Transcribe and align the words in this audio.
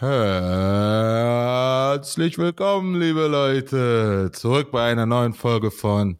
Herzlich 0.00 1.18
willkommen, 2.38 3.00
liebe 3.00 3.26
Leute, 3.26 4.30
zurück 4.32 4.70
bei 4.70 4.92
einer 4.92 5.06
neuen 5.06 5.32
Folge 5.32 5.72
von 5.72 6.18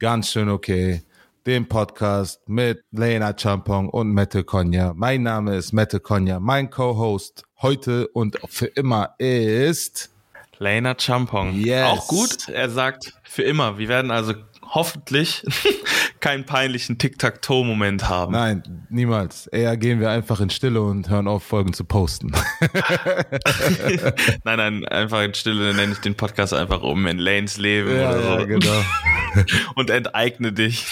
Ganz 0.00 0.32
schön 0.32 0.48
okay, 0.48 1.04
dem 1.46 1.68
Podcast 1.68 2.40
mit 2.48 2.82
Lena 2.90 3.32
Champong 3.38 3.90
und 3.90 4.10
Mette 4.10 4.42
Konya. 4.42 4.92
Mein 4.96 5.22
Name 5.22 5.54
ist 5.54 5.72
Mette 5.72 6.00
Konya, 6.00 6.40
mein 6.40 6.68
Co-Host 6.68 7.44
heute 7.58 8.08
und 8.08 8.40
für 8.48 8.66
immer 8.66 9.14
ist 9.18 10.10
Lena 10.58 10.96
Champong. 10.98 11.54
Yes. 11.54 11.86
Auch 11.86 12.08
gut, 12.08 12.48
er 12.48 12.70
sagt 12.70 13.12
für 13.22 13.44
immer. 13.44 13.78
Wir 13.78 13.86
werden 13.86 14.10
also 14.10 14.34
hoffentlich 14.72 15.44
keinen 16.20 16.44
peinlichen 16.44 16.98
Tic-Tac-Toe-Moment 16.98 18.08
haben. 18.08 18.32
Nein, 18.32 18.86
niemals. 18.88 19.46
Eher 19.48 19.76
gehen 19.76 20.00
wir 20.00 20.10
einfach 20.10 20.40
in 20.40 20.50
Stille 20.50 20.80
und 20.80 21.10
hören 21.10 21.28
auf, 21.28 21.44
Folgen 21.44 21.74
zu 21.74 21.84
posten. 21.84 22.32
nein, 24.44 24.56
nein, 24.56 24.84
einfach 24.86 25.22
in 25.22 25.34
Stille 25.34 25.74
nenne 25.74 25.92
ich 25.92 25.98
den 25.98 26.14
Podcast 26.14 26.54
einfach 26.54 26.82
um 26.82 27.06
in 27.06 27.18
Lanes 27.18 27.58
Leben 27.58 27.94
ja, 27.94 28.10
oder 28.10 28.22
so. 28.22 28.28
ja, 28.28 28.44
genau. 28.44 28.84
und 29.74 29.90
enteigne 29.90 30.52
dich. 30.52 30.86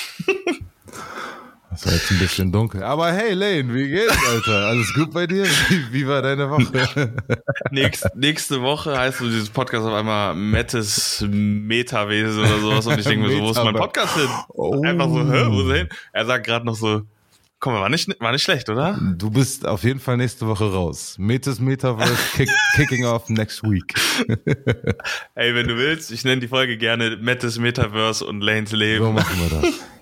Das 1.70 1.86
war 1.86 1.92
jetzt 1.92 2.10
ein 2.10 2.18
bisschen 2.18 2.50
dunkel. 2.50 2.82
Aber 2.82 3.12
hey, 3.12 3.32
Lane, 3.32 3.72
wie 3.72 3.88
geht's, 3.88 4.18
Alter? 4.28 4.66
Alles 4.66 4.92
gut 4.92 5.12
bei 5.12 5.28
dir? 5.28 5.44
Wie, 5.68 5.92
wie 5.92 6.06
war 6.06 6.20
deine 6.20 6.50
Woche? 6.50 7.14
Nächst, 7.70 8.08
nächste 8.16 8.60
Woche 8.60 8.98
heißt 8.98 9.18
so 9.18 9.26
dieses 9.26 9.48
Podcast 9.48 9.86
auf 9.86 9.94
einmal 9.94 10.34
Mettes 10.34 11.24
Metawesen 11.28 12.40
oder 12.40 12.58
sowas. 12.58 12.86
Und 12.88 12.98
ich 12.98 13.06
denke 13.06 13.28
mir 13.28 13.36
so, 13.36 13.42
wo 13.42 13.50
ist 13.50 13.62
mein 13.62 13.74
Podcast 13.74 14.16
hin? 14.16 14.28
Oh. 14.48 14.82
Einfach 14.82 15.08
so, 15.08 15.20
hä, 15.20 15.46
wo 15.48 15.60
ist 15.60 15.68
er 15.68 15.76
hin? 15.76 15.88
Er 16.12 16.26
sagt 16.26 16.46
gerade 16.46 16.66
noch 16.66 16.74
so, 16.74 17.02
komm, 17.60 17.74
war 17.74 17.88
nicht, 17.88 18.20
war 18.20 18.32
nicht 18.32 18.42
schlecht, 18.42 18.68
oder? 18.68 18.98
Du 19.16 19.30
bist 19.30 19.64
auf 19.64 19.84
jeden 19.84 20.00
Fall 20.00 20.16
nächste 20.16 20.48
Woche 20.48 20.72
raus. 20.72 21.14
Metes 21.18 21.60
Metaverse 21.60 22.16
kick, 22.34 22.50
kicking 22.74 23.04
off 23.04 23.28
next 23.28 23.62
week. 23.62 23.94
Ey, 25.36 25.54
wenn 25.54 25.68
du 25.68 25.76
willst, 25.76 26.10
ich 26.10 26.24
nenne 26.24 26.40
die 26.40 26.48
Folge 26.48 26.76
gerne 26.76 27.16
Mettes 27.16 27.60
Metaverse 27.60 28.26
und 28.26 28.40
Lanes 28.40 28.72
Leben. 28.72 29.04
So 29.04 29.12
machen 29.12 29.38
wir 29.38 29.60
das. 29.60 29.99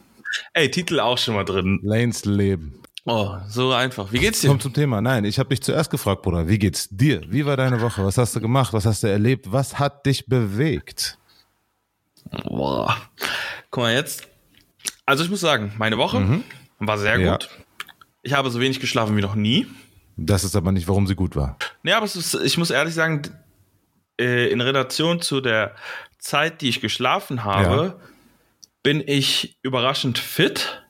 Ey, 0.53 0.71
Titel 0.71 1.01
auch 1.01 1.19
schon 1.19 1.35
mal 1.35 1.45
drin. 1.45 1.81
Lanes 1.83 2.25
Leben. 2.25 2.75
Oh, 3.05 3.37
so 3.49 3.73
einfach. 3.73 4.13
Wie 4.13 4.19
geht's 4.19 4.41
dir? 4.43 4.49
Komm 4.49 4.61
zum 4.61 4.75
Thema. 4.75 5.01
Nein, 5.01 5.25
ich 5.25 5.39
habe 5.39 5.49
dich 5.49 5.63
zuerst 5.63 5.91
gefragt, 5.91 6.23
Bruder. 6.23 6.47
Wie 6.49 6.59
geht's 6.59 6.89
dir? 6.91 7.23
Wie 7.29 7.47
war 7.47 7.57
deine 7.57 7.81
Woche? 7.81 8.05
Was 8.05 8.19
hast 8.19 8.37
du 8.37 8.41
gemacht? 8.41 8.73
Was 8.75 8.85
hast 8.85 9.03
du 9.03 9.07
erlebt? 9.07 9.51
Was 9.51 9.79
hat 9.79 10.05
dich 10.05 10.27
bewegt? 10.27 11.17
Boah. 12.45 12.97
Guck 13.71 13.85
mal 13.85 13.95
jetzt. 13.95 14.29
Also 15.07 15.25
ich 15.25 15.31
muss 15.31 15.41
sagen, 15.41 15.73
meine 15.79 15.97
Woche 15.97 16.21
Mhm. 16.21 16.45
war 16.81 16.99
sehr 16.99 17.19
Ja. 17.19 17.33
gut. 17.33 17.49
Ich 18.23 18.35
habe 18.35 18.51
so 18.51 18.61
wenig 18.61 18.81
geschlafen 18.81 19.17
wie 19.17 19.23
noch 19.23 19.35
nie. 19.35 19.67
Das 20.19 20.45
ist 20.45 20.57
aber 20.57 20.73
nicht, 20.73 20.89
warum 20.89 21.07
sie 21.07 21.15
gut 21.15 21.37
war. 21.37 21.57
Nee, 21.83 21.93
aber 21.93 22.05
ist, 22.05 22.35
ich 22.35 22.59
muss 22.59 22.71
ehrlich 22.71 22.93
sagen, 22.95 23.23
äh, 24.21 24.51
in 24.51 24.61
Relation 24.61 25.23
zu 25.23 25.41
der 25.41 25.75
Zeit, 26.19 26.61
die 26.61 26.69
ich 26.69 26.81
geschlafen 26.81 27.45
habe, 27.45 27.99
bin 28.83 29.03
ich 29.07 29.59
überraschend 29.63 30.19
fit. 30.19 30.83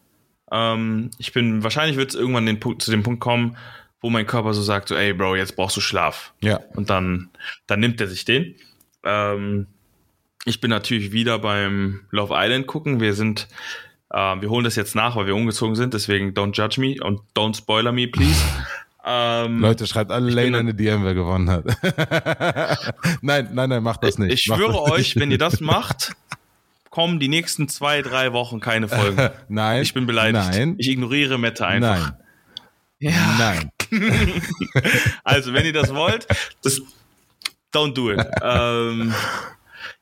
Ähm, 0.50 1.11
ich 1.19 1.33
bin, 1.33 1.62
wahrscheinlich 1.62 1.97
wird 1.97 2.11
es 2.11 2.17
irgendwann 2.17 2.47
den 2.47 2.61
zu 2.78 2.91
dem 2.91 3.03
Punkt 3.03 3.20
kommen, 3.20 3.56
wo 4.00 4.11
mein 4.11 4.27
Körper 4.27 4.55
so 4.55 4.62
sagt, 4.62 4.89
so, 4.89 4.95
ey 4.95 5.12
Bro, 5.12 5.36
jetzt 5.36 5.56
brauchst 5.56 5.77
du 5.77 5.80
Schlaf. 5.80 6.33
Ja. 6.41 6.61
Und 6.75 6.91
dann, 6.91 7.30
dann 7.67 7.80
nimmt 7.80 8.00
er 8.00 8.08
sich 8.08 8.25
den. 8.25 8.55
Ähm, 9.05 9.67
ich 10.45 10.61
bin 10.61 10.70
natürlich 10.70 11.12
wieder 11.12 11.39
beim 11.39 12.00
Love 12.11 12.34
Island 12.36 12.67
gucken. 12.67 13.00
Wir 13.00 13.14
sind, 13.14 13.48
äh, 14.11 14.17
wir 14.41 14.48
holen 14.48 14.64
das 14.64 14.77
jetzt 14.77 14.95
nach, 14.95 15.17
weil 15.17 15.27
wir 15.27 15.34
umgezogen 15.34 15.75
sind. 15.75 15.95
Deswegen 15.95 16.33
don't 16.33 16.55
judge 16.56 16.80
me 16.80 16.97
und 17.02 17.20
don't 17.36 17.56
spoiler 17.56 17.92
me, 17.92 18.08
please. 18.08 18.41
ähm, 19.05 19.61
Leute, 19.61 19.86
schreibt 19.86 20.11
alle 20.11 20.30
Lane 20.30 20.58
eine 20.58 20.75
DM, 20.75 21.05
wer 21.05 21.14
gewonnen 21.14 21.50
hat. 21.50 21.64
nein, 23.23 23.50
nein, 23.52 23.69
nein, 23.69 23.83
macht 23.83 24.05
das 24.05 24.19
nicht. 24.19 24.33
ich 24.33 24.47
Macht 24.47 24.61
schwöre 24.61 24.83
euch, 24.83 24.98
nicht. 24.98 25.20
wenn 25.20 25.30
ihr 25.30 25.39
das 25.39 25.61
macht, 25.61 26.14
kommen 26.98 27.20
die 27.20 27.28
nächsten 27.28 27.68
zwei, 27.68 28.02
drei 28.02 28.32
Wochen 28.32 28.58
keine 28.58 28.88
Folgen. 28.88 29.30
Nein. 29.48 29.83
Ich 29.83 29.95
bin 29.95 30.05
beleidigt. 30.05 30.48
Nein. 30.50 30.74
Ich 30.78 30.89
ignoriere 30.89 31.39
Mette 31.39 31.64
einfach. 31.64 32.12
Nein. 32.98 33.12
Ja. 33.12 33.36
Nein. 33.39 33.70
Also, 35.23 35.52
wenn 35.52 35.64
ihr 35.64 35.73
das 35.73 35.95
wollt, 35.95 36.27
das 36.64 36.83
don't 37.73 37.95
do 37.95 38.11
it. 38.11 38.27
ähm, 38.42 39.14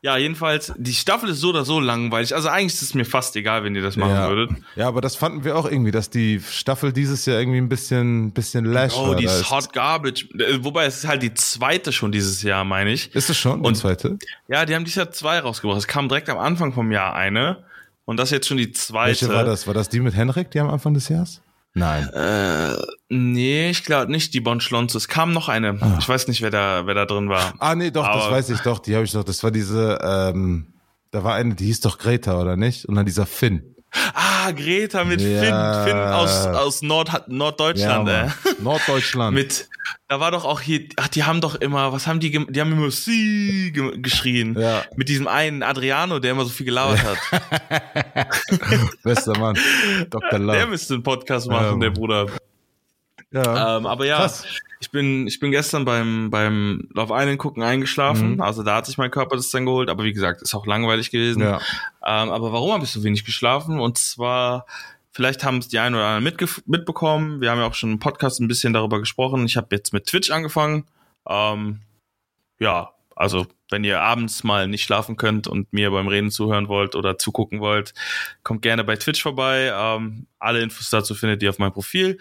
ja, 0.02 0.16
jedenfalls, 0.16 0.72
die 0.76 0.92
Staffel 0.94 1.30
ist 1.30 1.40
so 1.40 1.48
oder 1.48 1.64
so 1.64 1.80
langweilig. 1.80 2.34
Also 2.34 2.48
eigentlich 2.48 2.74
ist 2.74 2.82
es 2.82 2.94
mir 2.94 3.04
fast 3.04 3.34
egal, 3.34 3.64
wenn 3.64 3.74
ihr 3.74 3.82
das 3.82 3.96
machen 3.96 4.12
ja. 4.12 4.28
würdet. 4.28 4.50
ja, 4.76 4.86
aber 4.86 5.00
das 5.00 5.16
fanden 5.16 5.42
wir 5.44 5.56
auch 5.56 5.64
irgendwie, 5.64 5.90
dass 5.90 6.10
die 6.10 6.40
Staffel 6.48 6.92
dieses 6.92 7.26
Jahr 7.26 7.38
irgendwie 7.40 7.58
ein 7.58 7.68
bisschen, 7.68 8.30
bisschen 8.32 8.66
lash 8.66 8.94
Oh, 8.96 9.14
die 9.14 9.24
ist 9.24 9.50
hot 9.50 9.72
garbage. 9.72 10.28
Äh, 10.38 10.62
Wobei, 10.62 10.84
es 10.84 10.98
ist 10.98 11.08
halt 11.08 11.22
die 11.22 11.34
zweite 11.34 11.92
schon 11.92 12.12
dieses 12.12 12.42
Jahr, 12.42 12.64
meine 12.64 12.92
ich. 12.92 13.14
Ist 13.14 13.30
es 13.30 13.36
schon? 13.36 13.62
die 13.62 13.68
Und- 13.68 13.74
zweite? 13.76 14.18
Ja, 14.48 14.64
die 14.64 14.74
haben 14.74 14.84
dieses 14.84 14.96
Jahr 14.96 15.10
zwei 15.10 15.38
rausgebracht. 15.40 15.78
Es 15.78 15.86
kam 15.88 16.08
direkt 16.08 16.28
am 16.28 16.38
Anfang 16.38 16.72
vom 16.72 16.92
Jahr 16.92 17.14
eine. 17.14 17.64
Und 18.04 18.18
das 18.18 18.28
ist 18.28 18.32
jetzt 18.32 18.46
schon 18.48 18.58
die 18.58 18.70
zweite. 18.70 19.08
Welche 19.22 19.28
war 19.34 19.44
das? 19.44 19.66
War 19.66 19.74
das 19.74 19.88
die 19.88 19.98
mit 19.98 20.14
Henrik, 20.14 20.50
die 20.52 20.60
am 20.60 20.70
Anfang 20.70 20.94
des 20.94 21.08
Jahres? 21.08 21.42
Nein. 21.78 22.08
Äh, 22.14 22.74
nee, 23.10 23.68
ich 23.68 23.84
glaube 23.84 24.10
nicht 24.10 24.32
die 24.32 24.40
Bon 24.40 24.62
Schlonze. 24.62 24.96
Es 24.96 25.08
kam 25.08 25.32
noch 25.34 25.50
eine. 25.50 25.76
Ah. 25.82 25.96
Ich 26.00 26.08
weiß 26.08 26.26
nicht, 26.26 26.40
wer 26.40 26.50
da, 26.50 26.86
wer 26.86 26.94
da 26.94 27.04
drin 27.04 27.28
war. 27.28 27.52
Ah, 27.58 27.74
nee, 27.74 27.90
doch, 27.90 28.06
das 28.06 28.24
Aber- 28.24 28.30
weiß 28.34 28.48
ich 28.48 28.60
doch. 28.60 28.78
Die 28.78 28.94
habe 28.94 29.04
ich 29.04 29.12
doch. 29.12 29.24
Das 29.24 29.44
war 29.44 29.50
diese, 29.50 29.98
ähm, 30.02 30.68
da 31.10 31.22
war 31.22 31.34
eine, 31.34 31.54
die 31.54 31.66
hieß 31.66 31.80
doch 31.80 31.98
Greta, 31.98 32.40
oder 32.40 32.56
nicht? 32.56 32.86
Und 32.86 32.94
dann 32.94 33.04
dieser 33.04 33.26
Finn. 33.26 33.75
Ah, 34.14 34.50
Greta 34.52 35.04
mit 35.04 35.20
Ja. 35.20 35.28
Finn. 35.84 35.84
Finn 35.90 35.98
aus, 35.98 36.46
aus 36.46 36.82
Nord, 36.82 37.28
Norddeutschland, 37.28 38.04
Mann. 38.04 38.32
ey. 38.44 38.52
Norddeutschland. 38.62 39.34
Mit, 39.34 39.68
da 40.08 40.20
war 40.20 40.30
doch 40.30 40.44
auch 40.44 40.60
hier, 40.60 40.88
ach, 40.96 41.08
die 41.08 41.24
haben 41.24 41.40
doch 41.40 41.54
immer, 41.56 41.92
was 41.92 42.06
haben 42.06 42.20
die, 42.20 42.30
die 42.30 42.60
haben 42.60 42.72
immer 42.72 42.90
Sie 42.90 43.72
ge- 43.72 43.98
geschrien. 44.00 44.58
Ja. 44.58 44.84
Mit 44.96 45.08
diesem 45.08 45.28
einen 45.28 45.62
Adriano, 45.62 46.18
der 46.18 46.32
immer 46.32 46.44
so 46.44 46.50
viel 46.50 46.66
gelabert 46.66 47.00
hat. 47.04 47.18
Bester 49.02 49.38
Mann. 49.38 49.56
Dr. 50.10 50.28
Der 50.30 50.38
Love. 50.38 50.66
müsste 50.66 50.94
einen 50.94 51.02
Podcast 51.02 51.46
Ja, 51.46 51.52
machen, 51.52 51.80
der. 51.80 51.90
Bruder. 51.90 52.26
Ja. 53.44 53.76
Ähm, 53.76 53.86
aber 53.86 54.06
ja, 54.06 54.16
Krass. 54.18 54.44
ich 54.80 54.90
bin, 54.90 55.26
ich 55.26 55.38
bin 55.40 55.50
gestern 55.50 55.84
beim, 55.84 56.30
beim 56.30 56.88
Love 56.94 57.12
Island 57.14 57.38
gucken 57.38 57.62
eingeschlafen. 57.62 58.34
Mhm. 58.34 58.40
Also 58.40 58.62
da 58.62 58.76
hat 58.76 58.86
sich 58.86 58.98
mein 58.98 59.10
Körper 59.10 59.36
das 59.36 59.50
dann 59.50 59.66
geholt. 59.66 59.88
Aber 59.90 60.04
wie 60.04 60.12
gesagt, 60.12 60.42
ist 60.42 60.54
auch 60.54 60.66
langweilig 60.66 61.10
gewesen. 61.10 61.42
ja. 61.42 61.56
Ähm, 62.04 62.30
aber 62.30 62.52
warum 62.52 62.72
habe 62.72 62.84
ich 62.84 62.90
so 62.90 63.02
wenig 63.04 63.24
geschlafen? 63.24 63.78
Und 63.80 63.98
zwar, 63.98 64.66
vielleicht 65.12 65.44
haben 65.44 65.58
es 65.58 65.68
die 65.68 65.78
einen 65.78 65.94
oder 65.94 66.06
anderen 66.06 66.34
mitgef- 66.36 66.62
mitbekommen. 66.66 67.40
Wir 67.40 67.50
haben 67.50 67.58
ja 67.58 67.66
auch 67.66 67.74
schon 67.74 67.92
im 67.92 67.98
Podcast 67.98 68.40
ein 68.40 68.48
bisschen 68.48 68.72
darüber 68.72 69.00
gesprochen. 69.00 69.44
Ich 69.46 69.56
habe 69.56 69.68
jetzt 69.70 69.92
mit 69.92 70.06
Twitch 70.06 70.30
angefangen. 70.30 70.84
Ähm, 71.28 71.80
ja, 72.58 72.90
also 73.14 73.46
wenn 73.68 73.82
ihr 73.82 74.00
abends 74.00 74.44
mal 74.44 74.68
nicht 74.68 74.84
schlafen 74.84 75.16
könnt 75.16 75.48
und 75.48 75.72
mir 75.72 75.90
beim 75.90 76.06
Reden 76.06 76.30
zuhören 76.30 76.68
wollt 76.68 76.94
oder 76.94 77.18
zugucken 77.18 77.58
wollt, 77.60 77.94
kommt 78.44 78.62
gerne 78.62 78.84
bei 78.84 78.94
Twitch 78.94 79.20
vorbei. 79.20 79.72
Ähm, 79.74 80.26
alle 80.38 80.60
Infos 80.60 80.88
dazu 80.90 81.14
findet 81.16 81.42
ihr 81.42 81.50
auf 81.50 81.58
meinem 81.58 81.72
Profil. 81.72 82.18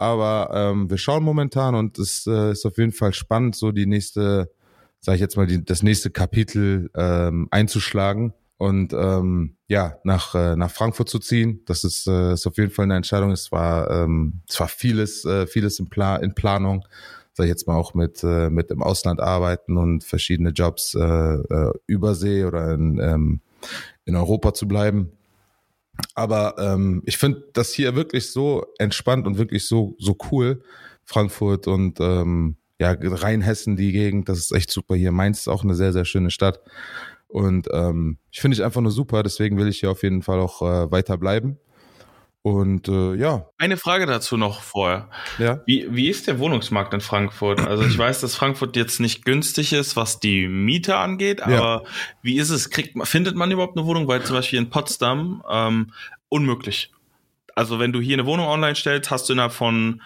Aber 0.00 0.50
ähm, 0.54 0.88
wir 0.88 0.96
schauen 0.96 1.22
momentan 1.22 1.74
und 1.74 1.98
es 1.98 2.26
äh, 2.26 2.52
ist 2.52 2.64
auf 2.64 2.78
jeden 2.78 2.92
Fall 2.92 3.12
spannend, 3.12 3.54
so 3.54 3.70
die 3.70 3.84
nächste, 3.84 4.50
sage 4.98 5.16
ich 5.16 5.20
jetzt 5.20 5.36
mal, 5.36 5.46
die, 5.46 5.62
das 5.62 5.82
nächste 5.82 6.10
Kapitel 6.10 6.90
ähm, 6.94 7.48
einzuschlagen 7.50 8.32
und 8.56 8.94
ähm, 8.94 9.56
ja 9.68 9.98
nach 10.04 10.34
äh, 10.34 10.56
nach 10.56 10.70
Frankfurt 10.70 11.10
zu 11.10 11.18
ziehen. 11.18 11.60
Das 11.66 11.84
ist, 11.84 12.06
äh, 12.06 12.32
ist 12.32 12.46
auf 12.46 12.56
jeden 12.56 12.70
Fall 12.70 12.84
eine 12.84 12.96
Entscheidung. 12.96 13.30
Es 13.30 13.52
war 13.52 13.90
ähm, 13.90 14.40
es 14.48 14.58
vieles 14.72 15.26
äh, 15.26 15.46
vieles 15.46 15.78
in, 15.78 15.90
Pla 15.90 16.16
in 16.16 16.34
Planung, 16.34 16.86
sag 17.34 17.44
ich 17.44 17.50
jetzt 17.50 17.66
mal 17.66 17.76
auch 17.76 17.92
mit 17.92 18.24
äh, 18.24 18.48
mit 18.48 18.70
im 18.70 18.82
Ausland 18.82 19.20
arbeiten 19.20 19.76
und 19.76 20.02
verschiedene 20.02 20.48
Jobs 20.48 20.94
äh, 20.94 21.00
äh, 21.02 21.72
übersee 21.88 22.44
oder 22.44 22.72
in 22.72 22.98
ähm, 22.98 23.40
in 24.06 24.16
Europa 24.16 24.54
zu 24.54 24.66
bleiben. 24.66 25.12
Aber 26.14 26.56
ähm, 26.58 27.02
ich 27.06 27.18
finde 27.18 27.44
das 27.52 27.72
hier 27.72 27.94
wirklich 27.94 28.30
so 28.30 28.64
entspannt 28.78 29.26
und 29.26 29.38
wirklich 29.38 29.66
so 29.66 29.96
so 29.98 30.16
cool. 30.30 30.62
Frankfurt 31.04 31.66
und 31.66 31.98
ähm, 32.00 32.56
ja 32.78 32.94
Rheinhessen 32.98 33.76
die 33.76 33.92
Gegend, 33.92 34.28
das 34.28 34.38
ist 34.38 34.52
echt 34.52 34.70
super 34.70 34.94
hier. 34.94 35.12
Mainz 35.12 35.40
ist 35.40 35.48
auch 35.48 35.64
eine 35.64 35.74
sehr 35.74 35.92
sehr 35.92 36.04
schöne 36.04 36.30
Stadt 36.30 36.60
und 37.26 37.68
ähm, 37.72 38.18
ich 38.30 38.40
finde 38.40 38.56
ich 38.56 38.64
einfach 38.64 38.80
nur 38.80 38.92
super. 38.92 39.22
Deswegen 39.22 39.56
will 39.56 39.68
ich 39.68 39.80
hier 39.80 39.90
auf 39.90 40.02
jeden 40.02 40.22
Fall 40.22 40.40
auch 40.40 40.62
äh, 40.62 40.90
weiter 40.90 41.16
bleiben. 41.16 41.58
Und 42.42 42.88
äh, 42.88 43.14
ja, 43.16 43.46
Eine 43.58 43.76
Frage 43.76 44.06
dazu 44.06 44.38
noch 44.38 44.62
vorher. 44.62 45.10
ja, 45.38 45.60
Wie, 45.66 45.86
wie 45.90 46.08
ist 46.08 46.26
der 46.26 46.38
Wohnungsmarkt 46.38 46.94
in 46.94 47.02
Frankfurt? 47.02 47.60
Also 47.60 47.84
ich 47.84 47.98
weiß, 47.98 48.22
dass 48.22 48.34
Frankfurt 48.34 48.76
jetzt 48.76 48.98
nicht 48.98 49.26
günstig 49.26 49.74
ist, 49.74 49.94
was 49.94 50.20
die 50.20 50.48
Miete 50.48 50.96
angeht, 50.96 51.42
aber 51.42 51.84
wie 52.22 52.38
ist 52.38 52.48
es? 52.48 52.70
Kriegt 52.70 52.96
man, 52.96 53.06
findet 53.06 53.36
man 53.36 53.50
überhaupt 53.50 53.76
eine 53.76 53.86
Wohnung? 53.86 54.08
Weil 54.08 54.22
zum 54.22 54.36
Beispiel 54.36 54.58
in 54.58 54.70
Potsdam 54.70 55.42
ähm, 55.50 55.92
unmöglich. 56.30 56.90
Also 57.54 57.78
wenn 57.78 57.92
du 57.92 58.00
hier 58.00 58.14
eine 58.16 58.24
Wohnung 58.24 58.46
online 58.46 58.74
stellst, 58.74 59.10
hast 59.10 59.28
du 59.28 59.34
innerhalb 59.34 59.52
von 59.52 60.00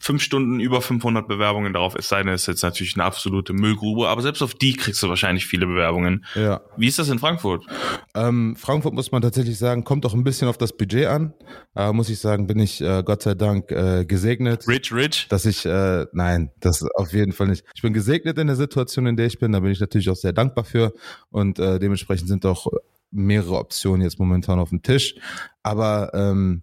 fünf 0.00 0.22
Stunden 0.22 0.60
über 0.60 0.80
500 0.80 1.28
Bewerbungen 1.28 1.74
darauf. 1.74 1.94
Es 1.94 2.08
sei 2.08 2.22
denn, 2.22 2.32
es 2.32 2.42
ist 2.42 2.46
jetzt 2.46 2.62
natürlich 2.62 2.96
eine 2.96 3.04
absolute 3.04 3.52
Müllgrube, 3.52 4.08
aber 4.08 4.22
selbst 4.22 4.42
auf 4.42 4.54
die 4.54 4.72
kriegst 4.72 5.02
du 5.02 5.08
wahrscheinlich 5.08 5.46
viele 5.46 5.66
Bewerbungen. 5.66 6.24
ja. 6.34 6.62
Wie 6.76 6.88
ist 6.88 6.98
das 6.98 7.10
in 7.10 7.18
Frankfurt? 7.18 7.66
Ähm, 8.14 8.56
Frankfurt 8.56 8.94
muss 8.94 9.12
man 9.12 9.20
tatsächlich 9.20 9.58
sagen, 9.58 9.84
kommt 9.84 10.06
auch 10.06 10.14
ein 10.14 10.24
bisschen 10.24 10.48
auf 10.48 10.56
das 10.56 10.74
Budget 10.74 11.06
an. 11.06 11.34
Aber 11.74 11.92
muss 11.92 12.08
ich 12.08 12.18
sagen, 12.18 12.46
bin 12.46 12.58
ich 12.58 12.80
äh, 12.80 13.02
Gott 13.04 13.22
sei 13.22 13.34
Dank 13.34 13.70
äh, 13.70 14.06
gesegnet. 14.06 14.66
Rich, 14.66 14.92
rich? 14.92 15.26
dass 15.28 15.44
ich, 15.44 15.66
äh, 15.66 16.06
nein, 16.12 16.50
das 16.60 16.82
auf 16.94 17.12
jeden 17.12 17.32
Fall 17.32 17.48
nicht. 17.48 17.64
Ich 17.74 17.82
bin 17.82 17.92
gesegnet 17.92 18.38
in 18.38 18.46
der 18.46 18.56
Situation, 18.56 19.06
in 19.06 19.16
der 19.16 19.26
ich 19.26 19.38
bin, 19.38 19.52
da 19.52 19.60
bin 19.60 19.70
ich 19.70 19.80
natürlich 19.80 20.08
auch 20.08 20.16
sehr 20.16 20.32
dankbar 20.32 20.64
für 20.64 20.94
und 21.30 21.58
äh, 21.58 21.78
dementsprechend 21.78 22.28
sind 22.28 22.46
auch 22.46 22.66
mehrere 23.10 23.58
Optionen 23.58 24.02
jetzt 24.02 24.18
momentan 24.18 24.58
auf 24.58 24.70
dem 24.70 24.82
Tisch. 24.82 25.16
Aber 25.62 26.12
ähm, 26.14 26.62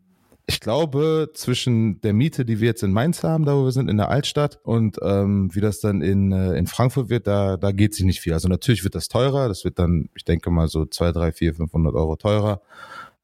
ich 0.49 0.61
glaube, 0.61 1.31
zwischen 1.33 1.99
der 1.99 2.13
Miete, 2.13 2.45
die 2.45 2.61
wir 2.61 2.67
jetzt 2.67 2.81
in 2.81 2.93
Mainz 2.93 3.21
haben, 3.21 3.43
da 3.43 3.53
wo 3.55 3.65
wir 3.65 3.71
sind, 3.73 3.89
in 3.89 3.97
der 3.97 4.09
Altstadt, 4.09 4.59
und 4.63 4.97
ähm, 5.03 5.53
wie 5.53 5.59
das 5.59 5.81
dann 5.81 6.01
in, 6.01 6.31
äh, 6.31 6.57
in 6.57 6.67
Frankfurt 6.67 7.09
wird, 7.09 7.27
da, 7.27 7.57
da 7.57 7.73
geht 7.73 7.93
sich 7.93 8.05
nicht 8.05 8.21
viel. 8.21 8.31
Also 8.31 8.47
natürlich 8.47 8.85
wird 8.85 8.95
das 8.95 9.09
teurer, 9.09 9.49
das 9.49 9.65
wird 9.65 9.77
dann, 9.77 10.09
ich 10.15 10.23
denke 10.23 10.49
mal, 10.49 10.69
so 10.69 10.85
zwei, 10.85 11.11
drei, 11.11 11.33
vier, 11.33 11.53
500 11.53 11.93
Euro 11.93 12.15
teurer. 12.15 12.61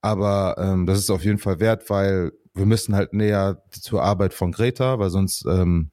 Aber 0.02 0.58
ähm, 0.60 0.86
das 0.86 1.00
ist 1.00 1.10
auf 1.10 1.24
jeden 1.24 1.40
Fall 1.40 1.62
wert, 1.62 1.90
weil 1.90 2.34
wir 2.54 2.66
müssen 2.66 2.94
halt 2.94 3.14
näher 3.14 3.64
zur 3.72 4.04
Arbeit 4.04 4.34
von 4.34 4.52
Greta, 4.52 5.00
weil 5.00 5.10
sonst 5.10 5.46
ähm, 5.46 5.92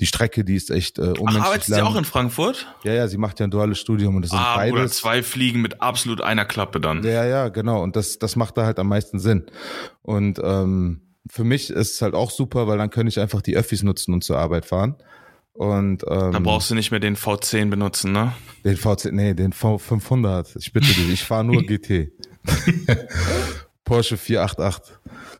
die 0.00 0.06
Strecke, 0.06 0.44
die 0.44 0.54
ist 0.54 0.70
echt 0.70 0.98
äh, 0.98 1.02
Ach, 1.02 1.18
unmenschlich 1.18 1.42
arbeitet 1.44 1.64
sie 1.66 1.72
lang. 1.72 1.82
auch 1.84 1.96
in 1.96 2.04
Frankfurt? 2.04 2.66
ja, 2.84 2.92
ja, 2.92 3.08
sie 3.08 3.16
macht 3.18 3.40
ja 3.40 3.44
ein 3.46 3.50
duales 3.50 3.78
Studium 3.78 4.16
und 4.16 4.22
das 4.22 4.30
sind 4.30 4.38
Ah, 4.40 4.56
beides. 4.56 4.92
zwei 4.96 5.22
Fliegen 5.22 5.60
mit 5.60 5.80
absolut 5.82 6.20
einer 6.20 6.44
Klappe 6.44 6.80
dann. 6.80 7.02
Ja, 7.04 7.24
ja, 7.24 7.48
genau. 7.48 7.82
Und 7.82 7.96
das, 7.96 8.18
das 8.18 8.36
macht 8.36 8.56
da 8.56 8.64
halt 8.64 8.78
am 8.78 8.88
meisten 8.88 9.18
Sinn. 9.18 9.46
Und 10.02 10.40
ähm, 10.42 11.02
für 11.30 11.44
mich 11.44 11.70
ist 11.70 11.94
es 11.94 12.02
halt 12.02 12.14
auch 12.14 12.30
super, 12.30 12.66
weil 12.68 12.78
dann 12.78 12.90
kann 12.90 13.06
ich 13.06 13.18
einfach 13.20 13.42
die 13.42 13.56
Öffis 13.56 13.82
nutzen 13.82 14.14
und 14.14 14.22
zur 14.24 14.38
Arbeit 14.38 14.64
fahren. 14.66 14.96
Und 15.52 16.04
ähm, 16.08 16.30
Dann 16.32 16.44
brauchst 16.44 16.70
du 16.70 16.76
nicht 16.76 16.92
mehr 16.92 17.00
den 17.00 17.16
V10 17.16 17.68
benutzen, 17.68 18.12
ne? 18.12 18.32
den 18.64 18.76
VC, 18.76 19.06
nee, 19.10 19.34
den 19.34 19.52
V500. 19.52 20.56
Ich 20.56 20.72
bitte 20.72 20.86
dich, 20.86 21.10
ich 21.12 21.24
fahre 21.24 21.42
nur 21.42 21.62
GT. 21.66 22.12
Porsche 23.84 24.16
488. 24.16 24.94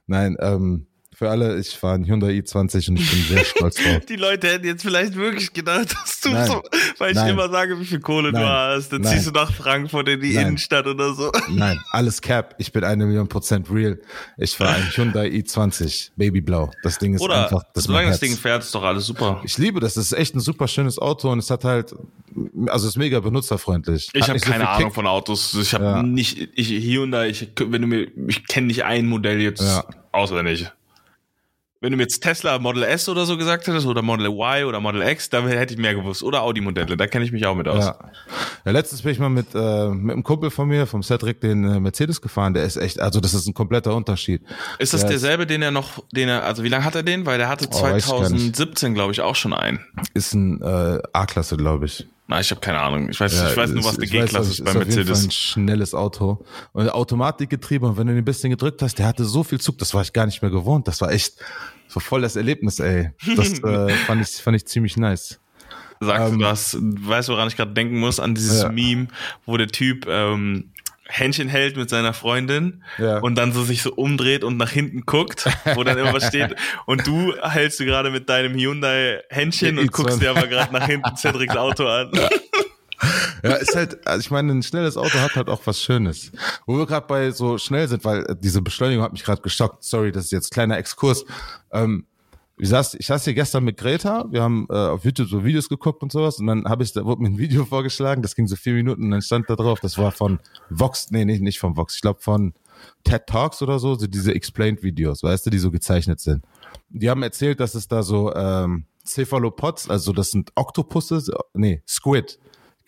Nein, 0.06 0.36
ähm, 0.40 0.86
für 1.18 1.28
alle, 1.30 1.58
ich 1.58 1.70
fahre 1.76 1.96
einen 1.96 2.04
Hyundai 2.06 2.28
i20 2.30 2.90
und 2.90 3.00
ich 3.00 3.10
bin 3.10 3.22
sehr 3.36 3.44
stolz 3.44 3.74
drauf. 3.74 4.06
Die 4.08 4.14
Leute 4.14 4.46
hätten 4.46 4.66
jetzt 4.66 4.82
vielleicht 4.82 5.16
wirklich 5.16 5.52
gedacht, 5.52 5.92
dass 5.92 6.20
du 6.20 6.30
Nein. 6.30 6.46
so, 6.46 6.62
weil 6.98 7.10
ich 7.10 7.16
Nein. 7.16 7.30
immer 7.30 7.48
sage, 7.50 7.80
wie 7.80 7.84
viel 7.84 7.98
Kohle 7.98 8.30
Nein. 8.30 8.40
du 8.42 8.48
hast, 8.48 8.92
dann 8.92 9.02
ziehst 9.02 9.26
du 9.26 9.32
nach 9.32 9.52
Frankfurt 9.52 10.08
in 10.08 10.20
die. 10.20 10.34
Innenstadt 10.34 10.86
oder 10.86 11.14
so. 11.14 11.32
Nein, 11.50 11.76
alles 11.90 12.20
Cap. 12.22 12.54
Ich 12.58 12.70
bin 12.70 12.84
eine 12.84 13.04
Million 13.04 13.26
Prozent 13.28 13.68
real. 13.68 13.98
Ich 14.36 14.56
fahre 14.56 14.76
ein 14.76 14.90
Hyundai 14.94 15.26
i20, 15.28 16.10
Babyblau. 16.14 16.70
Das 16.84 16.98
Ding 16.98 17.14
ist 17.14 17.20
Oder 17.20 17.44
einfach, 17.46 17.64
das 17.74 17.84
solange 17.84 18.10
das. 18.10 18.20
Ding 18.20 18.36
fährt, 18.36 18.62
ist 18.62 18.72
doch 18.72 18.84
alles 18.84 19.04
super. 19.06 19.40
Ich 19.44 19.58
liebe 19.58 19.80
das. 19.80 19.94
Das 19.94 20.04
ist 20.06 20.12
echt 20.12 20.36
ein 20.36 20.40
super 20.40 20.68
schönes 20.68 21.00
Auto 21.00 21.32
und 21.32 21.40
es 21.40 21.50
hat 21.50 21.64
halt, 21.64 21.96
also 22.68 22.86
es 22.86 22.92
ist 22.92 22.96
mega 22.96 23.18
benutzerfreundlich. 23.18 24.08
Ich 24.12 24.28
habe 24.28 24.38
so 24.38 24.48
keine 24.48 24.68
Ahnung 24.68 24.84
Kick. 24.90 24.94
von 24.94 25.06
Autos. 25.08 25.52
Ich 25.60 25.74
habe 25.74 25.84
Ja. 25.84 26.02
nicht, 26.04 26.48
ich 26.54 26.68
Hyundai, 26.70 27.28
ich, 27.30 27.48
wenn 27.58 27.82
du 27.82 27.88
mir, 27.88 28.06
ich 28.28 28.46
kenne 28.46 28.68
nicht 28.68 28.84
ein 28.84 29.06
Modell 29.06 29.40
jetzt 29.40 29.62
Ja. 29.62 29.84
auswendig. 30.12 30.70
Wenn 31.80 31.92
du 31.92 31.96
mir 31.96 32.02
jetzt 32.04 32.20
Tesla 32.24 32.58
Model 32.58 32.82
S 32.82 33.08
oder 33.08 33.24
so 33.24 33.36
gesagt 33.36 33.68
hättest 33.68 33.86
oder 33.86 34.02
Model 34.02 34.26
Y 34.26 34.64
oder 34.64 34.80
Model 34.80 35.00
X, 35.00 35.30
da 35.30 35.46
hätte 35.46 35.74
ich 35.74 35.78
mehr 35.78 35.94
gewusst. 35.94 36.24
Oder 36.24 36.42
Audi-Modelle, 36.42 36.96
da 36.96 37.06
kenne 37.06 37.24
ich 37.24 37.30
mich 37.30 37.46
auch 37.46 37.54
mit 37.54 37.68
aus. 37.68 37.84
Ja. 37.84 37.98
ja, 38.64 38.72
letztens 38.72 39.02
bin 39.02 39.12
ich 39.12 39.20
mal 39.20 39.28
mit, 39.28 39.54
äh, 39.54 39.88
mit 39.88 40.14
einem 40.14 40.24
Kumpel 40.24 40.50
von 40.50 40.66
mir, 40.66 40.88
vom 40.88 41.04
Cedric, 41.04 41.40
den 41.40 41.62
äh, 41.62 41.78
Mercedes 41.78 42.20
gefahren. 42.20 42.52
Der 42.52 42.64
ist 42.64 42.78
echt, 42.78 42.98
also 42.98 43.20
das 43.20 43.32
ist 43.32 43.46
ein 43.46 43.54
kompletter 43.54 43.94
Unterschied. 43.94 44.42
Ist 44.80 44.92
das 44.92 45.02
Der 45.02 45.10
derselbe, 45.10 45.46
den 45.46 45.62
er 45.62 45.70
noch, 45.70 46.02
den 46.10 46.28
er, 46.28 46.42
also 46.42 46.64
wie 46.64 46.68
lange 46.68 46.84
hat 46.84 46.96
er 46.96 47.04
den? 47.04 47.26
Weil 47.26 47.38
der 47.38 47.48
hatte 47.48 47.68
Oh, 47.70 47.80
weiß 47.80 48.04
ich 48.04 48.10
gar 48.10 48.20
nicht. 48.22 48.30
2017, 48.56 48.94
glaube 48.94 49.12
ich, 49.12 49.20
auch 49.20 49.36
schon 49.36 49.52
einen. 49.52 49.78
Ist 50.14 50.34
ein 50.34 50.60
äh, 50.60 50.98
A-Klasse, 51.12 51.56
glaube 51.56 51.86
ich. 51.86 52.08
Na, 52.30 52.38
ich 52.40 52.50
habe 52.50 52.60
keine 52.60 52.78
Ahnung. 52.78 53.08
Ich 53.08 53.18
weiß, 53.18 53.34
Ja, 53.34 53.50
ich 53.50 53.56
weiß 53.56 53.70
nur, 53.70 53.80
ist- 53.80 53.86
was 53.86 53.98
weiß, 53.98 54.10
G-Klasse 54.10 54.38
was- 54.38 54.48
ist 54.50 54.64
bei 54.64 54.70
auf 54.70 54.76
jeden 54.76 54.90
Fall 54.92 54.96
Mercedes. 55.04 55.24
ein 55.24 55.30
schnelles 55.30 55.94
Auto. 55.94 56.44
Und 56.72 56.90
Automatikgetriebe, 56.90 57.86
und 57.86 57.96
wenn 57.96 58.06
du 58.06 58.12
den 58.12 58.18
ein 58.18 58.24
bisschen 58.24 58.50
gedrückt 58.50 58.82
hast, 58.82 58.98
der 58.98 59.06
hatte 59.06 59.24
so 59.24 59.42
viel 59.42 59.58
Zug, 59.60 59.78
das 59.78 59.94
war 59.94 60.02
ich 60.02 60.12
gar 60.12 60.26
nicht 60.26 60.42
mehr 60.42 60.50
gewohnt. 60.50 60.86
Das 60.86 61.00
war 61.00 61.10
echt 61.10 61.36
so 61.88 62.00
voll 62.00 62.20
das 62.20 62.36
Erlebnis, 62.36 62.80
ey. 62.80 63.10
Das 63.34 63.52
äh, 63.64 63.88
fand, 64.06 64.20
ich, 64.20 64.42
fand 64.42 64.56
ich 64.56 64.66
ziemlich 64.66 64.96
nice. 64.98 65.40
Sagst 66.00 66.32
Ähm, 66.32 66.38
du 66.38 66.44
das? 66.44 66.76
Weißt 66.80 67.28
du, 67.28 67.32
woran 67.32 67.48
ich 67.48 67.56
gerade 67.56 67.72
denken 67.72 67.98
muss? 67.98 68.20
An 68.20 68.34
dieses 68.34 68.62
Ja. 68.62 68.68
Meme, 68.68 69.08
wo 69.46 69.56
der 69.56 69.66
Typ 69.68 70.06
ähm, 70.06 70.70
Händchen 71.08 71.48
hält 71.48 71.76
mit 71.76 71.88
seiner 71.90 72.12
Freundin 72.12 72.84
Ja. 72.98 73.18
und 73.18 73.34
dann 73.36 73.52
so 73.52 73.64
sich 73.64 73.82
so 73.82 73.92
umdreht 73.94 74.44
und 74.44 74.56
nach 74.58 74.70
hinten 74.70 75.02
guckt, 75.06 75.46
wo 75.74 75.82
dann 75.82 75.96
immer 75.98 76.12
was 76.12 76.26
steht. 76.26 76.54
Und 76.86 77.06
du 77.06 77.34
hältst 77.42 77.80
du 77.80 77.84
gerade 77.86 78.10
mit 78.10 78.28
deinem 78.28 78.54
Hyundai 78.54 79.22
Händchen 79.30 79.78
und 79.78 79.90
guckst 79.90 80.18
i20. 80.18 80.20
dir 80.20 80.30
aber 80.30 80.46
gerade 80.46 80.72
nach 80.72 80.86
hinten 80.86 81.16
Cedrics 81.16 81.56
Auto 81.56 81.86
an. 81.86 82.10
Ja, 83.44 83.52
ist 83.54 83.76
halt, 83.76 84.04
also 84.04 84.18
ich 84.18 84.32
meine, 84.32 84.52
ein 84.52 84.64
schnelles 84.64 84.96
Auto 84.96 85.20
hat 85.20 85.36
halt 85.36 85.48
auch 85.48 85.60
was 85.66 85.80
Schönes. 85.80 86.32
Wo 86.66 86.76
wir 86.76 86.86
gerade 86.86 87.06
bei 87.06 87.30
so 87.30 87.56
schnell 87.56 87.86
sind, 87.86 88.04
weil 88.04 88.24
äh, 88.26 88.34
diese 88.36 88.60
Beschleunigung 88.60 89.04
hat 89.04 89.12
mich 89.12 89.22
gerade 89.22 89.40
geschockt. 89.40 89.84
Sorry, 89.84 90.10
das 90.10 90.24
ist 90.24 90.32
jetzt 90.32 90.50
kleiner 90.50 90.76
Exkurs. 90.78 91.24
Ähm, 91.72 92.06
wie 92.58 92.66
saß, 92.66 92.94
ich 92.94 93.06
saß 93.06 93.24
hier 93.24 93.34
gestern 93.34 93.64
mit 93.64 93.76
Greta, 93.76 94.26
wir 94.30 94.42
haben 94.42 94.66
äh, 94.68 94.74
auf 94.74 95.04
YouTube 95.04 95.28
so 95.28 95.44
Videos 95.44 95.68
geguckt 95.68 96.02
und 96.02 96.10
sowas 96.10 96.38
und 96.38 96.46
dann 96.46 96.64
habe 96.64 96.82
ich, 96.82 96.92
da 96.92 97.04
wurde 97.04 97.22
mir 97.22 97.28
ein 97.28 97.38
Video 97.38 97.64
vorgeschlagen, 97.66 98.22
das 98.22 98.34
ging 98.34 98.46
so 98.46 98.56
vier 98.56 98.74
Minuten 98.74 99.04
und 99.04 99.10
dann 99.12 99.22
stand 99.22 99.48
da 99.48 99.56
drauf, 99.56 99.80
das 99.80 99.96
war 99.96 100.10
von 100.10 100.40
Vox, 100.68 101.10
nee, 101.10 101.24
nicht, 101.24 101.40
nicht 101.40 101.58
von 101.58 101.76
Vox, 101.76 101.94
ich 101.94 102.00
glaube 102.00 102.20
von 102.20 102.54
TED 103.04 103.26
Talks 103.26 103.62
oder 103.62 103.78
so, 103.78 103.94
so 103.94 104.06
diese 104.06 104.34
Explained-Videos, 104.34 105.22
weißt 105.22 105.46
du, 105.46 105.50
die 105.50 105.58
so 105.58 105.70
gezeichnet 105.70 106.20
sind. 106.20 106.44
Die 106.90 107.10
haben 107.10 107.22
erzählt, 107.22 107.60
dass 107.60 107.74
es 107.74 107.88
da 107.88 108.02
so 108.02 108.34
ähm, 108.34 108.86
Cephalopods, 109.06 109.88
also 109.88 110.12
das 110.12 110.30
sind 110.30 110.52
Oktopusse, 110.54 111.22
nee, 111.54 111.82
Squid, 111.86 112.38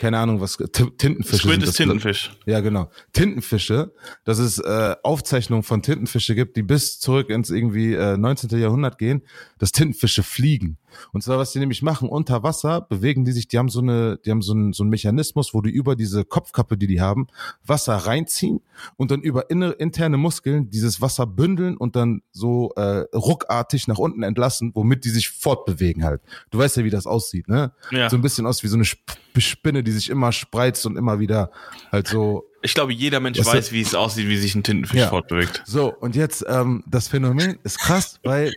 keine 0.00 0.18
Ahnung, 0.18 0.40
was 0.40 0.56
Tintenfische 0.56 1.36
Squid 1.36 1.52
sind 1.52 1.62
ist 1.62 1.68
das. 1.68 1.76
Tintenfisch. 1.76 2.30
Ja, 2.46 2.60
genau. 2.60 2.90
Tintenfische, 3.12 3.92
dass 4.24 4.38
es 4.38 4.58
äh, 4.58 4.96
Aufzeichnungen 5.02 5.62
von 5.62 5.82
Tintenfische 5.82 6.34
gibt, 6.34 6.56
die 6.56 6.62
bis 6.62 6.98
zurück 6.98 7.28
ins 7.28 7.50
irgendwie 7.50 7.92
äh, 7.92 8.16
19. 8.16 8.58
Jahrhundert 8.58 8.96
gehen, 8.96 9.22
dass 9.58 9.72
Tintenfische 9.72 10.22
fliegen. 10.22 10.78
Und 11.12 11.22
zwar, 11.22 11.38
was 11.38 11.52
die 11.52 11.58
nämlich 11.58 11.82
machen, 11.82 12.08
unter 12.08 12.42
Wasser 12.42 12.80
bewegen 12.80 13.24
die 13.24 13.32
sich, 13.32 13.48
die 13.48 13.58
haben 13.58 13.68
so 13.68 13.80
eine, 13.80 14.18
die 14.18 14.30
haben 14.30 14.42
so 14.42 14.52
einen, 14.52 14.72
so 14.72 14.82
einen 14.82 14.90
Mechanismus, 14.90 15.54
wo 15.54 15.60
die 15.60 15.70
über 15.70 15.96
diese 15.96 16.24
Kopfkappe, 16.24 16.76
die 16.76 16.86
die 16.86 17.00
haben, 17.00 17.28
Wasser 17.64 17.94
reinziehen 17.94 18.60
und 18.96 19.10
dann 19.10 19.20
über 19.20 19.50
inne, 19.50 19.70
interne 19.70 20.16
Muskeln 20.16 20.70
dieses 20.70 21.00
Wasser 21.00 21.26
bündeln 21.26 21.76
und 21.76 21.96
dann 21.96 22.22
so 22.32 22.72
äh, 22.76 23.04
ruckartig 23.14 23.88
nach 23.88 23.98
unten 23.98 24.22
entlassen, 24.22 24.72
womit 24.74 25.04
die 25.04 25.10
sich 25.10 25.30
fortbewegen 25.30 26.04
halt. 26.04 26.22
Du 26.50 26.58
weißt 26.58 26.76
ja, 26.76 26.84
wie 26.84 26.90
das 26.90 27.06
aussieht, 27.06 27.48
ne? 27.48 27.72
Ja. 27.90 28.10
So 28.10 28.16
ein 28.16 28.22
bisschen 28.22 28.46
aus 28.46 28.62
wie 28.62 28.68
so 28.68 28.76
eine 28.76 28.84
Sp 28.84 29.00
Spinne, 29.38 29.84
die 29.84 29.92
sich 29.92 30.10
immer 30.10 30.32
spreizt 30.32 30.84
und 30.86 30.96
immer 30.96 31.20
wieder 31.20 31.52
halt 31.92 32.08
so 32.08 32.49
Ich 32.62 32.74
glaube, 32.74 32.92
jeder 32.92 33.20
Mensch 33.20 33.38
weiß, 33.44 33.72
wie 33.72 33.80
es 33.80 33.94
aussieht, 33.94 34.28
wie 34.28 34.36
sich 34.36 34.54
ein 34.54 34.62
Tintenfisch 34.62 34.98
Ja. 35.00 35.08
fortbewegt. 35.08 35.62
So, 35.64 35.92
und 35.94 36.14
jetzt, 36.14 36.44
ähm, 36.48 36.84
das 36.86 37.08
Phänomen 37.08 37.58
ist 37.64 37.78
krass, 37.80 38.20
weil 38.24 38.52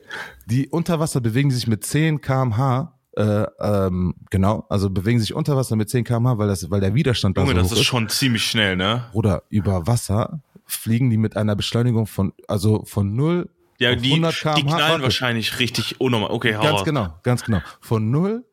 die 0.45 0.67
unter 0.67 1.00
Wasser 1.00 1.22
bewegen 1.22 1.51
sich 1.51 1.67
mit 1.67 1.86
10 1.86 2.19
kmh, 2.19 2.93
äh, 3.15 3.45
ähm, 3.62 4.15
genau, 4.29 4.65
also 4.69 4.89
bewegen 4.89 5.19
sich 5.19 5.33
unter 5.33 5.55
Wasser 5.55 5.75
mit 5.75 5.89
10 5.89 6.03
kmh, 6.03 6.38
weil, 6.38 6.48
das, 6.48 6.69
weil 6.69 6.81
der 6.81 6.93
Widerstand 6.95 7.38
da 7.38 7.41
Junge, 7.41 7.53
so 7.55 7.62
das 7.62 7.72
ist 7.74 7.77
ist. 7.79 7.86
schon 7.86 8.10
ziemlich 8.10 8.43
schnell, 8.45 8.75
ne? 8.75 9.05
Oder 9.13 9.43
über 9.50 9.88
Wasser 9.88 10.41
fliegen 10.65 11.10
die 11.10 11.17
mit 11.17 11.38
einer 11.38 11.55
Beschleunigung 11.55 12.07
von, 12.07 12.33
also 12.48 12.83
von 12.86 13.15
0 13.15 13.48
Ja, 13.79 13.91
auf 13.93 14.01
die, 14.01 14.10
100 14.12 14.33
die 14.33 14.39
kmh. 14.39 14.62
knallen 14.63 14.79
warte, 14.91 15.03
wahrscheinlich 15.03 15.60
richtig 15.60 16.01
unnormal. 16.01 16.31
Okay, 16.31 16.55
hau 16.55 16.62
Ganz 16.63 16.74
raus. 16.79 16.83
genau, 16.86 17.13
ganz 17.24 17.43
genau. 17.43 17.62
Von 17.79 18.10
0 18.12 18.43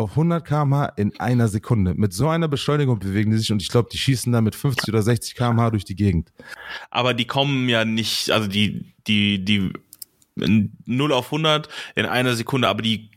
auf 0.00 0.10
100 0.10 0.44
kmh 0.44 0.86
in 0.96 1.18
einer 1.20 1.48
Sekunde. 1.48 1.94
Mit 1.94 2.12
so 2.12 2.28
einer 2.28 2.48
Beschleunigung 2.48 2.98
bewegen 2.98 3.30
die 3.30 3.38
sich 3.38 3.52
und 3.52 3.62
ich 3.62 3.68
glaube, 3.68 3.88
die 3.92 3.98
schießen 3.98 4.32
dann 4.32 4.44
mit 4.44 4.54
50 4.54 4.88
oder 4.88 5.02
60 5.02 5.34
kmh 5.34 5.70
durch 5.70 5.84
die 5.84 5.96
Gegend. 5.96 6.32
Aber 6.90 7.14
die 7.14 7.26
kommen 7.26 7.68
ja 7.68 7.84
nicht, 7.84 8.30
also 8.30 8.48
die, 8.48 8.92
die, 9.06 9.44
die 9.44 9.72
0 10.36 11.12
auf 11.12 11.26
100 11.26 11.68
in 11.94 12.06
einer 12.06 12.34
Sekunde, 12.34 12.68
aber 12.68 12.82
die, 12.82 13.10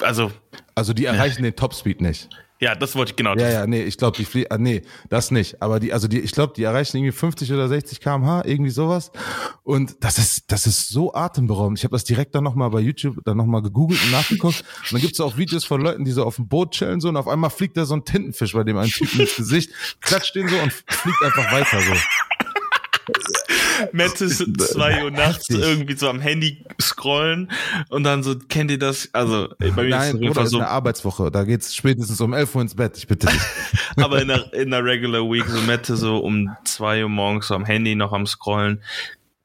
also, 0.00 0.32
Also 0.74 0.92
die 0.92 1.04
erreichen 1.04 1.42
den 1.42 1.54
Topspeed 1.54 2.00
nicht. 2.00 2.28
Ja, 2.60 2.74
das 2.74 2.94
wollte 2.94 3.12
ich 3.12 3.16
genau. 3.16 3.34
Ja, 3.36 3.48
ja, 3.48 3.66
nee, 3.66 3.82
ich 3.82 3.96
glaube, 3.96 4.16
die 4.18 4.26
fliegen, 4.26 4.48
ah, 4.50 4.58
nee, 4.58 4.82
das 5.08 5.30
nicht. 5.30 5.62
Aber 5.62 5.80
die, 5.80 5.94
also 5.94 6.08
die, 6.08 6.20
ich 6.20 6.32
glaube, 6.32 6.52
die 6.54 6.62
erreichen 6.62 6.98
irgendwie 6.98 7.12
50 7.12 7.50
oder 7.52 7.68
60 7.68 8.00
kmh, 8.00 8.42
irgendwie 8.44 8.70
sowas. 8.70 9.10
Und 9.62 9.96
das 10.04 10.18
ist, 10.18 10.52
das 10.52 10.66
ist 10.66 10.88
so 10.88 11.14
atemberaubend. 11.14 11.78
Ich 11.78 11.84
habe 11.84 11.92
das 11.92 12.04
direkt 12.04 12.34
dann 12.34 12.44
nochmal 12.44 12.68
bei 12.68 12.80
YouTube 12.80 13.16
dann 13.24 13.38
nochmal 13.38 13.62
gegoogelt 13.62 14.02
und 14.04 14.10
nachgeguckt. 14.10 14.60
Und 14.60 14.92
dann 14.92 15.00
gibt's 15.00 15.20
auch 15.20 15.38
Videos 15.38 15.64
von 15.64 15.80
Leuten, 15.80 16.04
die 16.04 16.12
so 16.12 16.24
auf 16.24 16.36
dem 16.36 16.48
Boot 16.48 16.72
chillen 16.72 17.00
so 17.00 17.08
und 17.08 17.16
auf 17.16 17.28
einmal 17.28 17.48
fliegt 17.48 17.78
da 17.78 17.86
so 17.86 17.94
ein 17.94 18.04
Tintenfisch 18.04 18.52
bei 18.52 18.62
dem 18.62 18.76
einen 18.76 18.90
Typen 18.90 19.20
ins 19.20 19.36
Gesicht, 19.36 19.70
klatscht 20.02 20.34
den 20.34 20.48
so 20.48 20.56
und 20.58 20.70
fliegt 20.86 21.22
einfach 21.22 21.52
weiter 21.52 21.80
so. 21.80 21.94
Mette 23.92 24.26
ist 24.26 24.44
zwei 24.58 25.04
Uhr 25.04 25.10
nachts 25.10 25.48
irgendwie 25.48 25.96
so 25.96 26.08
am 26.08 26.20
Handy 26.20 26.64
scrollen 26.80 27.50
und 27.88 28.04
dann 28.04 28.22
so, 28.22 28.36
kennt 28.36 28.70
ihr 28.70 28.78
das? 28.78 29.08
Also, 29.12 29.48
bei 29.58 29.70
mir 29.70 29.70
ist 29.70 29.76
es 29.76 29.90
Nein, 29.90 29.90
auf 29.90 30.06
jeden 30.06 30.18
Bruder, 30.20 30.34
Fall 30.34 30.44
ist 30.44 30.50
so, 30.50 30.58
eine 30.58 30.68
Arbeitswoche. 30.68 31.30
Da 31.30 31.44
geht's 31.44 31.74
spätestens 31.74 32.20
um 32.20 32.32
11 32.32 32.54
Uhr 32.54 32.62
ins 32.62 32.74
Bett. 32.74 32.96
Ich 32.96 33.06
bitte 33.06 33.26
dich. 33.26 33.40
aber 33.96 34.20
in 34.20 34.28
der, 34.28 34.52
in 34.52 34.70
der 34.70 34.84
Regular 34.84 35.22
Week, 35.22 35.44
so 35.46 35.60
Mette 35.62 35.96
so 35.96 36.18
um 36.18 36.50
zwei 36.64 37.02
Uhr 37.02 37.08
morgens 37.08 37.48
so 37.48 37.54
am 37.54 37.64
Handy 37.64 37.94
noch 37.94 38.12
am 38.12 38.26
Scrollen. 38.26 38.82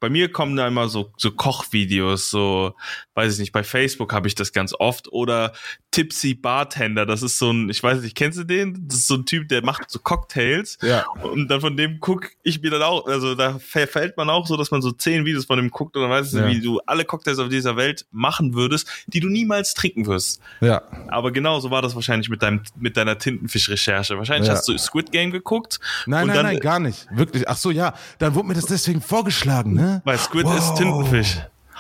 Bei 0.06 0.10
mir 0.12 0.32
kommen 0.32 0.56
da 0.56 0.68
immer 0.68 0.88
so, 0.88 1.12
so 1.18 1.32
Kochvideos, 1.32 2.30
so, 2.30 2.76
weiß 3.16 3.34
ich 3.34 3.40
nicht, 3.40 3.52
bei 3.52 3.64
Facebook 3.64 4.14
habe 4.14 4.28
ich 4.28 4.36
das 4.36 4.54
ganz 4.54 4.76
oft. 4.78 5.12
Oder 5.12 5.54
Tipsy 5.90 6.36
Bartender, 6.36 7.08
das 7.08 7.24
ist 7.24 7.40
so 7.40 7.50
ein, 7.52 7.72
ich 7.72 7.82
weiß 7.82 8.02
nicht, 8.02 8.16
kennst 8.16 8.38
du 8.38 8.44
den? 8.44 8.88
Das 8.88 9.00
ist 9.00 9.08
so 9.08 9.16
ein 9.16 9.26
Typ, 9.26 9.48
der 9.50 9.64
macht 9.66 9.90
so 9.90 9.98
Cocktails. 9.98 10.78
Ja. 10.84 11.08
Und 11.24 11.48
dann 11.48 11.60
von 11.60 11.76
dem 11.76 12.00
guck 12.02 12.30
ich 12.44 12.62
mir 12.62 12.70
dann 12.70 12.84
auch, 12.84 13.08
also 13.08 13.34
da 13.34 13.58
verfällt 13.58 14.16
man 14.16 14.30
auch 14.30 14.46
so, 14.46 14.58
dass 14.58 14.70
man 14.70 14.84
so 14.84 14.92
zehn 14.92 15.26
Videos 15.26 15.46
von 15.46 15.58
dem 15.58 15.72
guckt 15.72 15.96
und 15.96 16.04
dann 16.04 16.12
weißt 16.12 16.34
du, 16.34 16.38
Ja. 16.38 16.48
wie 16.50 16.62
du 16.62 16.80
alle 16.86 17.04
Cocktails 17.04 17.40
auf 17.40 17.50
dieser 17.50 17.76
Welt 17.76 18.06
machen 18.12 18.54
würdest, 18.54 18.88
die 19.08 19.22
du 19.22 19.28
niemals 19.28 19.74
trinken 19.74 20.06
wirst. 20.06 20.40
Ja. 20.62 20.84
Aber 21.08 21.32
genauso 21.32 21.72
war 21.72 21.82
das 21.82 21.96
wahrscheinlich 21.96 22.30
mit 22.30 22.44
deinem, 22.44 22.62
mit 22.78 22.96
deiner 22.96 23.18
Tintenfisch-Recherche. 23.18 24.20
Wahrscheinlich 24.20 24.50
Ja. 24.50 24.54
hast 24.54 24.68
du 24.68 24.78
Squid 24.78 25.12
Game 25.12 25.32
geguckt. 25.32 25.80
Nein, 26.06 26.28
nein, 26.28 26.36
dann, 26.36 26.46
nein, 26.46 26.60
gar 26.60 26.80
nicht. 26.80 27.08
Wirklich. 27.10 27.50
Ach 27.50 27.58
so, 27.58 27.72
ja. 27.72 27.96
Dann 28.20 28.36
wurde 28.36 28.50
mir 28.50 28.54
das 28.54 28.66
deswegen 28.68 29.02
vorgeschlagen, 29.02 29.74
ne? 29.74 29.95
Weil 30.04 30.18
Squid 30.18 30.46
Wow. 30.46 30.58
ist 30.58 30.76
Tintenfisch. 30.76 31.38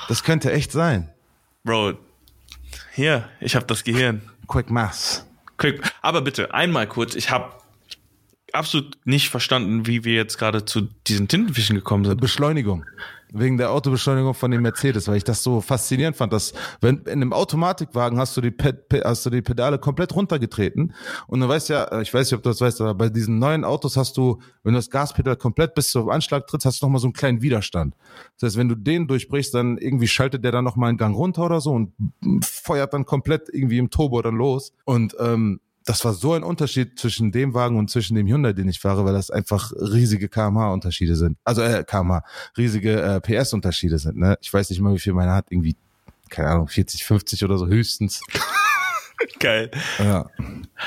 Das 0.07 0.23
könnte 0.23 0.51
echt 0.51 0.71
sein. 0.71 1.09
Bro, 1.63 1.93
hier, 2.93 3.27
ich 3.39 3.55
habe 3.55 3.65
das 3.65 3.83
Gehirn. 3.83 4.21
Quick 4.47 4.69
Maths. 4.69 5.25
Quick. 5.57 5.81
Aber 6.01 6.21
bitte, 6.21 6.53
einmal 6.53 6.87
kurz, 6.87 7.15
ich 7.15 7.31
habe 7.31 7.51
absolut 8.53 8.97
nicht 9.05 9.29
verstanden, 9.29 9.87
wie 9.87 10.03
wir 10.03 10.13
jetzt 10.13 10.37
gerade 10.37 10.65
zu 10.65 10.81
diesen 11.07 11.27
Tintenfischen 11.27 11.75
gekommen 11.75 12.05
sind. 12.05 12.21
Beschleunigung. 12.21 12.85
Wegen 13.37 13.57
der 13.57 13.71
Autobeschleunigung 13.71 14.33
von 14.33 14.49
dem 14.49 14.61
Mercedes, 14.61 15.07
weil 15.07 15.17
ich 15.17 15.23
das 15.23 15.43
so 15.43 15.59
faszinierend 15.59 16.15
fand, 16.15 16.31
dass 16.31 16.53
wenn 16.79 16.99
in 16.99 17.21
einem 17.21 17.33
Automatikwagen 17.33 18.17
hast 18.17 18.37
du 18.37 18.41
die, 18.41 18.51
Pe 18.51 18.73
Pe 18.73 19.01
hast 19.03 19.25
du 19.25 19.29
die 19.29 19.41
Pedale 19.41 19.77
komplett 19.77 20.15
runtergetreten 20.15 20.93
und 21.27 21.39
du 21.41 21.47
weißt 21.47 21.69
ja, 21.69 22.01
ich 22.01 22.13
weiß 22.13 22.27
nicht, 22.27 22.37
ob 22.37 22.43
du 22.43 22.49
das 22.49 22.61
weißt, 22.61 22.81
aber 22.81 22.95
bei 22.95 23.09
diesen 23.09 23.39
neuen 23.39 23.65
Autos 23.65 23.97
hast 23.97 24.15
du, 24.17 24.39
wenn 24.63 24.73
du 24.73 24.79
das 24.79 24.89
Gaspedal 24.89 25.35
komplett 25.35 25.75
bis 25.75 25.89
zum 25.89 26.09
Anschlag 26.09 26.47
trittst, 26.47 26.65
hast 26.65 26.81
du 26.81 26.85
nochmal 26.85 27.01
so 27.01 27.07
einen 27.07 27.13
kleinen 27.13 27.41
Widerstand. 27.41 27.95
Das 28.39 28.47
heißt, 28.47 28.57
wenn 28.57 28.69
du 28.69 28.75
den 28.75 29.07
durchbrichst, 29.07 29.53
dann 29.53 29.77
irgendwie 29.77 30.07
schaltet 30.07 30.43
der 30.43 30.51
dann 30.51 30.63
nochmal 30.63 30.89
einen 30.89 30.97
Gang 30.97 31.15
runter 31.15 31.45
oder 31.45 31.59
so 31.59 31.71
und 31.71 31.93
feuert 32.41 32.93
dann 32.93 33.05
komplett 33.05 33.49
irgendwie 33.51 33.77
im 33.77 33.89
Turbo 33.89 34.21
dann 34.21 34.35
los 34.35 34.71
und 34.85 35.15
ähm, 35.19 35.59
das 35.85 36.03
war 36.03 36.13
so 36.13 36.33
ein 36.33 36.43
Unterschied 36.43 36.99
zwischen 36.99 37.31
dem 37.31 37.53
Wagen 37.53 37.77
und 37.77 37.89
zwischen 37.89 38.15
dem 38.15 38.27
Hyundai, 38.27 38.53
den 38.53 38.67
ich 38.67 38.79
fahre, 38.79 39.05
weil 39.05 39.13
das 39.13 39.29
einfach 39.29 39.71
riesige 39.71 40.27
kmh-Unterschiede 40.29 41.15
sind. 41.15 41.37
Also 41.43 41.61
äh, 41.61 41.83
kmh, 41.83 42.23
riesige 42.57 43.01
äh, 43.01 43.19
PS-Unterschiede 43.21 43.99
sind. 43.99 44.17
Ne? 44.17 44.37
Ich 44.41 44.51
weiß 44.53 44.69
nicht 44.71 44.79
mal, 44.81 44.93
wie 44.93 44.99
viel 44.99 45.13
meine 45.13 45.31
hat. 45.31 45.45
Irgendwie, 45.49 45.75
keine 46.29 46.49
Ahnung, 46.49 46.67
40, 46.67 47.05
50 47.05 47.43
oder 47.43 47.57
so 47.57 47.67
höchstens. 47.67 48.21
Geil. 49.39 49.71
Ja, 49.99 50.25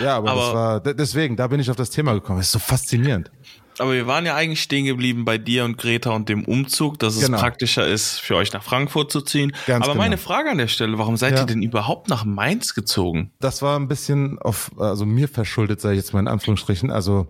ja 0.01 0.17
aber, 0.17 0.31
Aber- 0.33 0.41
das 0.41 0.55
war 0.55 0.81
de- 0.81 0.95
deswegen, 0.95 1.37
da 1.37 1.47
bin 1.47 1.61
ich 1.61 1.71
auf 1.71 1.77
das 1.77 1.91
Thema 1.91 2.13
gekommen. 2.15 2.39
Das 2.41 2.47
ist 2.47 2.53
so 2.53 2.59
faszinierend. 2.59 3.31
Aber 3.79 3.93
wir 3.93 4.07
waren 4.07 4.27
ja 4.27 4.35
eigentlich 4.35 4.63
stehen 4.63 4.85
geblieben 4.87 5.25
bei 5.25 5.39
dir 5.39 5.65
und 5.65 5.79
Greta 5.79 6.11
und 6.11 6.29
dem 6.29 6.45
Umzug, 6.45 6.99
dass 6.99 7.17
es 7.17 7.25
Genau. 7.27 7.39
praktischer 7.39 7.87
ist, 7.87 8.19
für 8.19 8.37
euch 8.37 8.53
nach 8.53 8.63
Frankfurt 8.63 9.13
zu 9.13 9.21
ziehen. 9.21 9.53
Ganz 9.67 9.85
Aber 9.85 9.95
genau. 9.95 10.05
meine 10.05 10.19
Frage 10.19 10.51
an 10.51 10.59
der 10.59 10.69
Stelle, 10.69 10.99
warum 10.99 11.17
seid 11.17 11.35
Ja. 11.35 11.41
ihr 11.41 11.47
denn 11.47 11.63
überhaupt 11.63 12.09
nach 12.09 12.25
Mainz 12.25 12.75
gezogen? 12.75 13.31
Das 13.41 13.63
war 13.63 13.79
ein 13.79 13.89
bisschen 13.89 14.39
auf, 14.41 14.71
also 14.79 15.07
mir 15.07 15.29
verschuldet, 15.29 15.81
sage 15.81 15.95
ich 15.95 15.99
jetzt 16.03 16.13
mal 16.13 16.21
in 16.21 16.29
Anführungsstrichen. 16.29 16.91
Also 16.91 17.29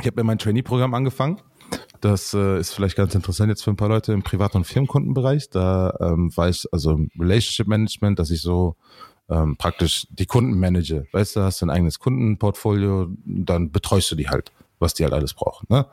ich 0.00 0.06
habe 0.06 0.18
ja 0.20 0.24
mein 0.24 0.38
Trainee-Programm 0.38 0.92
angefangen. 0.94 1.40
Das 2.00 2.34
äh, 2.34 2.58
ist 2.58 2.74
vielleicht 2.74 2.96
ganz 2.96 3.14
interessant 3.14 3.48
jetzt 3.48 3.64
für 3.64 3.70
ein 3.70 3.76
paar 3.76 3.88
Leute 3.88 4.12
im 4.12 4.22
Privat- 4.22 4.54
und 4.54 4.64
Firmenkundenbereich. 4.66 5.48
Da 5.50 5.96
ähm, 6.00 6.30
war 6.36 6.50
ich 6.50 6.66
also 6.72 6.90
im 6.92 7.10
Relationship 7.18 7.66
Management, 7.66 8.18
dass 8.18 8.30
ich 8.30 8.42
so 8.42 8.76
ähm, 9.30 9.56
praktisch 9.56 10.06
die 10.10 10.26
Kunden 10.26 10.58
manage. 10.58 11.06
Weißt 11.12 11.36
du, 11.36 11.40
hast 11.40 11.62
du 11.62 11.66
ein 11.66 11.70
eigenes 11.70 11.98
Kundenportfolio, 11.98 13.08
dann 13.24 13.70
betreust 13.70 14.10
du 14.10 14.16
die 14.16 14.28
halt, 14.28 14.52
was 14.78 14.94
die 14.94 15.04
halt 15.04 15.14
alles 15.14 15.34
brauchen. 15.34 15.66
Ne? 15.68 15.86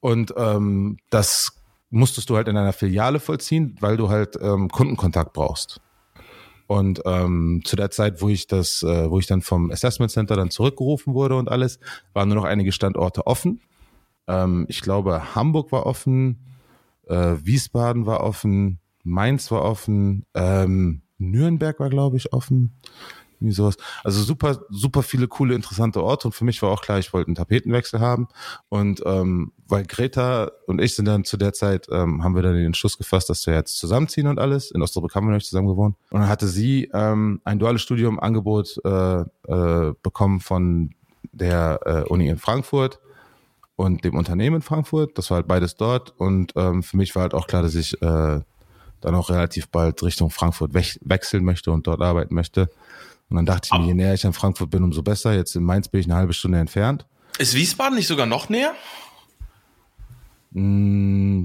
Und 0.00 0.34
ähm, 0.36 0.98
das 1.10 1.52
musstest 1.90 2.28
du 2.30 2.36
halt 2.36 2.48
in 2.48 2.56
einer 2.56 2.72
Filiale 2.72 3.20
vollziehen, 3.20 3.76
weil 3.80 3.96
du 3.96 4.08
halt 4.08 4.36
ähm, 4.40 4.68
Kundenkontakt 4.68 5.32
brauchst. 5.32 5.80
Und 6.66 7.00
ähm, 7.06 7.62
zu 7.64 7.76
der 7.76 7.90
Zeit, 7.90 8.20
wo 8.20 8.28
ich 8.28 8.46
das, 8.46 8.82
äh, 8.82 9.10
wo 9.10 9.18
ich 9.18 9.26
dann 9.26 9.40
vom 9.40 9.70
Assessment 9.70 10.10
Center 10.10 10.36
dann 10.36 10.50
zurückgerufen 10.50 11.14
wurde 11.14 11.36
und 11.36 11.50
alles, 11.50 11.80
waren 12.12 12.28
nur 12.28 12.36
noch 12.36 12.44
einige 12.44 12.72
Standorte 12.72 13.26
offen. 13.26 13.62
Ähm, 14.26 14.66
ich 14.68 14.82
glaube, 14.82 15.34
Hamburg 15.34 15.72
war 15.72 15.86
offen, 15.86 16.38
äh, 17.06 17.36
Wiesbaden 17.42 18.04
war 18.04 18.20
offen, 18.20 18.80
Mainz 19.02 19.50
war 19.50 19.62
offen, 19.62 20.26
ähm, 20.34 21.00
Nürnberg 21.16 21.80
war, 21.80 21.88
glaube 21.88 22.18
ich, 22.18 22.34
offen. 22.34 22.78
Wie 23.40 23.52
sowas. 23.52 23.76
Also 24.02 24.22
super, 24.22 24.60
super 24.70 25.02
viele 25.02 25.28
coole, 25.28 25.54
interessante 25.54 26.02
Orte. 26.02 26.28
Und 26.28 26.32
für 26.32 26.44
mich 26.44 26.60
war 26.62 26.70
auch 26.70 26.82
klar, 26.82 26.98
ich 26.98 27.12
wollte 27.12 27.28
einen 27.28 27.36
Tapetenwechsel 27.36 28.00
haben. 28.00 28.28
Und 28.68 29.02
ähm, 29.06 29.52
weil 29.68 29.84
Greta 29.84 30.50
und 30.66 30.80
ich 30.80 30.94
sind 30.94 31.04
dann 31.04 31.24
zu 31.24 31.36
der 31.36 31.52
Zeit, 31.52 31.86
ähm, 31.90 32.24
haben 32.24 32.34
wir 32.34 32.42
dann 32.42 32.54
den 32.54 32.66
Entschluss 32.66 32.98
gefasst, 32.98 33.30
dass 33.30 33.46
wir 33.46 33.54
jetzt 33.54 33.78
zusammenziehen 33.78 34.26
und 34.26 34.38
alles. 34.38 34.70
In 34.70 34.82
Osnabrück 34.82 35.14
haben 35.14 35.28
wir 35.28 35.34
nicht 35.34 35.46
zusammen 35.46 35.68
gewohnt. 35.68 35.96
Und 36.10 36.20
dann 36.20 36.28
hatte 36.28 36.48
sie 36.48 36.90
ähm, 36.92 37.40
ein 37.44 37.58
duales 37.58 37.82
Studium 37.82 38.18
Angebot 38.18 38.80
äh, 38.84 39.20
äh, 39.20 39.94
bekommen 40.02 40.40
von 40.40 40.94
der 41.32 41.80
äh, 41.84 42.08
Uni 42.08 42.28
in 42.28 42.38
Frankfurt 42.38 42.98
und 43.76 44.04
dem 44.04 44.16
Unternehmen 44.16 44.56
in 44.56 44.62
Frankfurt. 44.62 45.16
Das 45.16 45.30
war 45.30 45.36
halt 45.36 45.46
beides 45.48 45.76
dort. 45.76 46.12
Und 46.18 46.52
ähm, 46.56 46.82
für 46.82 46.96
mich 46.96 47.14
war 47.14 47.22
halt 47.22 47.34
auch 47.34 47.46
klar, 47.46 47.62
dass 47.62 47.76
ich 47.76 48.00
äh, 48.02 48.40
dann 49.00 49.14
auch 49.14 49.30
relativ 49.30 49.68
bald 49.68 50.02
Richtung 50.02 50.30
Frankfurt 50.30 50.74
wech 50.74 50.98
wechseln 51.02 51.44
möchte 51.44 51.70
und 51.70 51.86
dort 51.86 52.02
arbeiten 52.02 52.34
möchte. 52.34 52.68
Und 53.30 53.36
dann 53.36 53.46
dachte 53.46 53.68
ich 53.70 53.78
mir, 53.78 53.86
je 53.86 53.94
näher 53.94 54.14
ich 54.14 54.24
an 54.26 54.32
Frankfurt 54.32 54.70
bin, 54.70 54.82
umso 54.82 55.02
besser. 55.02 55.34
Jetzt 55.34 55.54
in 55.54 55.62
Mainz 55.62 55.88
bin 55.88 56.00
ich 56.00 56.06
eine 56.06 56.16
halbe 56.16 56.32
Stunde 56.32 56.58
entfernt. 56.58 57.06
Ist 57.38 57.54
Wiesbaden 57.54 57.96
nicht 57.96 58.06
sogar 58.06 58.26
noch 58.26 58.48
näher? 58.48 58.72
Mm, 60.52 61.44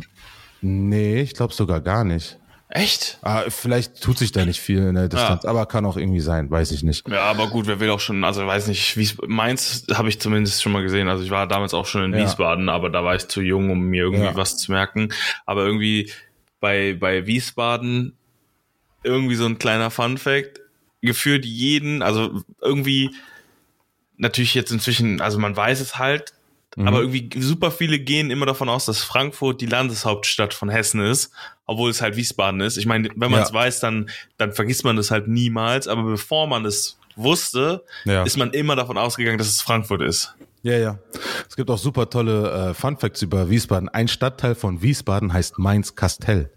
nee, 0.62 1.22
ich 1.22 1.34
glaube 1.34 1.54
sogar 1.54 1.82
gar 1.82 2.04
nicht. 2.04 2.40
Echt? 2.76 3.20
Ah, 3.22 3.44
vielleicht 3.50 4.02
tut 4.02 4.18
sich 4.18 4.32
da 4.32 4.46
nicht 4.46 4.60
viel 4.60 4.80
in 4.80 4.96
der 4.96 5.08
Distanz, 5.08 5.44
ja. 5.44 5.50
aber 5.52 5.68
kann 5.68 5.86
auch 5.86 5.96
irgendwie 5.96 6.22
sein, 6.22 6.50
weiß 6.50 6.72
ich 6.72 6.82
nicht. 6.82 7.08
Ja, 7.08 7.22
aber 7.22 7.48
gut, 7.50 7.68
wer 7.68 7.80
will 7.80 7.92
auch 7.92 8.00
schon, 8.00 8.24
also 8.24 8.48
weiß 8.48 8.66
nicht, 8.66 8.98
Wies 8.98 9.16
Mainz 9.28 9.86
habe 9.94 10.10
ich 10.10 10.20
zumindest 10.20 10.64
schon 10.64 10.72
mal 10.72 10.82
gesehen. 10.82 11.08
Also 11.08 11.24
ich 11.24 11.30
war 11.30 11.46
damals 11.46 11.76
auch 11.76 11.86
schon 11.86 12.06
in 12.06 12.14
ja. 12.14 12.26
Wiesbaden, 12.26 12.70
aber 12.70 12.90
da 12.90 13.04
war 13.04 13.14
ich 13.14 13.28
zu 13.28 13.42
jung, 13.42 13.70
um 13.70 13.80
mir 13.80 14.04
irgendwie 14.04 14.24
ja. 14.24 14.36
was 14.36 14.58
zu 14.58 14.72
merken. 14.72 15.10
Aber 15.46 15.64
irgendwie 15.64 16.12
bei, 16.60 16.98
bei 17.00 17.28
Wiesbaden 17.28 18.18
irgendwie 19.04 19.36
so 19.36 19.46
ein 19.46 19.60
kleiner 19.60 19.92
Fun 19.92 20.18
Fact. 20.18 20.63
Gefühlt 21.06 21.46
jeden, 21.46 22.02
also 22.02 22.44
irgendwie 22.62 23.16
natürlich 24.18 24.54
jetzt 24.54 24.72
inzwischen, 24.72 25.22
also 25.22 25.38
man 25.38 25.56
weiß 25.56 25.80
es 25.82 25.98
halt, 26.00 26.34
Mhm. 26.76 26.88
Aber 26.88 27.02
irgendwie 27.02 27.30
super 27.40 27.72
viele 27.72 28.00
gehen 28.00 28.32
immer 28.32 28.46
davon 28.46 28.70
aus, 28.70 28.86
dass 28.86 29.04
Frankfurt 29.04 29.62
die 29.62 29.66
Landeshauptstadt 29.66 30.54
von 30.54 30.70
Hessen 30.70 31.02
ist, 31.02 31.32
obwohl 31.66 31.90
es 31.90 32.02
halt 32.02 32.16
Wiesbaden 32.16 32.62
ist. 32.62 32.78
Ich 32.78 32.86
meine, 32.86 33.10
wenn 33.16 33.32
man 33.32 33.42
es 33.42 33.50
ja. 33.50 33.56
weiß, 33.56 33.80
dann, 33.80 34.10
dann 34.38 34.54
vergisst 34.54 34.84
man 34.84 34.96
das 34.96 35.12
halt 35.12 35.28
niemals. 35.28 35.88
Aber 35.88 36.04
bevor 36.04 36.48
man 36.48 36.66
es 36.66 36.98
wusste, 37.16 37.84
ja. 38.06 38.24
ist 38.24 38.38
man 38.38 38.52
immer 38.52 38.76
davon 38.76 38.98
ausgegangen, 38.98 39.38
dass 39.38 39.48
es 39.48 39.62
Frankfurt 39.62 40.02
ist. 40.02 40.34
Ja, 40.64 40.78
ja. 40.78 41.00
Es 41.48 41.56
gibt 41.56 41.70
auch 41.70 41.78
super 41.78 42.10
tolle 42.10 42.70
äh, 42.70 42.74
Fun 42.74 42.98
Facts 42.98 43.22
über 43.22 43.50
Wiesbaden. 43.50 43.90
Ein 43.90 44.08
Stadtteil 44.08 44.56
von 44.56 44.82
Wiesbaden 44.82 45.34
heißt 45.34 45.60
Mainz-Kastell. 45.60 46.50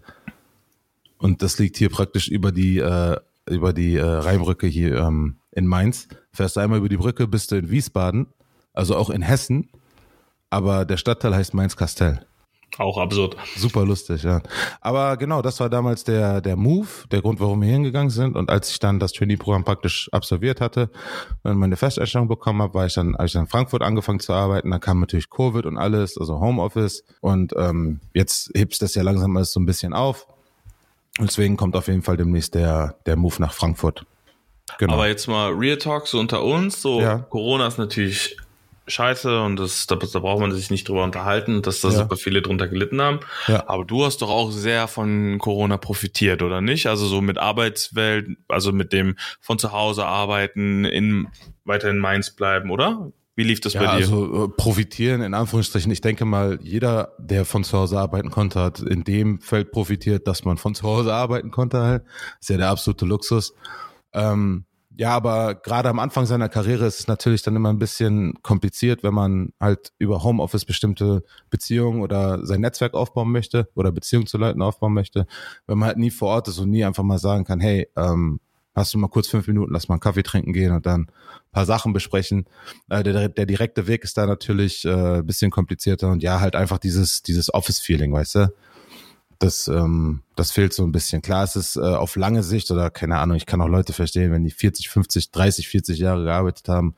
Und 1.19 1.41
das 1.41 1.59
liegt 1.59 1.77
hier 1.77 1.89
praktisch 1.89 2.27
über 2.27 2.51
die, 2.51 2.77
äh, 2.79 3.17
über 3.49 3.73
die 3.73 3.95
äh, 3.95 4.03
Rheinbrücke 4.03 4.67
hier 4.67 4.97
ähm, 4.97 5.37
in 5.51 5.67
Mainz. 5.67 6.07
Fährst 6.31 6.55
du 6.55 6.59
einmal 6.59 6.79
über 6.79 6.89
die 6.89 6.97
Brücke, 6.97 7.27
bist 7.27 7.51
du 7.51 7.55
in 7.55 7.69
Wiesbaden, 7.69 8.27
also 8.73 8.95
auch 8.95 9.09
in 9.09 9.21
Hessen 9.21 9.69
aber 10.49 10.85
der 10.85 10.97
Stadtteil 10.97 11.35
heißt 11.35 11.53
Mainz-Kastell. 11.53 12.25
Auch 12.77 12.97
absurd. 12.97 13.37
Super 13.55 13.85
lustig, 13.85 14.23
ja. 14.23 14.41
Aber 14.81 15.17
genau, 15.17 15.41
das 15.41 15.59
war 15.59 15.69
damals 15.69 16.03
der, 16.03 16.41
der 16.41 16.55
Move, 16.55 16.87
der 17.09 17.21
Grund, 17.21 17.39
warum 17.39 17.61
wir 17.61 17.69
hingegangen 17.69 18.09
sind. 18.11 18.35
Und 18.35 18.51
als 18.51 18.69
ich 18.69 18.77
dann 18.79 18.99
das 18.99 19.13
Trainee-Programm 19.13 19.63
praktisch 19.63 20.09
absolviert 20.11 20.61
hatte 20.61 20.91
und 21.43 21.57
meine 21.57 21.75
Feststellung 21.75 22.27
bekommen 22.27 22.61
habe, 22.61 22.73
war 22.75 22.85
ich 22.85 22.93
dann, 22.93 23.15
habe 23.15 23.25
ich 23.25 23.31
dann 23.31 23.43
in 23.43 23.47
Frankfurt 23.49 23.81
angefangen 23.81 24.19
zu 24.19 24.33
arbeiten. 24.33 24.69
Dann 24.69 24.81
kam 24.81 24.99
natürlich 24.99 25.29
Covid 25.29 25.65
und 25.65 25.77
alles, 25.77 26.17
also 26.17 26.39
Homeoffice. 26.39 27.03
Und 27.21 27.53
ähm, 27.57 28.01
jetzt 28.13 28.51
hebt 28.53 28.79
das 28.81 28.93
ja 28.95 29.01
langsam 29.01 29.35
alles 29.35 29.53
so 29.53 29.59
ein 29.59 29.65
bisschen 29.65 29.93
auf. 29.93 30.27
Und 31.17 31.29
deswegen 31.29 31.57
kommt 31.57 31.75
auf 31.75 31.87
jeden 31.87 32.03
Fall 32.03 32.17
demnächst 32.17 32.55
der, 32.55 32.95
der 33.05 33.15
Move 33.15 33.35
nach 33.39 33.53
Frankfurt. 33.53 34.05
Genau. 34.77 34.93
Aber 34.93 35.07
jetzt 35.07 35.27
mal 35.27 35.51
Real 35.51 35.77
Talk 35.77 36.07
so 36.07 36.19
unter 36.19 36.43
uns. 36.43 36.81
So 36.81 37.01
ja. 37.01 37.19
Corona 37.19 37.67
ist 37.67 37.77
natürlich 37.77 38.37
scheiße 38.87 39.41
und 39.41 39.57
das, 39.57 39.85
da, 39.87 39.95
da 39.95 40.19
braucht 40.19 40.39
man 40.39 40.51
sich 40.51 40.69
nicht 40.69 40.87
drüber 40.87 41.03
unterhalten, 41.03 41.61
dass 41.61 41.81
da 41.81 41.89
ja. 41.89 41.95
super 41.95 42.15
viele 42.15 42.41
drunter 42.41 42.67
gelitten 42.67 43.01
haben. 43.01 43.19
Ja. 43.47 43.67
Aber 43.67 43.83
du 43.83 44.05
hast 44.05 44.21
doch 44.21 44.29
auch 44.29 44.51
sehr 44.51 44.87
von 44.87 45.39
Corona 45.39 45.77
profitiert, 45.77 46.41
oder 46.41 46.61
nicht? 46.61 46.87
Also 46.87 47.05
so 47.05 47.21
mit 47.21 47.37
Arbeitswelt, 47.37 48.29
also 48.47 48.71
mit 48.71 48.93
dem 48.93 49.17
von 49.41 49.59
zu 49.59 49.71
Hause 49.71 50.05
arbeiten, 50.05 50.85
in, 50.85 51.27
weiter 51.65 51.89
in 51.89 51.97
Mainz 51.97 52.31
bleiben, 52.31 52.71
oder? 52.71 53.11
Wie 53.37 53.43
lief 53.43 53.59
das 53.59 53.73
ja, 53.73 53.81
bei 53.81 53.85
dir? 53.85 54.05
Also 54.05 54.45
äh, 54.45 54.49
profitieren 54.49 55.21
in 55.21 55.35
Anführungsstrichen. 55.35 55.91
Ich 55.91 56.01
denke 56.01 56.25
mal, 56.25 56.57
jeder, 56.63 57.13
der 57.19 57.45
von 57.45 57.63
zu 57.63 57.77
Hause 57.77 57.99
arbeiten 57.99 58.31
konnte, 58.31 58.59
hat 58.59 58.79
in 58.79 59.03
dem 59.03 59.41
Feld 59.41 59.71
profitiert, 59.71 60.27
dass 60.27 60.43
man 60.43 60.57
von 60.57 60.73
zu 60.73 60.83
Hause 60.87 61.13
arbeiten 61.13 61.51
konnte. 61.51 61.79
Halt. 61.79 62.03
ist 62.41 62.49
ja 62.49 62.57
der 62.57 62.69
absolute 62.69 63.05
Luxus. 63.05 63.53
Ähm, 64.11 64.65
ja, 64.95 65.11
aber 65.11 65.53
gerade 65.53 65.87
am 65.89 65.99
Anfang 65.99 66.25
seiner 66.25 66.49
Karriere 66.49 66.87
ist 66.87 66.99
es 66.99 67.07
natürlich 67.07 67.43
dann 67.43 67.55
immer 67.55 67.69
ein 67.69 67.77
bisschen 67.77 68.33
kompliziert, 68.41 69.03
wenn 69.03 69.13
man 69.13 69.53
halt 69.59 69.93
über 69.99 70.23
Homeoffice 70.23 70.65
bestimmte 70.65 71.23
Beziehungen 71.51 72.01
oder 72.01 72.43
sein 72.43 72.61
Netzwerk 72.61 72.95
aufbauen 72.95 73.31
möchte 73.31 73.69
oder 73.75 73.91
Beziehungen 73.91 74.25
zu 74.25 74.39
Leuten 74.39 74.63
aufbauen 74.63 74.93
möchte, 74.93 75.27
wenn 75.67 75.77
man 75.77 75.89
halt 75.89 75.99
nie 75.99 76.09
vor 76.09 76.29
Ort 76.29 76.47
ist 76.47 76.57
und 76.57 76.71
nie 76.71 76.83
einfach 76.83 77.03
mal 77.03 77.19
sagen 77.19 77.43
kann, 77.43 77.59
hey, 77.59 77.87
ähm, 77.95 78.39
hast 78.77 78.93
du 78.93 78.97
mal 78.99 79.07
kurz 79.07 79.27
fünf 79.27 79.47
Minuten, 79.47 79.73
lass 79.73 79.87
mal 79.87 79.95
einen 79.95 80.01
Kaffee 80.01 80.23
trinken 80.23 80.53
gehen 80.53 80.71
und 80.71 80.85
dann 80.85 81.01
ein 81.01 81.51
paar 81.51 81.65
Sachen 81.65 81.93
besprechen. 81.93 82.45
Äh, 82.89 83.03
der, 83.03 83.27
der 83.27 83.45
direkte 83.45 83.87
Weg 83.87 84.03
ist 84.03 84.17
da 84.17 84.25
natürlich 84.25 84.85
äh, 84.85 85.23
bisschen 85.23 85.51
komplizierter 85.51 86.09
und 86.11 86.21
ja, 86.21 86.39
halt 86.39 86.55
einfach 86.55 86.77
dieses, 86.77 87.23
dieses 87.23 87.53
Office-Feeling, 87.53 88.13
weißt 88.13 88.35
du? 88.35 88.53
Das, 89.39 89.67
ähm, 89.67 90.21
das 90.35 90.51
fehlt 90.51 90.73
so 90.73 90.83
ein 90.83 90.91
bisschen. 90.91 91.21
Klar, 91.21 91.43
es 91.43 91.55
ist 91.55 91.75
äh, 91.75 91.81
auf 91.81 92.15
lange 92.15 92.43
Sicht 92.43 92.71
oder 92.71 92.89
keine 92.89 93.17
Ahnung, 93.17 93.37
ich 93.37 93.45
kann 93.45 93.61
auch 93.61 93.67
Leute 93.67 93.93
verstehen, 93.93 94.31
wenn 94.31 94.43
die 94.43 94.51
40, 94.51 94.89
50, 94.89 95.31
30, 95.31 95.67
40 95.67 95.99
Jahre 95.99 96.23
gearbeitet 96.23 96.69
haben, 96.69 96.95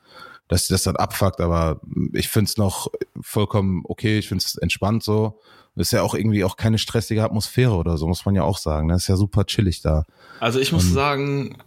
dass 0.48 0.68
sie 0.68 0.74
das 0.74 0.84
dann 0.84 0.96
abfuckt, 0.96 1.42
aber 1.42 1.80
ich 2.14 2.28
finde 2.28 2.50
es 2.50 2.58
noch 2.58 2.88
vollkommen 3.22 3.84
okay, 3.86 4.20
ich 4.20 4.28
finde 4.28 4.44
es 4.44 4.56
entspannt 4.56 5.04
so. 5.04 5.40
Ist 5.76 5.94
ja 5.94 6.02
auch 6.02 6.14
irgendwie 6.14 6.44
auch 6.44 6.58
keine 6.58 6.78
stressige 6.78 7.24
Atmosphäre 7.24 7.76
oder 7.76 7.98
so, 7.98 8.06
muss 8.06 8.26
man 8.26 8.36
ja 8.36 8.44
auch 8.44 8.58
sagen. 8.58 8.90
Das 8.90 8.96
ne? 8.96 8.98
ist 8.98 9.08
ja 9.08 9.16
super 9.16 9.46
chillig 9.46 9.82
da. 9.82 10.04
Also 10.42 10.60
ich 10.60 10.74
muss 10.74 10.86
Und, 10.86 10.94
sagen, 10.94 11.58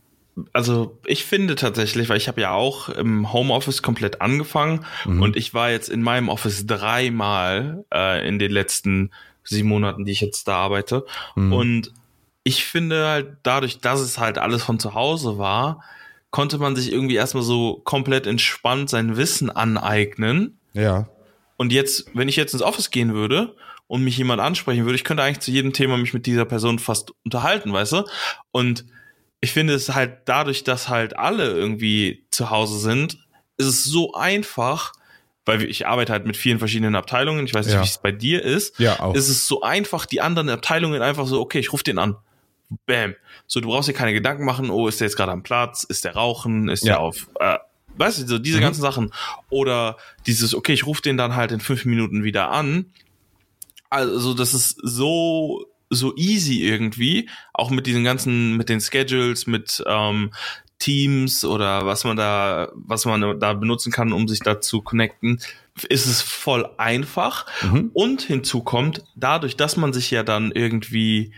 also 0.52 0.98
ich 1.06 1.24
finde 1.24 1.56
tatsächlich, 1.56 2.08
weil 2.08 2.16
ich 2.16 2.28
habe 2.28 2.40
ja 2.40 2.52
auch 2.52 2.88
im 2.88 3.32
Homeoffice 3.32 3.82
komplett 3.82 4.20
angefangen 4.20 4.84
mhm. 5.04 5.22
und 5.22 5.36
ich 5.36 5.52
war 5.52 5.70
jetzt 5.70 5.88
in 5.88 6.02
meinem 6.02 6.28
Office 6.28 6.66
dreimal 6.66 7.84
äh, 7.92 8.26
in 8.26 8.38
den 8.38 8.50
letzten 8.50 9.10
sieben 9.44 9.68
Monaten, 9.68 10.04
die 10.04 10.12
ich 10.12 10.20
jetzt 10.20 10.48
da 10.48 10.56
arbeite. 10.56 11.04
Mhm. 11.34 11.52
Und 11.52 11.92
ich 12.44 12.64
finde 12.64 13.06
halt 13.06 13.36
dadurch, 13.42 13.80
dass 13.80 14.00
es 14.00 14.18
halt 14.18 14.38
alles 14.38 14.62
von 14.62 14.78
zu 14.78 14.94
Hause 14.94 15.38
war, 15.38 15.82
konnte 16.30 16.58
man 16.58 16.76
sich 16.76 16.90
irgendwie 16.90 17.16
erstmal 17.16 17.44
so 17.44 17.80
komplett 17.84 18.26
entspannt 18.26 18.88
sein 18.88 19.16
Wissen 19.16 19.50
aneignen. 19.50 20.58
Ja. 20.72 21.08
Und 21.56 21.72
jetzt, 21.72 22.06
wenn 22.14 22.28
ich 22.28 22.36
jetzt 22.36 22.54
ins 22.54 22.62
Office 22.62 22.90
gehen 22.90 23.12
würde 23.12 23.54
und 23.86 24.02
mich 24.02 24.16
jemand 24.16 24.40
ansprechen 24.40 24.84
würde, 24.86 24.96
ich 24.96 25.04
könnte 25.04 25.22
eigentlich 25.22 25.40
zu 25.40 25.50
jedem 25.50 25.74
Thema 25.74 25.98
mich 25.98 26.14
mit 26.14 26.24
dieser 26.24 26.46
Person 26.46 26.78
fast 26.78 27.12
unterhalten, 27.24 27.72
weißt 27.72 27.92
du? 27.92 28.04
Und 28.50 28.86
ich 29.42 29.52
finde 29.52 29.74
es 29.74 29.90
halt 29.90 30.20
dadurch, 30.24 30.64
dass 30.64 30.88
halt 30.88 31.18
alle 31.18 31.50
irgendwie 31.50 32.24
zu 32.30 32.50
Hause 32.50 32.78
sind, 32.78 33.18
ist 33.58 33.66
es 33.66 33.84
so 33.84 34.14
einfach, 34.14 34.92
weil 35.44 35.64
ich 35.64 35.86
arbeite 35.86 36.12
halt 36.12 36.26
mit 36.26 36.36
vielen 36.36 36.60
verschiedenen 36.60 36.94
Abteilungen, 36.94 37.44
ich 37.44 37.52
weiß 37.52 37.66
nicht, 37.66 37.74
ja. 37.74 37.82
wie 37.82 37.86
es 37.86 37.98
bei 37.98 38.12
dir 38.12 38.42
ist, 38.42 38.78
ja, 38.78 39.00
auch. 39.00 39.14
ist 39.14 39.28
es 39.28 39.48
so 39.48 39.62
einfach, 39.62 40.06
die 40.06 40.20
anderen 40.20 40.48
Abteilungen 40.48 41.02
einfach 41.02 41.26
so, 41.26 41.40
okay, 41.40 41.58
ich 41.58 41.72
rufe 41.72 41.82
den 41.82 41.98
an. 41.98 42.16
Bam. 42.86 43.16
So, 43.48 43.60
du 43.60 43.68
brauchst 43.68 43.88
dir 43.88 43.94
keine 43.94 44.12
Gedanken 44.12 44.44
machen, 44.44 44.70
oh, 44.70 44.86
ist 44.86 45.00
der 45.00 45.08
jetzt 45.08 45.16
gerade 45.16 45.32
am 45.32 45.42
Platz, 45.42 45.82
ist 45.82 46.04
der 46.04 46.14
rauchen, 46.14 46.68
ist 46.68 46.84
ja. 46.84 46.94
der 46.94 47.00
auf, 47.00 47.28
äh, 47.40 47.58
weißt 47.96 48.22
du, 48.22 48.26
so 48.28 48.38
diese 48.38 48.58
mhm. 48.58 48.62
ganzen 48.62 48.80
Sachen. 48.80 49.12
Oder 49.50 49.96
dieses, 50.24 50.54
okay, 50.54 50.72
ich 50.72 50.86
rufe 50.86 51.02
den 51.02 51.16
dann 51.16 51.34
halt 51.34 51.50
in 51.50 51.58
fünf 51.58 51.84
Minuten 51.84 52.22
wieder 52.22 52.50
an. 52.50 52.92
Also, 53.90 54.34
das 54.34 54.54
ist 54.54 54.78
so 54.82 55.66
so 55.92 56.16
easy 56.16 56.62
irgendwie, 56.62 57.28
auch 57.52 57.70
mit 57.70 57.86
diesen 57.86 58.04
ganzen, 58.04 58.56
mit 58.56 58.68
den 58.68 58.80
Schedules, 58.80 59.46
mit 59.46 59.82
ähm, 59.86 60.32
Teams 60.78 61.44
oder 61.44 61.86
was 61.86 62.02
man 62.04 62.16
da, 62.16 62.70
was 62.74 63.04
man 63.04 63.38
da 63.38 63.52
benutzen 63.52 63.92
kann, 63.92 64.12
um 64.12 64.26
sich 64.26 64.40
da 64.40 64.60
zu 64.60 64.82
connecten, 64.82 65.40
ist 65.88 66.06
es 66.06 66.22
voll 66.22 66.68
einfach. 66.76 67.46
Mhm. 67.62 67.90
Und 67.94 68.22
hinzu 68.22 68.62
kommt, 68.62 69.04
dadurch, 69.14 69.56
dass 69.56 69.76
man 69.76 69.92
sich 69.92 70.10
ja 70.10 70.24
dann 70.24 70.50
irgendwie 70.50 71.32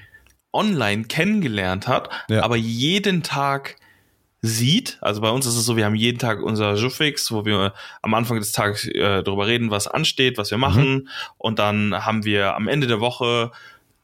online 0.53 1.05
kennengelernt 1.05 1.89
hat, 1.89 2.09
ja. 2.29 2.43
aber 2.43 2.57
jeden 2.57 3.23
Tag 3.23 3.77
sieht. 4.41 4.99
Also 5.01 5.21
bei 5.21 5.31
uns 5.31 5.47
ist 5.47 5.57
es 5.57 5.65
so, 5.65 5.77
wir 5.77 5.87
haben 5.87 5.95
jeden 5.95 6.19
Tag 6.19 6.43
unser 6.43 6.75
Jufix, 6.75 7.33
wo 7.33 7.45
wir 7.45 7.73
am 8.03 8.15
Anfang 8.15 8.39
des 8.39 8.53
Tages 8.53 8.87
äh, 8.87 9.23
darüber 9.23 9.47
reden, 9.47 9.71
was 9.71 9.87
ansteht, 9.89 10.37
was 10.39 10.51
wir 10.51 10.59
machen. 10.59 10.95
Mhm. 10.95 11.09
Und 11.39 11.59
dann 11.59 11.95
haben 12.05 12.25
wir 12.25 12.55
am 12.55 12.69
Ende 12.69 12.87
der 12.87 13.01
Woche 13.01 13.53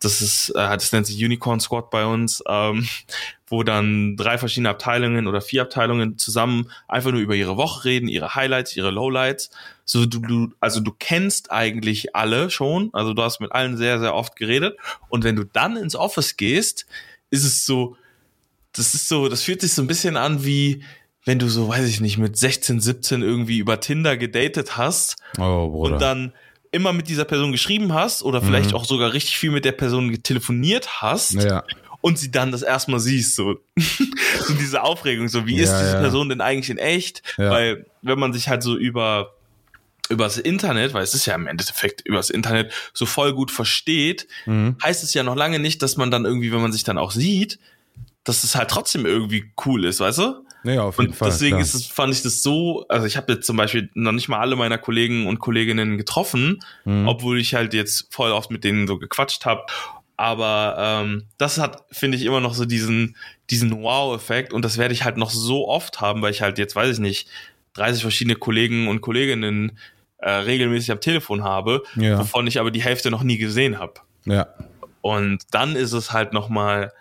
das 0.00 0.22
ist, 0.22 0.50
äh, 0.50 0.54
das 0.54 0.92
nennt 0.92 1.06
sich 1.06 1.22
Unicorn 1.22 1.60
Squad 1.60 1.90
bei 1.90 2.06
uns, 2.06 2.42
ähm, 2.48 2.88
wo 3.46 3.62
dann 3.62 4.16
drei 4.16 4.38
verschiedene 4.38 4.70
Abteilungen 4.70 5.26
oder 5.26 5.40
vier 5.40 5.62
Abteilungen 5.62 6.18
zusammen 6.18 6.70
einfach 6.88 7.10
nur 7.10 7.20
über 7.20 7.34
ihre 7.34 7.56
Woche 7.56 7.84
reden, 7.84 8.08
ihre 8.08 8.34
Highlights, 8.34 8.76
ihre 8.76 8.90
Lowlights. 8.90 9.50
So 9.84 10.06
du, 10.06 10.20
du, 10.20 10.52
also 10.60 10.80
du 10.80 10.92
kennst 10.98 11.50
eigentlich 11.50 12.14
alle 12.14 12.48
schon, 12.50 12.90
also 12.92 13.12
du 13.12 13.22
hast 13.22 13.40
mit 13.40 13.52
allen 13.52 13.76
sehr, 13.76 13.98
sehr 13.98 14.14
oft 14.14 14.36
geredet. 14.36 14.78
Und 15.08 15.24
wenn 15.24 15.36
du 15.36 15.44
dann 15.44 15.76
ins 15.76 15.96
Office 15.96 16.36
gehst, 16.36 16.86
ist 17.30 17.44
es 17.44 17.66
so, 17.66 17.96
das 18.72 18.94
ist 18.94 19.08
so, 19.08 19.28
das 19.28 19.42
fühlt 19.42 19.60
sich 19.60 19.72
so 19.72 19.82
ein 19.82 19.88
bisschen 19.88 20.16
an 20.16 20.44
wie, 20.44 20.84
wenn 21.24 21.38
du 21.38 21.48
so, 21.48 21.68
weiß 21.68 21.86
ich 21.88 22.00
nicht, 22.00 22.18
mit 22.18 22.36
16, 22.36 22.80
17 22.80 23.22
irgendwie 23.22 23.58
über 23.58 23.80
Tinder 23.80 24.16
gedatet 24.16 24.76
hast 24.76 25.16
oh, 25.38 25.64
und 25.86 26.00
dann 26.00 26.32
immer 26.72 26.92
mit 26.92 27.08
dieser 27.08 27.24
Person 27.24 27.52
geschrieben 27.52 27.92
hast 27.92 28.22
oder 28.22 28.40
vielleicht 28.42 28.70
mhm. 28.70 28.76
auch 28.76 28.84
sogar 28.84 29.12
richtig 29.12 29.38
viel 29.38 29.50
mit 29.50 29.64
der 29.64 29.72
Person 29.72 30.22
telefoniert 30.22 31.02
hast 31.02 31.34
ja. 31.34 31.64
und 32.00 32.18
sie 32.18 32.30
dann 32.30 32.52
das 32.52 32.62
erstmal 32.62 33.00
siehst, 33.00 33.34
so, 33.34 33.60
so 33.76 34.54
diese 34.54 34.82
Aufregung, 34.82 35.28
so 35.28 35.46
wie 35.46 35.56
ja, 35.56 35.64
ist 35.64 35.72
diese 35.72 35.94
ja. 35.94 36.00
Person 36.00 36.28
denn 36.28 36.40
eigentlich 36.40 36.70
in 36.70 36.78
echt? 36.78 37.22
Weil 37.36 37.86
wenn 38.02 38.18
man 38.18 38.32
sich 38.32 38.48
halt 38.48 38.62
so 38.62 38.76
über 38.76 39.34
übers 40.10 40.38
Internet, 40.38 40.92
weil 40.92 41.04
es 41.04 41.14
ist 41.14 41.26
ja 41.26 41.36
im 41.36 41.46
Endeffekt 41.46 42.00
übers 42.04 42.30
Internet 42.30 42.72
so 42.92 43.06
voll 43.06 43.32
gut 43.32 43.52
versteht, 43.52 44.26
mhm. 44.44 44.76
heißt 44.82 45.04
es 45.04 45.14
ja 45.14 45.22
noch 45.22 45.36
lange 45.36 45.60
nicht, 45.60 45.82
dass 45.82 45.96
man 45.96 46.10
dann 46.10 46.24
irgendwie, 46.24 46.52
wenn 46.52 46.60
man 46.60 46.72
sich 46.72 46.82
dann 46.82 46.98
auch 46.98 47.12
sieht, 47.12 47.60
dass 48.24 48.42
es 48.42 48.56
halt 48.56 48.70
trotzdem 48.70 49.06
irgendwie 49.06 49.52
cool 49.64 49.84
ist, 49.84 50.00
weißt 50.00 50.18
du? 50.18 50.44
Ja, 50.64 50.82
auf 50.82 50.98
jeden 50.98 51.10
und 51.10 51.16
Fall. 51.16 51.30
Deswegen 51.30 51.58
ist 51.58 51.74
es, 51.74 51.86
fand 51.86 52.12
ich 52.12 52.22
das 52.22 52.42
so, 52.42 52.84
also 52.88 53.06
ich 53.06 53.16
habe 53.16 53.32
jetzt 53.32 53.46
zum 53.46 53.56
Beispiel 53.56 53.90
noch 53.94 54.12
nicht 54.12 54.28
mal 54.28 54.38
alle 54.38 54.56
meiner 54.56 54.78
Kollegen 54.78 55.26
und 55.26 55.38
Kolleginnen 55.38 55.96
getroffen, 55.96 56.60
mhm. 56.84 57.08
obwohl 57.08 57.38
ich 57.38 57.54
halt 57.54 57.74
jetzt 57.74 58.12
voll 58.12 58.32
oft 58.32 58.50
mit 58.50 58.64
denen 58.64 58.86
so 58.86 58.98
gequatscht 58.98 59.46
habe. 59.46 59.62
Aber 60.16 60.76
ähm, 60.78 61.24
das 61.38 61.56
hat, 61.56 61.84
finde 61.90 62.18
ich, 62.18 62.26
immer 62.26 62.40
noch 62.40 62.52
so 62.52 62.66
diesen, 62.66 63.16
diesen 63.48 63.82
Wow-Effekt 63.82 64.52
und 64.52 64.64
das 64.64 64.76
werde 64.76 64.92
ich 64.92 65.04
halt 65.04 65.16
noch 65.16 65.30
so 65.30 65.66
oft 65.66 66.02
haben, 66.02 66.20
weil 66.20 66.30
ich 66.30 66.42
halt 66.42 66.58
jetzt, 66.58 66.76
weiß 66.76 66.94
ich 66.94 66.98
nicht, 66.98 67.28
30 67.74 68.02
verschiedene 68.02 68.36
Kollegen 68.36 68.88
und 68.88 69.00
Kolleginnen 69.00 69.78
äh, 70.18 70.30
regelmäßig 70.30 70.90
am 70.90 71.00
Telefon 71.00 71.42
habe, 71.42 71.82
Ja. 71.96 72.18
wovon 72.18 72.46
ich 72.46 72.60
aber 72.60 72.70
die 72.70 72.82
Hälfte 72.82 73.10
noch 73.10 73.22
nie 73.22 73.38
gesehen 73.38 73.78
habe. 73.78 73.94
Ja. 74.26 74.48
Und 75.00 75.42
dann 75.52 75.76
ist 75.76 75.92
es 75.92 76.12
halt 76.12 76.34
nochmal, 76.34 76.92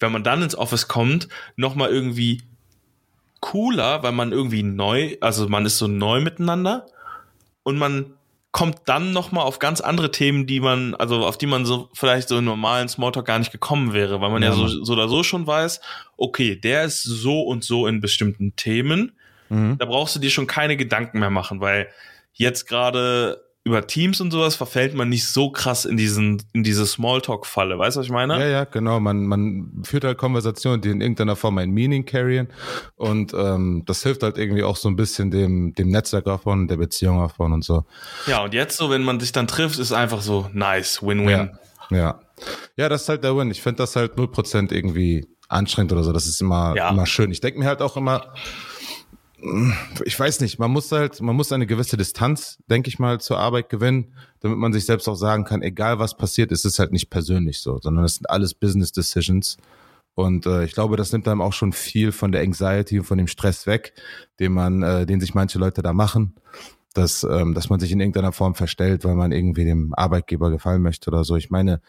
wenn 0.00 0.10
man 0.10 0.24
dann 0.24 0.42
ins 0.42 0.56
Office 0.56 0.88
kommt, 0.88 1.28
nochmal 1.54 1.90
irgendwie 1.90 2.42
cooler, 3.40 4.02
weil 4.02 4.12
man 4.12 4.32
irgendwie 4.32 4.62
neu, 4.62 5.16
also 5.20 5.48
man 5.48 5.66
ist 5.66 5.78
so 5.78 5.86
neu 5.86 6.20
miteinander 6.20 6.86
und 7.62 7.78
man 7.78 8.14
kommt 8.52 8.78
dann 8.86 9.12
nochmal 9.12 9.44
auf 9.44 9.60
ganz 9.60 9.80
andere 9.80 10.10
Themen, 10.10 10.46
die 10.46 10.60
man, 10.60 10.94
also 10.96 11.24
auf 11.24 11.38
die 11.38 11.46
man 11.46 11.64
so 11.64 11.88
vielleicht 11.94 12.28
so 12.28 12.38
im 12.38 12.44
normalen 12.44 12.88
Smalltalk 12.88 13.24
gar 13.26 13.38
nicht 13.38 13.52
gekommen 13.52 13.92
wäre, 13.92 14.20
weil 14.20 14.30
man 14.30 14.42
ja, 14.42 14.48
Ja, 14.50 14.54
so, 14.54 14.66
so 14.66 14.92
oder 14.92 15.08
so 15.08 15.22
schon 15.22 15.46
weiß, 15.46 15.80
okay, 16.16 16.56
der 16.56 16.84
ist 16.84 17.02
so 17.02 17.42
und 17.42 17.62
so 17.64 17.86
in 17.86 18.00
bestimmten 18.00 18.56
Themen 18.56 19.12
Mhm. 19.50 19.78
da 19.78 19.84
brauchst 19.84 20.14
du 20.14 20.20
dir 20.20 20.30
schon 20.30 20.46
keine 20.46 20.76
Gedanken 20.76 21.18
mehr 21.18 21.28
machen, 21.30 21.60
weil 21.60 21.88
jetzt 22.34 22.68
gerade 22.68 23.42
über 23.62 23.86
Teams 23.86 24.20
und 24.22 24.30
sowas 24.30 24.56
verfällt 24.56 24.94
man 24.94 25.10
nicht 25.10 25.26
so 25.28 25.50
krass 25.50 25.84
in 25.84 25.98
diesen, 25.98 26.42
in 26.54 26.62
diese 26.62 26.86
Smalltalk-Falle. 26.86 27.78
Weißt 27.78 27.96
du, 27.96 28.00
was 28.00 28.06
ich 28.06 28.12
meine? 28.12 28.38
Ja, 28.40 28.46
ja, 28.46 28.64
genau. 28.64 29.00
Man, 29.00 29.26
man 29.26 29.82
führt 29.84 30.04
halt 30.04 30.16
Konversationen, 30.16 30.80
die 30.80 30.88
in 30.88 31.02
irgendeiner 31.02 31.36
Form 31.36 31.58
ein 31.58 31.70
Meaning 31.70 32.06
carryen. 32.06 32.48
Und 32.96 33.34
ähm, 33.34 33.82
das 33.84 34.02
hilft 34.02 34.22
halt 34.22 34.38
irgendwie 34.38 34.62
auch 34.62 34.76
so 34.76 34.88
ein 34.88 34.96
bisschen 34.96 35.30
dem, 35.30 35.74
dem 35.74 35.88
Netzwerk 35.90 36.24
davon, 36.24 36.68
der 36.68 36.78
Beziehung 36.78 37.18
davon 37.18 37.52
und 37.52 37.62
so. 37.62 37.84
Ja, 38.26 38.42
und 38.42 38.54
jetzt 38.54 38.78
so, 38.78 38.88
wenn 38.88 39.02
man 39.02 39.20
sich 39.20 39.32
dann 39.32 39.46
trifft, 39.46 39.78
ist 39.78 39.92
einfach 39.92 40.22
so 40.22 40.48
nice, 40.54 41.02
Win-Win. 41.02 41.28
Ja. 41.28 41.50
Ja. 41.90 42.20
Ja, 42.76 42.88
das 42.88 43.02
ist 43.02 43.08
halt 43.10 43.24
der 43.24 43.36
Win. 43.36 43.50
Ich 43.50 43.60
finde 43.60 43.78
das 43.78 43.94
halt 43.94 44.14
0% 44.14 44.72
irgendwie 44.72 45.28
anstrengend 45.48 45.92
oder 45.92 46.02
so. 46.02 46.12
Das 46.12 46.26
ist 46.26 46.40
immer, 46.40 46.74
Ja. 46.76 46.88
immer 46.88 47.04
schön. 47.04 47.30
Ich 47.30 47.40
denke 47.42 47.58
mir 47.58 47.66
halt 47.66 47.82
auch 47.82 47.96
immer, 47.98 48.32
ich 50.04 50.18
weiß 50.18 50.40
nicht, 50.40 50.58
man 50.58 50.70
muss 50.70 50.90
halt, 50.92 51.20
man 51.20 51.36
muss 51.36 51.52
eine 51.52 51.66
gewisse 51.66 51.96
Distanz, 51.96 52.58
denke 52.68 52.88
ich 52.88 52.98
mal, 52.98 53.20
zur 53.20 53.38
Arbeit 53.38 53.68
gewinnen, 53.68 54.14
damit 54.40 54.58
man 54.58 54.72
sich 54.72 54.86
selbst 54.86 55.08
auch 55.08 55.14
sagen 55.14 55.44
kann, 55.44 55.62
egal 55.62 55.98
was 55.98 56.16
passiert, 56.16 56.52
ist 56.52 56.64
es 56.64 56.78
halt 56.78 56.92
nicht 56.92 57.10
persönlich 57.10 57.60
so, 57.60 57.78
sondern 57.80 58.04
es 58.04 58.16
sind 58.16 58.28
alles 58.28 58.54
Business 58.54 58.92
Decisions. 58.92 59.56
Und 60.14 60.46
äh, 60.46 60.64
ich 60.64 60.72
glaube, 60.72 60.96
das 60.96 61.12
nimmt 61.12 61.28
einem 61.28 61.40
auch 61.40 61.52
schon 61.52 61.72
viel 61.72 62.12
von 62.12 62.32
der 62.32 62.42
Anxiety 62.42 62.98
und 62.98 63.04
von 63.04 63.18
dem 63.18 63.28
Stress 63.28 63.66
weg, 63.66 63.94
den 64.38 64.52
man, 64.52 64.82
äh, 64.82 65.06
den 65.06 65.20
sich 65.20 65.34
manche 65.34 65.58
Leute 65.58 65.82
da 65.82 65.92
machen, 65.92 66.34
dass, 66.94 67.24
ähm, 67.24 67.54
dass 67.54 67.70
man 67.70 67.80
sich 67.80 67.92
in 67.92 68.00
irgendeiner 68.00 68.32
Form 68.32 68.54
verstellt, 68.54 69.04
weil 69.04 69.14
man 69.14 69.32
irgendwie 69.32 69.64
dem 69.64 69.94
Arbeitgeber 69.94 70.50
gefallen 70.50 70.82
möchte 70.82 71.10
oder 71.10 71.24
so. 71.24 71.36
Ich 71.36 71.50
meine, 71.50 71.80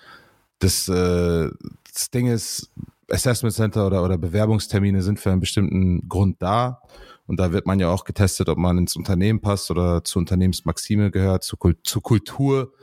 das, 0.60 0.88
äh, 0.88 1.50
das 1.94 2.12
Ding 2.12 2.28
ist, 2.28 2.72
Assessment 3.10 3.54
Center 3.54 3.88
oder, 3.88 4.04
oder 4.04 4.18
Bewerbungstermine 4.18 5.02
sind 5.02 5.20
für 5.20 5.32
einen 5.32 5.42
bestimmten 5.42 6.08
Grund 6.08 6.38
da. 6.40 6.82
Und 7.32 7.40
da 7.40 7.54
wird 7.54 7.66
man 7.66 7.80
ja 7.80 7.88
auch 7.88 8.04
getestet, 8.04 8.50
ob 8.50 8.58
man 8.58 8.78
ins 8.78 8.98
Unternehmen 8.98 9.40
passt 9.40 9.72
oder 9.72 10.04
zur 10.04 10.20
Unternehmensmaxime 10.20 11.12
gehört, 11.12 11.46
zur, 11.46 11.58
Kult 11.58 11.78
zur 11.86 12.02
Kultur 12.02 12.74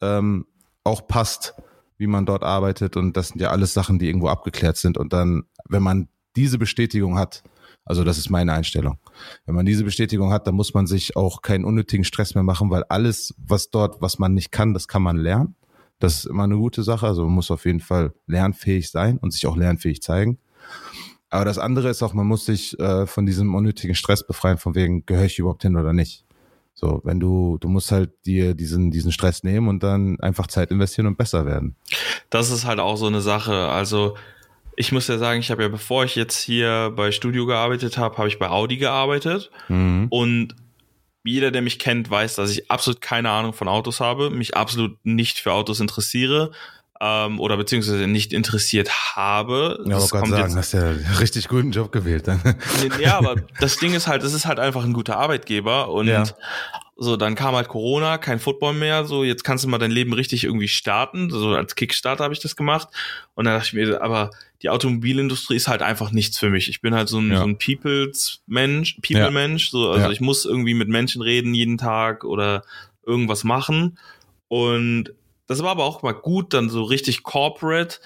ähm, 0.00 0.46
auch 0.84 1.08
passt, 1.08 1.56
wie 1.98 2.06
man 2.06 2.24
dort 2.24 2.44
arbeitet. 2.44 2.96
Und 2.96 3.16
das 3.16 3.30
sind 3.30 3.40
ja 3.40 3.50
alles 3.50 3.74
Sachen, 3.74 3.98
die 3.98 4.06
irgendwo 4.06 4.28
abgeklärt 4.28 4.76
sind. 4.76 4.96
Und 4.96 5.12
dann, 5.12 5.42
wenn 5.68 5.82
man 5.82 6.06
diese 6.36 6.56
Bestätigung 6.56 7.18
hat, 7.18 7.42
also 7.84 8.04
das 8.04 8.16
ist 8.16 8.30
meine 8.30 8.52
Einstellung. 8.52 9.00
Wenn 9.44 9.56
man 9.56 9.66
diese 9.66 9.82
Bestätigung 9.82 10.30
hat, 10.30 10.46
dann 10.46 10.54
muss 10.54 10.72
man 10.72 10.86
sich 10.86 11.16
auch 11.16 11.42
keinen 11.42 11.64
unnötigen 11.64 12.04
Stress 12.04 12.36
mehr 12.36 12.44
machen, 12.44 12.70
weil 12.70 12.84
alles, 12.84 13.34
was 13.38 13.70
dort, 13.70 14.00
was 14.02 14.20
man 14.20 14.34
nicht 14.34 14.52
kann, 14.52 14.72
das 14.72 14.86
kann 14.86 15.02
man 15.02 15.16
lernen. 15.16 15.56
Das 15.98 16.18
ist 16.18 16.26
immer 16.26 16.44
eine 16.44 16.58
gute 16.58 16.84
Sache. 16.84 17.08
Also 17.08 17.24
man 17.24 17.34
muss 17.34 17.50
auf 17.50 17.64
jeden 17.64 17.80
Fall 17.80 18.12
lernfähig 18.28 18.88
sein 18.88 19.18
und 19.18 19.32
sich 19.32 19.48
auch 19.48 19.56
lernfähig 19.56 20.00
zeigen. 20.00 20.38
Aber 21.36 21.44
das 21.44 21.58
andere 21.58 21.90
ist 21.90 22.02
auch, 22.02 22.14
man 22.14 22.26
muss 22.26 22.46
sich 22.46 22.78
äh, 22.80 23.06
von 23.06 23.26
diesem 23.26 23.54
unnötigen 23.54 23.94
Stress 23.94 24.26
befreien, 24.26 24.56
von 24.56 24.74
wegen, 24.74 25.04
gehöre 25.04 25.26
ich 25.26 25.38
überhaupt 25.38 25.60
hin 25.60 25.76
oder 25.76 25.92
nicht. 25.92 26.24
So, 26.72 27.02
wenn 27.04 27.20
du, 27.20 27.58
du 27.60 27.68
musst 27.68 27.92
halt 27.92 28.10
dir 28.24 28.54
diesen, 28.54 28.90
diesen 28.90 29.12
Stress 29.12 29.42
nehmen 29.42 29.68
und 29.68 29.82
dann 29.82 30.18
einfach 30.20 30.46
Zeit 30.46 30.70
investieren 30.70 31.06
und 31.06 31.18
besser 31.18 31.44
werden. 31.44 31.76
Das 32.30 32.50
ist 32.50 32.64
halt 32.64 32.80
auch 32.80 32.96
so 32.96 33.06
eine 33.06 33.20
Sache. 33.20 33.68
Also, 33.68 34.16
ich 34.76 34.92
muss 34.92 35.08
ja 35.08 35.18
sagen, 35.18 35.40
ich 35.40 35.50
habe 35.50 35.62
ja, 35.62 35.68
bevor 35.68 36.04
ich 36.04 36.16
jetzt 36.16 36.38
hier 36.38 36.90
bei 36.96 37.12
Studio 37.12 37.44
gearbeitet 37.44 37.98
habe, 37.98 38.16
habe 38.16 38.28
ich 38.28 38.38
bei 38.38 38.48
Audi 38.48 38.78
gearbeitet. 38.78 39.50
Mhm. 39.68 40.06
Und 40.08 40.56
jeder, 41.22 41.50
der 41.50 41.60
mich 41.60 41.78
kennt, 41.78 42.10
weiß, 42.10 42.36
dass 42.36 42.50
ich 42.50 42.70
absolut 42.70 43.02
keine 43.02 43.28
Ahnung 43.28 43.52
von 43.52 43.68
Autos 43.68 44.00
habe, 44.00 44.30
mich 44.30 44.56
absolut 44.56 44.96
nicht 45.04 45.38
für 45.38 45.52
Autos 45.52 45.80
interessiere 45.80 46.52
ähm, 47.00 47.40
oder 47.40 47.56
beziehungsweise 47.56 48.06
nicht 48.06 48.32
interessiert 48.32 48.90
habe. 49.16 49.84
Ja, 49.86 49.96
aber 49.96 50.06
Gott 50.08 50.28
sagen, 50.28 50.56
hast 50.56 50.72
ja 50.72 50.90
richtig 51.20 51.48
guten 51.48 51.70
Job 51.72 51.92
gewählt. 51.92 52.28
Dann. 52.28 52.40
Ja, 53.00 53.18
aber 53.18 53.36
das 53.60 53.76
Ding 53.78 53.94
ist 53.94 54.06
halt, 54.06 54.22
es 54.22 54.32
ist 54.32 54.46
halt 54.46 54.58
einfach 54.58 54.84
ein 54.84 54.92
guter 54.92 55.16
Arbeitgeber 55.18 55.90
und 55.90 56.06
Ja. 56.08 56.24
so, 56.96 57.16
dann 57.16 57.34
kam 57.34 57.54
halt 57.54 57.68
Corona, 57.68 58.16
kein 58.18 58.38
Football 58.38 58.72
mehr, 58.74 59.04
so, 59.04 59.24
jetzt 59.24 59.44
kannst 59.44 59.64
du 59.64 59.68
mal 59.68 59.78
dein 59.78 59.90
Leben 59.90 60.12
richtig 60.14 60.44
irgendwie 60.44 60.68
starten, 60.68 61.28
so 61.30 61.50
als 61.50 61.74
Kickstarter 61.74 62.24
habe 62.24 62.32
ich 62.34 62.40
das 62.40 62.56
gemacht 62.56 62.88
und 63.34 63.44
dann 63.44 63.54
dachte 63.54 63.66
ich 63.68 63.72
mir, 63.74 64.00
aber 64.00 64.30
die 64.62 64.70
Automobilindustrie 64.70 65.56
ist 65.56 65.68
halt 65.68 65.82
einfach 65.82 66.10
nichts 66.12 66.38
für 66.38 66.48
mich. 66.48 66.70
Ich 66.70 66.80
bin 66.80 66.94
halt 66.94 67.10
so 67.10 67.18
ein, 67.18 67.30
Ja. 67.30 67.38
so 67.40 67.44
ein 67.44 67.58
Peoples 67.58 68.40
Mensch, 68.46 68.96
People 69.02 69.30
Mensch, 69.30 69.68
so, 69.70 69.90
also 69.90 70.06
Ja. 70.06 70.10
ich 70.10 70.22
muss 70.22 70.46
irgendwie 70.46 70.72
mit 70.72 70.88
Menschen 70.88 71.20
reden 71.20 71.52
jeden 71.52 71.76
Tag 71.76 72.24
oder 72.24 72.62
irgendwas 73.04 73.44
machen 73.44 73.98
und 74.48 75.10
das 75.46 75.62
war 75.62 75.70
aber 75.70 75.84
auch 75.84 76.02
mal 76.02 76.12
gut, 76.12 76.52
dann 76.54 76.68
so 76.70 76.82
richtig 76.82 77.22
corporate, 77.22 77.98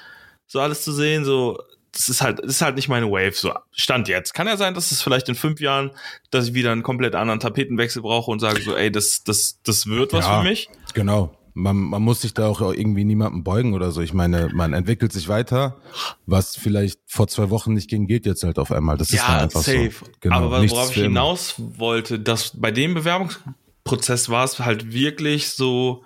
so 0.46 0.60
alles 0.60 0.82
zu 0.84 0.92
sehen, 0.92 1.24
so, 1.24 1.58
das 1.92 2.08
ist 2.08 2.22
halt, 2.22 2.38
das 2.38 2.46
ist 2.46 2.62
halt 2.62 2.76
nicht 2.76 2.88
meine 2.88 3.10
Wave, 3.10 3.32
so, 3.34 3.52
Stand 3.72 4.08
jetzt. 4.08 4.32
Kann 4.34 4.46
ja 4.46 4.56
sein, 4.56 4.74
dass 4.74 4.92
es 4.92 5.02
vielleicht 5.02 5.28
in 5.28 5.34
fünf 5.34 5.60
Jahren, 5.60 5.90
dass 6.30 6.48
ich 6.48 6.54
wieder 6.54 6.70
einen 6.72 6.82
komplett 6.82 7.14
anderen 7.14 7.40
Tapetenwechsel 7.40 8.02
brauche 8.02 8.30
und 8.30 8.38
sage 8.40 8.62
so, 8.62 8.76
ey, 8.76 8.92
das, 8.92 9.24
das, 9.24 9.58
das 9.64 9.86
wird 9.86 10.12
was 10.12 10.26
Ja. 10.26 10.38
für 10.40 10.48
mich. 10.48 10.68
Genau. 10.94 11.36
Man, 11.52 11.76
man 11.76 12.00
muss 12.02 12.20
sich 12.20 12.32
da 12.32 12.46
auch 12.46 12.60
irgendwie 12.60 13.02
niemandem 13.04 13.42
beugen 13.42 13.74
oder 13.74 13.90
so. 13.90 14.00
Ich 14.00 14.14
meine, 14.14 14.50
man 14.54 14.72
entwickelt 14.72 15.12
sich 15.12 15.26
weiter. 15.28 15.78
Was 16.24 16.54
vielleicht 16.56 17.00
vor 17.08 17.26
zwei 17.26 17.50
Wochen 17.50 17.74
nicht 17.74 17.90
ging, 17.90 18.06
geht 18.06 18.24
jetzt 18.24 18.44
halt 18.44 18.60
auf 18.60 18.70
einmal. 18.70 18.96
Das 18.96 19.10
ist 19.10 19.20
dann 19.20 19.36
Ja, 19.36 19.42
einfach 19.42 19.60
safe. 19.60 19.90
so. 19.90 20.06
Genau. 20.20 20.36
Aber 20.36 20.50
worauf 20.70 20.96
ich 20.96 21.02
hinaus 21.02 21.54
wollte, 21.58 22.20
dass 22.20 22.52
bei 22.58 22.70
dem 22.70 22.94
Bewerbungsprozess 22.94 24.28
war 24.28 24.44
es 24.44 24.60
halt 24.60 24.92
wirklich 24.92 25.48
so, 25.50 26.04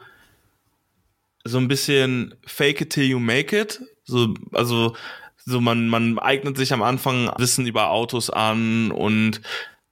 so 1.45 1.59
ein 1.59 1.69
bisschen 1.69 2.35
fake 2.47 2.81
it 2.81 2.91
till 2.91 3.05
you 3.05 3.19
make 3.19 3.57
it. 3.57 3.81
So, 4.05 4.35
also, 4.53 4.97
so 5.45 5.61
man, 5.61 5.89
man 5.89 6.19
eignet 6.19 6.57
sich 6.57 6.73
am 6.73 6.83
Anfang 6.83 7.31
Wissen 7.39 7.67
über 7.67 7.91
Autos 7.91 8.31
an 8.31 8.91
und 8.91 9.41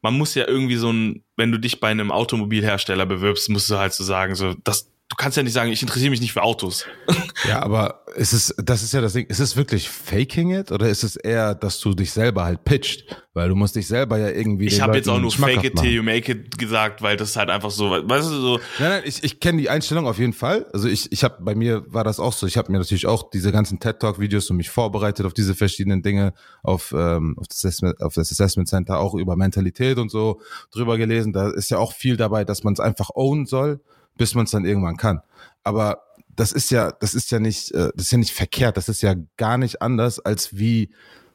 man 0.01 0.15
muss 0.15 0.35
ja 0.35 0.49
irgendwie 0.49 0.77
so 0.77 0.93
ein, 0.93 1.23
wenn 1.37 1.53
du 1.53 1.59
dich 1.59 1.79
bei 1.79 1.89
einem 1.89 2.11
Automobilhersteller 2.11 3.07
bewirbst, 3.07 3.49
musst 3.51 3.71
du 3.71 3.79
halt 3.79 3.93
so 3.93 4.03
sagen, 4.03 4.35
so, 4.35 4.55
das, 4.65 4.92
du 5.13 5.17
kannst 5.17 5.37
ja 5.37 5.43
nicht 5.43 5.53
sagen, 5.53 5.71
ich 5.71 5.83
interessiere 5.83 6.11
mich 6.11 6.23
nicht 6.23 6.33
für 6.33 6.43
Autos. 6.43 6.87
Ja, 7.49 7.61
aber 7.63 8.05
ist 8.15 8.33
es, 8.35 8.55
das 8.57 8.85
ist 8.85 8.93
ja 8.93 9.01
das 9.01 9.15
Ding, 9.15 9.27
ist 9.27 9.41
es 9.41 9.57
wirklich 9.57 9.89
faking 9.89 10.55
it 10.55 10.71
oder 10.71 10.89
ist 10.89 11.03
es 11.03 11.17
eher, 11.17 11.57
dass 11.57 11.81
du 11.81 11.93
dich 11.93 12.13
selber 12.13 12.45
halt 12.45 12.63
pitcht? 12.63 13.05
Weil 13.35 13.49
du 13.49 13.57
musst 13.57 13.75
dich 13.75 13.89
selber 13.89 14.19
ja 14.19 14.29
irgendwie. 14.29 14.67
Ich 14.67 14.81
habe 14.81 14.97
jetzt 14.97 15.09
auch 15.09 15.19
nur 15.19 15.33
fake 15.33 15.65
it 15.65 15.77
till 15.77 15.91
you 15.91 16.03
make 16.03 16.31
it 16.31 16.57
gesagt, 16.57 17.03
weil 17.03 17.17
das 17.17 17.35
halt 17.35 17.51
einfach 17.51 17.71
so, 17.71 17.91
weißt 17.91 18.31
du, 18.31 18.41
so, 18.41 18.61
Nein, 18.79 18.91
nein, 18.91 19.03
ich, 19.07 19.25
ich 19.25 19.41
kenne 19.41 19.59
die 19.61 19.71
Einstellung 19.71 20.07
auf 20.07 20.19
jeden 20.19 20.35
Fall. 20.35 20.67
Also 20.73 20.87
ich, 20.89 21.11
ich 21.11 21.25
habe 21.25 21.39
bei 21.41 21.55
mir 21.55 21.83
war 21.89 22.05
das 22.05 22.21
auch 22.21 22.33
so. 22.33 22.47
Ich 22.47 22.57
habe 22.57 22.71
mir 22.71 22.79
natürlich 22.79 23.07
auch 23.07 23.31
diese 23.31 23.51
ganzen 23.51 23.81
TED 23.81 23.99
Talk 23.99 24.21
Videos 24.21 24.49
und 24.51 24.59
mich 24.59 24.71
vorbereitet 24.71 25.27
auf 25.27 25.35
diese 25.35 25.55
verschiedenen 25.55 26.03
Dinge, 26.03 26.35
auf 26.63 26.95
ähm, 26.97 27.37
auf 27.39 27.49
das, 27.49 27.59
Assessment, 27.59 28.01
auf 28.03 28.15
das 28.15 28.31
Assessment 28.31 28.69
Center 28.69 29.01
auch 29.01 29.15
über 29.15 29.35
Mentalität 29.35 29.99
und 29.99 30.11
so 30.11 30.41
drüber 30.71 30.97
gelesen. 30.97 31.33
Da 31.33 31.51
ist 31.51 31.71
ja 31.71 31.79
auch 31.79 31.93
viel 31.93 32.17
dabei, 32.17 32.45
dass 32.45 32.63
man 32.63 32.75
es 32.75 32.81
einfach 32.81 33.11
ownen 33.15 33.47
soll, 33.47 33.81
bis 34.17 34.35
man 34.35 34.45
es 34.45 34.51
dann 34.51 34.65
irgendwann 34.65 34.97
kann. 34.97 35.21
Aber 35.65 36.03
das 36.35 36.53
ist 36.53 36.71
ja, 36.71 36.93
das 36.93 37.15
ist 37.15 37.31
ja 37.31 37.39
nicht, 37.39 37.73
äh, 37.73 37.91
das 37.95 38.07
ist 38.07 38.13
ja 38.13 38.19
nicht 38.19 38.33
verkehrt. 38.33 38.77
Das 38.77 38.89
ist 38.89 39.03
ja 39.03 39.15
gar 39.37 39.59
nicht 39.59 39.83
anders 39.83 40.19
als 40.19 40.57
wie, 40.57 40.91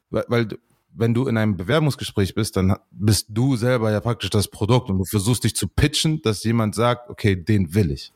weil, 0.10 0.48
wenn 0.94 1.14
du 1.14 1.28
in 1.28 1.38
einem 1.38 1.56
Bewerbungsgespräch 1.58 2.34
bist, 2.34 2.58
dann 2.58 2.76
bist 2.92 3.28
du 3.30 3.56
selber 3.56 3.92
ja 3.92 4.00
praktisch 4.00 4.32
das 4.32 4.48
Produkt 4.48 4.90
und 4.90 4.98
du 4.98 5.06
versuchst 5.06 5.44
dich 5.44 5.56
zu 5.56 5.68
pitchen, 5.68 6.22
dass 6.24 6.44
jemand 6.44 6.74
sagt, 6.74 7.10
okay, 7.10 7.36
den 7.36 7.76
will 7.76 7.92
ich. 7.92 8.12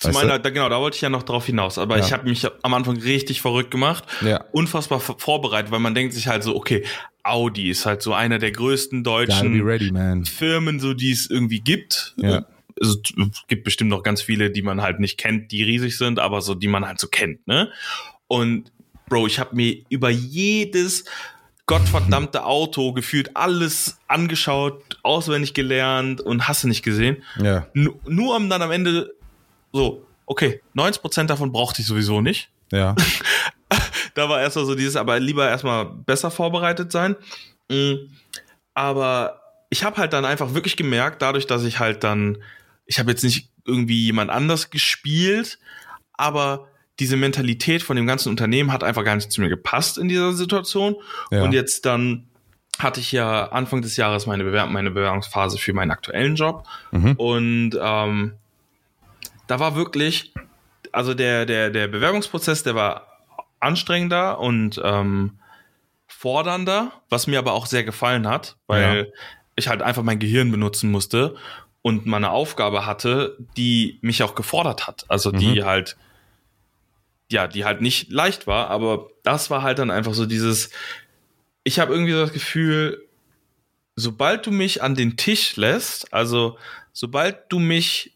Zu 0.00 0.08
Weißt 0.08 0.18
meiner, 0.18 0.40
da, 0.40 0.50
genau, 0.50 0.68
da 0.68 0.80
wollte 0.80 0.96
ich 0.96 1.00
ja 1.02 1.08
noch 1.08 1.22
drauf 1.22 1.46
hinaus. 1.46 1.78
Aber 1.78 1.96
Ja. 1.96 2.04
ich 2.04 2.12
habe 2.12 2.28
mich 2.28 2.44
am 2.64 2.74
Anfang 2.74 2.96
richtig 2.96 3.40
verrückt 3.40 3.70
gemacht. 3.70 4.04
Ja. 4.22 4.44
Unfassbar 4.50 4.98
vorbereitet, 4.98 5.70
weil 5.70 5.78
man 5.78 5.94
denkt 5.94 6.12
sich 6.14 6.26
halt 6.26 6.42
so, 6.42 6.56
okay, 6.56 6.84
Audi 7.22 7.70
ist 7.70 7.86
halt 7.86 8.02
so 8.02 8.12
einer 8.12 8.38
der 8.40 8.50
größten 8.50 9.04
deutschen 9.04 9.62
ready. 9.62 9.92
Firmen, 10.24 10.80
so 10.80 10.92
die 10.94 11.12
es 11.12 11.30
irgendwie 11.30 11.60
gibt. 11.60 12.14
Ja. 12.16 12.44
Also, 12.80 12.98
es 13.30 13.46
gibt 13.46 13.64
bestimmt 13.64 13.90
noch 13.90 14.02
ganz 14.02 14.22
viele, 14.22 14.50
die 14.50 14.62
man 14.62 14.82
halt 14.82 15.00
nicht 15.00 15.18
kennt, 15.18 15.52
die 15.52 15.62
riesig 15.62 15.96
sind, 15.96 16.18
aber 16.18 16.40
so, 16.40 16.54
die 16.54 16.68
man 16.68 16.86
halt 16.86 16.98
so 16.98 17.08
kennt, 17.08 17.46
ne? 17.46 17.70
Und 18.26 18.72
Bro, 19.06 19.26
ich 19.26 19.38
habe 19.38 19.54
mir 19.54 19.84
über 19.90 20.08
jedes 20.08 21.04
gottverdammte 21.66 22.44
Auto 22.44 22.92
gefühlt 22.92 23.36
alles 23.36 23.98
angeschaut, 24.08 24.98
auswendig 25.02 25.54
gelernt 25.54 26.20
und 26.20 26.46
hast 26.48 26.64
du 26.64 26.68
nicht 26.68 26.82
gesehen. 26.82 27.22
Ja. 27.36 27.66
Nur, 27.74 27.98
nur 28.06 28.36
um 28.36 28.48
dann 28.50 28.62
am 28.62 28.70
Ende 28.70 29.14
so, 29.72 30.06
okay, 30.26 30.60
90% 30.76 31.26
davon 31.26 31.52
brauchte 31.52 31.80
ich 31.80 31.86
sowieso 31.86 32.20
nicht. 32.20 32.50
Ja. 32.70 32.94
da 34.14 34.28
war 34.28 34.40
erstmal 34.40 34.66
so 34.66 34.74
dieses, 34.74 34.96
aber 34.96 35.18
lieber 35.20 35.48
erstmal 35.48 35.86
besser 35.86 36.30
vorbereitet 36.30 36.92
sein. 36.92 37.16
Mm, 37.70 37.94
aber 38.74 39.40
ich 39.70 39.84
habe 39.84 39.96
halt 39.96 40.12
dann 40.12 40.24
einfach 40.24 40.54
wirklich 40.54 40.76
gemerkt, 40.76 41.22
dadurch, 41.22 41.46
dass 41.46 41.64
ich 41.64 41.78
halt 41.78 42.04
dann, 42.04 42.38
ich 42.86 42.98
habe 42.98 43.10
jetzt 43.10 43.24
nicht 43.24 43.50
irgendwie 43.66 44.04
jemand 44.04 44.30
anders 44.30 44.70
gespielt, 44.70 45.58
aber 46.12 46.68
diese 46.98 47.16
Mentalität 47.16 47.82
von 47.82 47.96
dem 47.96 48.06
ganzen 48.06 48.28
Unternehmen 48.28 48.72
hat 48.72 48.84
einfach 48.84 49.04
gar 49.04 49.16
nicht 49.16 49.32
zu 49.32 49.40
mir 49.40 49.48
gepasst 49.48 49.98
in 49.98 50.08
dieser 50.08 50.32
Situation. 50.32 50.96
Ja. 51.30 51.42
Und 51.42 51.52
jetzt 51.52 51.86
dann 51.86 52.28
hatte 52.78 53.00
ich 53.00 53.12
ja 53.12 53.46
Anfang 53.46 53.82
des 53.82 53.96
Jahres 53.96 54.26
meine, 54.26 54.44
Bewerb 54.44 54.70
meine 54.70 54.90
Bewerbungsphase 54.90 55.58
für 55.58 55.72
meinen 55.72 55.90
aktuellen 55.90 56.36
Job. 56.36 56.66
Mhm. 56.90 57.12
Und 57.12 57.78
ähm, 57.80 58.34
da 59.46 59.60
war 59.60 59.76
wirklich, 59.76 60.32
also 60.92 61.14
der, 61.14 61.46
der, 61.46 61.70
der 61.70 61.88
Bewerbungsprozess, 61.88 62.62
der 62.62 62.74
war 62.74 63.06
anstrengender 63.60 64.40
und 64.40 64.80
ähm, 64.84 65.38
fordernder, 66.06 66.92
was 67.08 67.26
mir 67.26 67.38
aber 67.38 67.52
auch 67.52 67.66
sehr 67.66 67.84
gefallen 67.84 68.28
hat, 68.28 68.56
weil 68.66 69.06
ja. 69.06 69.12
ich 69.56 69.68
halt 69.68 69.82
einfach 69.82 70.02
mein 70.02 70.18
Gehirn 70.18 70.50
benutzen 70.50 70.90
musste 70.90 71.36
und 71.86 72.06
meine 72.06 72.30
Aufgabe 72.30 72.86
hatte, 72.86 73.36
die 73.58 73.98
mich 74.00 74.22
auch 74.22 74.34
gefordert 74.34 74.86
hat. 74.86 75.04
Also 75.08 75.30
die 75.30 75.60
mhm. 75.60 75.64
halt, 75.66 75.98
ja, 77.30 77.46
die 77.46 77.66
halt 77.66 77.82
nicht 77.82 78.10
leicht 78.10 78.46
war, 78.46 78.70
aber 78.70 79.10
das 79.22 79.50
war 79.50 79.60
halt 79.62 79.78
dann 79.78 79.90
einfach 79.90 80.14
so 80.14 80.24
dieses, 80.24 80.70
ich 81.62 81.78
habe 81.78 81.92
irgendwie 81.92 82.12
so 82.12 82.20
das 82.20 82.32
Gefühl, 82.32 83.06
sobald 83.96 84.46
du 84.46 84.50
mich 84.50 84.82
an 84.82 84.94
den 84.94 85.18
Tisch 85.18 85.56
lässt, 85.56 86.10
also 86.10 86.56
sobald 86.94 87.52
du 87.52 87.58
mich 87.58 88.14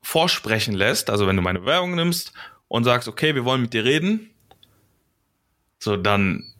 vorsprechen 0.00 0.72
lässt, 0.72 1.10
also 1.10 1.26
wenn 1.26 1.36
du 1.36 1.42
meine 1.42 1.66
Werbung 1.66 1.94
nimmst 1.94 2.32
und 2.68 2.84
sagst, 2.84 3.08
okay, 3.08 3.34
wir 3.34 3.44
wollen 3.44 3.60
mit 3.60 3.74
dir 3.74 3.84
reden, 3.84 4.30
so 5.78 5.98
dann 5.98 6.51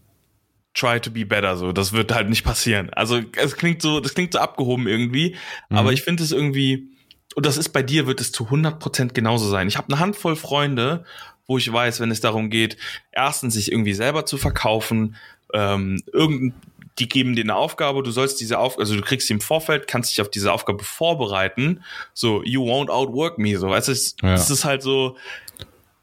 try 0.74 1.00
to 1.00 1.10
be 1.10 1.26
better, 1.26 1.56
so 1.56 1.72
das 1.72 1.92
wird 1.92 2.14
halt 2.14 2.28
nicht 2.28 2.44
passieren. 2.44 2.90
Also 2.90 3.20
es 3.36 3.56
klingt 3.56 3.82
so, 3.82 4.00
das 4.00 4.14
klingt 4.14 4.32
so 4.32 4.38
abgehoben 4.38 4.86
irgendwie, 4.86 5.36
mhm. 5.68 5.76
aber 5.76 5.92
ich 5.92 6.02
finde 6.02 6.22
es 6.22 6.32
irgendwie 6.32 6.88
und 7.34 7.46
das 7.46 7.56
ist 7.56 7.70
bei 7.70 7.82
dir 7.82 8.06
wird 8.06 8.20
es 8.20 8.32
zu 8.32 8.44
100% 8.44 9.14
genauso 9.14 9.48
sein. 9.48 9.68
Ich 9.68 9.78
habe 9.78 9.88
eine 9.88 10.00
Handvoll 10.00 10.36
Freunde, 10.36 11.04
wo 11.46 11.58
ich 11.58 11.70
weiß, 11.72 12.00
wenn 12.00 12.10
es 12.10 12.20
darum 12.20 12.50
geht, 12.50 12.76
erstens 13.10 13.54
sich 13.54 13.72
irgendwie 13.72 13.94
selber 13.94 14.26
zu 14.26 14.36
verkaufen, 14.36 15.16
ähm, 15.54 16.02
irgendein 16.12 16.54
die 16.98 17.08
geben 17.08 17.34
dir 17.34 17.44
eine 17.44 17.56
Aufgabe, 17.56 18.02
du 18.02 18.10
sollst 18.10 18.40
diese 18.40 18.58
Aufgabe, 18.58 18.82
also 18.82 18.96
du 18.96 19.02
kriegst 19.02 19.26
sie 19.26 19.34
im 19.34 19.40
Vorfeld, 19.40 19.86
kannst 19.88 20.10
dich 20.10 20.20
auf 20.20 20.30
diese 20.30 20.52
Aufgabe 20.52 20.84
vorbereiten. 20.84 21.82
So, 22.12 22.42
you 22.44 22.64
won't 22.64 22.90
outwork 22.90 23.38
me. 23.38 23.58
So, 23.58 23.68
weißt 23.70 23.88
du, 23.88 23.92
es, 23.92 24.16
ja. 24.22 24.34
es 24.34 24.50
ist 24.50 24.64
halt 24.64 24.82
so, 24.82 25.16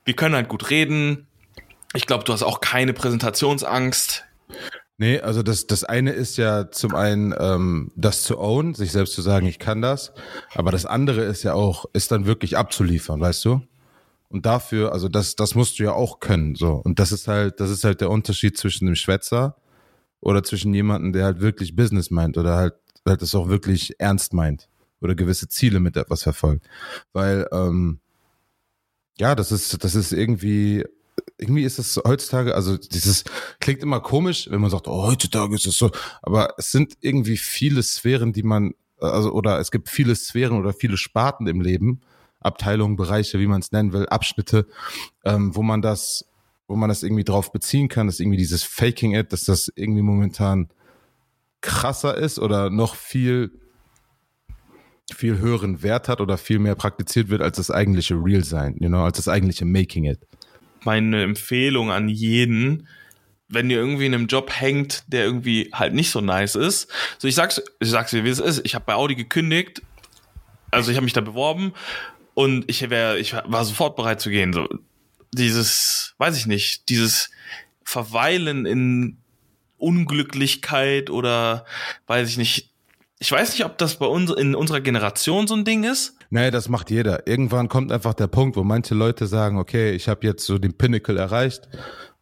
wir 0.06 0.16
können 0.16 0.36
halt 0.36 0.50
gut 0.50 0.70
reden. 0.70 1.28
Ich 1.94 2.08
glaube, 2.08 2.24
du 2.24 2.34
hast 2.34 2.44
auch 2.44 2.62
keine 2.62 2.94
Präsentationsangst. 2.94 4.26
Nee, 4.98 5.22
also 5.22 5.44
das, 5.44 5.66
das 5.66 5.86
eine 5.86 6.12
ist 6.12 6.38
ja 6.38 6.72
zum 6.72 6.94
einen 6.94 7.34
ähm, 7.40 7.92
das 7.96 8.24
zu 8.24 8.38
own, 8.38 8.74
sich 8.74 8.92
selbst 8.92 9.14
zu 9.14 9.22
sagen, 9.22 9.48
ich 9.48 9.58
kann 9.58 9.82
das. 9.82 10.12
Aber 10.56 10.72
das 10.72 10.86
andere 10.86 11.24
ist 11.24 11.44
ja 11.44 11.54
auch, 11.54 11.86
ist 11.94 12.12
dann 12.12 12.26
wirklich 12.26 12.58
abzuliefern, 12.58 13.22
weißt 13.22 13.46
du? 13.46 13.62
Und 14.28 14.46
dafür, 14.46 14.92
also 14.92 15.08
das, 15.08 15.36
das 15.36 15.56
musst 15.56 15.80
du 15.80 15.84
ja 15.84 15.94
auch 15.94 16.20
können. 16.20 16.56
So. 16.56 16.74
Und 16.74 17.00
das 17.00 17.14
ist 17.14 17.28
halt, 17.30 17.62
das 17.62 17.70
ist 17.70 17.84
halt 17.86 18.02
der 18.02 18.10
Unterschied 18.10 18.58
zwischen 18.58 18.88
dem 18.88 18.96
Schwätzer 18.96 19.56
oder 20.20 20.44
zwischen 20.44 20.74
jemandem, 20.74 21.14
der 21.14 21.26
halt 21.26 21.40
wirklich 21.40 21.76
Business 21.76 22.12
meint 22.12 22.38
oder 22.38 22.56
halt, 22.56 22.74
halt 23.08 23.22
das 23.22 23.34
auch 23.36 23.48
wirklich 23.48 23.96
ernst 24.00 24.34
meint 24.34 24.68
oder 25.02 25.16
gewisse 25.16 25.48
Ziele 25.48 25.80
mit 25.80 25.96
etwas 25.98 26.24
verfolgt. 26.24 26.68
Weil, 27.14 27.48
ähm, 27.54 28.00
ja, 29.18 29.34
das 29.36 29.52
ist, 29.52 29.84
das 29.84 29.96
ist 29.96 30.12
irgendwie, 30.12 30.86
irgendwie 31.38 31.64
ist 31.64 31.80
es 31.80 32.00
heutzutage, 32.06 32.56
also 32.56 32.78
dieses 32.78 33.24
klingt 33.60 33.82
immer 33.84 34.00
komisch, 34.00 34.50
wenn 34.50 34.62
man 34.62 34.70
sagt, 34.70 34.88
oh, 34.88 35.04
heutzutage 35.04 35.56
ist 35.56 35.68
es 35.68 35.78
so, 35.78 35.92
aber 36.22 36.54
es 36.58 36.72
sind 36.72 36.94
irgendwie 37.02 37.38
viele 37.38 37.84
Sphären, 37.84 38.34
die 38.34 38.44
man, 38.44 38.74
also 39.00 39.32
oder 39.32 39.60
es 39.60 39.72
gibt 39.72 39.90
viele 39.90 40.16
Sphären 40.16 40.58
oder 40.58 40.74
viele 40.74 40.98
Sparten 40.98 41.48
im 41.48 41.62
Leben, 41.62 42.02
Abteilungen, 42.40 42.96
Bereiche, 42.96 43.40
wie 43.40 43.48
man 43.48 43.62
es 43.62 43.72
nennen 43.72 43.94
will, 43.94 44.08
Abschnitte, 44.08 44.68
ähm, 45.26 45.56
wo 45.56 45.62
man 45.62 45.82
das 45.82 46.26
wo 46.70 46.76
man 46.76 46.90
das 46.90 47.02
irgendwie 47.02 47.24
drauf 47.24 47.52
beziehen 47.52 47.88
kann, 47.88 48.06
dass 48.06 48.20
irgendwie 48.20 48.38
dieses 48.38 48.64
Faking 48.64 49.16
It, 49.16 49.34
dass 49.34 49.44
das 49.44 49.72
irgendwie 49.76 50.04
momentan 50.04 50.70
krasser 51.62 52.16
ist 52.16 52.38
oder 52.40 52.70
noch 52.70 52.96
viel 52.96 53.52
viel 55.12 55.40
höheren 55.40 55.82
Wert 55.82 56.08
hat 56.08 56.22
oder 56.22 56.38
viel 56.38 56.60
mehr 56.60 56.76
praktiziert 56.76 57.30
wird 57.30 57.42
als 57.42 57.58
das 57.58 57.72
eigentliche 57.72 58.14
Real 58.14 58.44
sein, 58.44 58.78
you 58.80 58.88
know, 58.88 59.04
als 59.04 59.18
das 59.18 59.28
eigentliche 59.28 59.66
Making 59.66 60.06
It. 60.06 60.20
Meine 60.84 61.24
Empfehlung 61.24 61.92
an 61.92 62.10
jeden, 62.10 62.88
wenn 63.48 63.70
ihr 63.70 63.78
irgendwie 63.78 64.06
in 64.06 64.14
einem 64.14 64.28
Job 64.28 64.52
hängt, 64.54 65.04
der 65.08 65.24
irgendwie 65.24 65.70
halt 65.74 65.94
nicht 65.94 66.12
so 66.12 66.22
nice 66.22 66.56
ist. 66.56 66.90
So 67.18 67.28
ich 67.28 67.36
sag's, 67.36 67.62
ich 67.80 67.90
sag's 67.90 68.12
dir, 68.12 68.24
wie 68.24 68.30
es 68.30 68.40
ist. 68.40 68.62
Ich 68.64 68.76
habe 68.76 68.86
bei 68.86 68.94
Audi 68.94 69.16
gekündigt, 69.16 69.82
also 70.72 70.92
ich 70.92 70.98
habe 70.98 71.04
mich 71.04 71.14
da 71.14 71.22
beworben 71.22 71.74
und 72.36 72.66
ich 72.70 72.88
wäre, 72.90 73.18
ich 73.18 73.34
war 73.34 73.66
sofort 73.66 73.96
bereit 73.96 74.22
zu 74.22 74.30
gehen. 74.30 74.54
So 74.54 74.68
dieses, 75.34 76.14
weiß 76.18 76.38
ich 76.38 76.46
nicht, 76.46 76.90
dieses 76.90 77.32
Verweilen 77.84 78.66
in 78.66 79.18
Unglücklichkeit 79.78 81.10
oder 81.10 81.66
weiß 82.08 82.30
ich 82.30 82.38
nicht. 82.38 82.70
Ich 83.22 83.32
weiß 83.32 83.52
nicht, 83.52 83.66
ob 83.66 83.78
das 83.78 83.98
bei 84.00 84.06
uns 84.06 84.32
in 84.32 84.56
unserer 84.56 84.80
Generation 84.80 85.46
so 85.46 85.54
ein 85.54 85.66
Ding 85.66 85.84
ist. 85.84 86.16
Nee, 86.30 86.52
das 86.52 86.70
macht 86.70 86.90
jeder. 86.90 87.28
Irgendwann 87.28 87.68
kommt 87.68 87.92
einfach 87.92 88.14
der 88.14 88.28
Punkt, 88.28 88.56
wo 88.56 88.64
manche 88.64 88.96
Leute 88.96 89.28
sagen, 89.28 89.58
okay, 89.58 89.92
ich 89.92 90.08
habe 90.08 90.26
jetzt 90.26 90.46
so 90.46 90.58
den 90.58 90.78
Pinnacle 90.78 91.18
erreicht, 91.18 91.68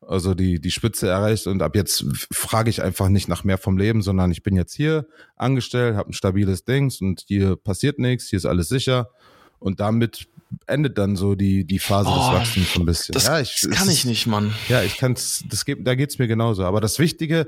also 0.02 0.34
die, 0.34 0.60
die 0.60 0.72
Spitze 0.72 1.08
erreicht 1.08 1.46
und 1.46 1.62
ab 1.62 1.76
jetzt 1.76 2.04
frage 2.32 2.72
ich 2.72 2.82
einfach 2.82 3.10
nicht 3.10 3.28
nach 3.28 3.44
mehr 3.44 3.60
vom 3.60 3.78
Leben, 3.78 4.02
sondern 4.02 4.32
ich 4.32 4.42
bin 4.42 4.56
jetzt 4.56 4.74
hier 4.74 5.06
angestellt, 5.36 5.98
habe 5.98 6.10
ein 6.10 6.14
stabiles 6.14 6.64
Dings 6.64 7.00
und 7.00 7.26
hier 7.28 7.58
passiert 7.58 8.00
nichts, 8.00 8.30
hier 8.30 8.38
ist 8.38 8.46
alles 8.46 8.68
sicher 8.68 9.12
und 9.60 9.80
damit 9.80 10.28
endet 10.66 10.98
dann 10.98 11.16
so 11.16 11.36
die, 11.36 11.66
die 11.66 11.80
Phase 11.80 12.10
oh, 12.10 12.16
des 12.16 12.28
Wachstums 12.28 12.74
so 12.74 12.80
ein 12.80 12.86
bisschen. 12.86 13.14
Das, 13.14 13.26
ja, 13.28 13.40
ich, 13.40 13.62
das 13.62 13.72
kann 13.72 13.90
ich 13.90 14.06
nicht, 14.06 14.28
Mann. 14.28 14.54
Ja, 14.70 14.82
ich 14.82 14.98
kann's, 14.98 15.44
das 15.50 15.66
geht, 15.66 15.86
da 15.86 15.96
geht's 15.96 16.20
mir 16.20 16.28
genauso. 16.28 16.64
Aber 16.64 16.82
das 16.82 17.00
Wichtige 17.00 17.48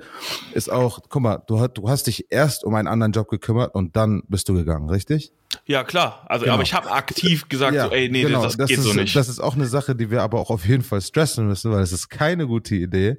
ist 0.53 0.71
auch, 0.71 0.99
guck 1.09 1.21
mal, 1.21 1.41
du, 1.47 1.59
hast, 1.59 1.73
du 1.73 1.89
hast 1.89 2.07
dich 2.07 2.27
erst 2.29 2.63
um 2.63 2.75
einen 2.75 2.87
anderen 2.87 3.11
Job 3.11 3.29
gekümmert 3.29 3.73
und 3.75 3.95
dann 3.95 4.23
bist 4.27 4.49
du 4.49 4.53
gegangen, 4.53 4.89
richtig? 4.89 5.31
Ja, 5.65 5.83
klar. 5.83 6.25
Also, 6.27 6.43
genau. 6.43 6.55
aber 6.55 6.63
ich 6.63 6.73
habe 6.73 6.91
aktiv 6.91 7.49
gesagt, 7.49 7.75
ja, 7.75 7.87
so, 7.87 7.91
ey, 7.91 8.09
nee, 8.09 8.23
genau. 8.23 8.43
das, 8.43 8.57
das, 8.57 8.69
geht 8.69 8.77
ist, 8.77 8.83
so 8.83 8.93
nicht. 8.93 9.15
Das 9.15 9.29
ist 9.29 9.39
auch 9.39 9.55
eine 9.55 9.65
Sache, 9.65 9.95
die 9.95 10.11
wir 10.11 10.21
aber 10.21 10.39
auch 10.39 10.49
auf 10.49 10.67
jeden 10.67 10.83
Fall 10.83 11.01
stressen 11.01 11.47
müssen, 11.47 11.71
weil 11.71 11.81
es 11.81 11.91
ist 11.91 12.09
keine 12.09 12.45
gute 12.45 12.75
Idee, 12.75 13.17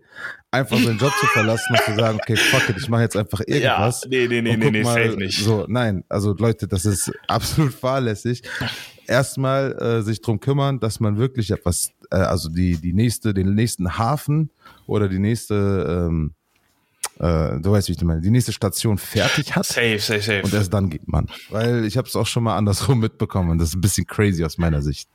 einfach 0.50 0.78
so 0.78 0.88
einen 0.88 0.98
Job 0.98 1.12
zu 1.18 1.26
verlassen 1.26 1.74
und 1.74 1.82
zu 1.84 1.94
sagen, 1.94 2.18
okay, 2.20 2.36
fuck 2.36 2.68
it, 2.68 2.76
ich 2.78 2.88
mache 2.88 3.02
jetzt 3.02 3.16
einfach 3.16 3.40
irgendwas. 3.40 4.02
Ja, 4.02 4.08
nee, 4.08 4.28
nee, 4.28 4.42
nee, 4.42 4.56
nee, 4.56 4.70
nee, 4.70 4.82
mal, 4.82 5.04
safe 5.04 5.16
nicht. 5.16 5.42
So, 5.42 5.64
nein, 5.68 6.04
also 6.08 6.34
Leute, 6.34 6.68
das 6.68 6.84
ist 6.84 7.10
absolut 7.26 7.74
fahrlässig 7.74 8.42
erstmal 9.10 9.72
äh, 9.72 10.02
sich 10.02 10.22
drum 10.22 10.40
kümmern, 10.40 10.80
dass 10.80 11.00
man 11.00 11.18
wirklich 11.18 11.50
etwas, 11.50 11.90
äh, 12.10 12.16
also 12.16 12.48
die, 12.48 12.76
die 12.76 12.92
nächste, 12.92 13.34
den 13.34 13.54
nächsten 13.54 13.98
Hafen 13.98 14.50
oder 14.86 15.08
die 15.08 15.18
nächste, 15.18 16.08
ähm, 16.08 16.32
äh, 17.18 17.60
du 17.60 17.72
weißt, 17.72 17.88
wie 17.88 17.92
ich 17.92 18.02
meine, 18.02 18.20
die 18.20 18.30
nächste 18.30 18.52
Station 18.52 18.96
fertig 18.96 19.54
hat. 19.56 19.66
Safe, 19.66 19.98
safe, 19.98 20.22
safe. 20.22 20.42
Und 20.42 20.54
erst 20.54 20.72
dann 20.72 20.88
geht 20.88 21.08
man. 21.08 21.26
Weil 21.50 21.84
ich 21.84 21.96
habe 21.96 22.08
es 22.08 22.16
auch 22.16 22.26
schon 22.26 22.44
mal 22.44 22.56
andersrum 22.56 23.00
mitbekommen 23.00 23.50
und 23.50 23.58
das 23.58 23.70
ist 23.70 23.74
ein 23.74 23.80
bisschen 23.80 24.06
crazy 24.06 24.44
aus 24.44 24.56
meiner 24.56 24.80
Sicht. 24.80 25.08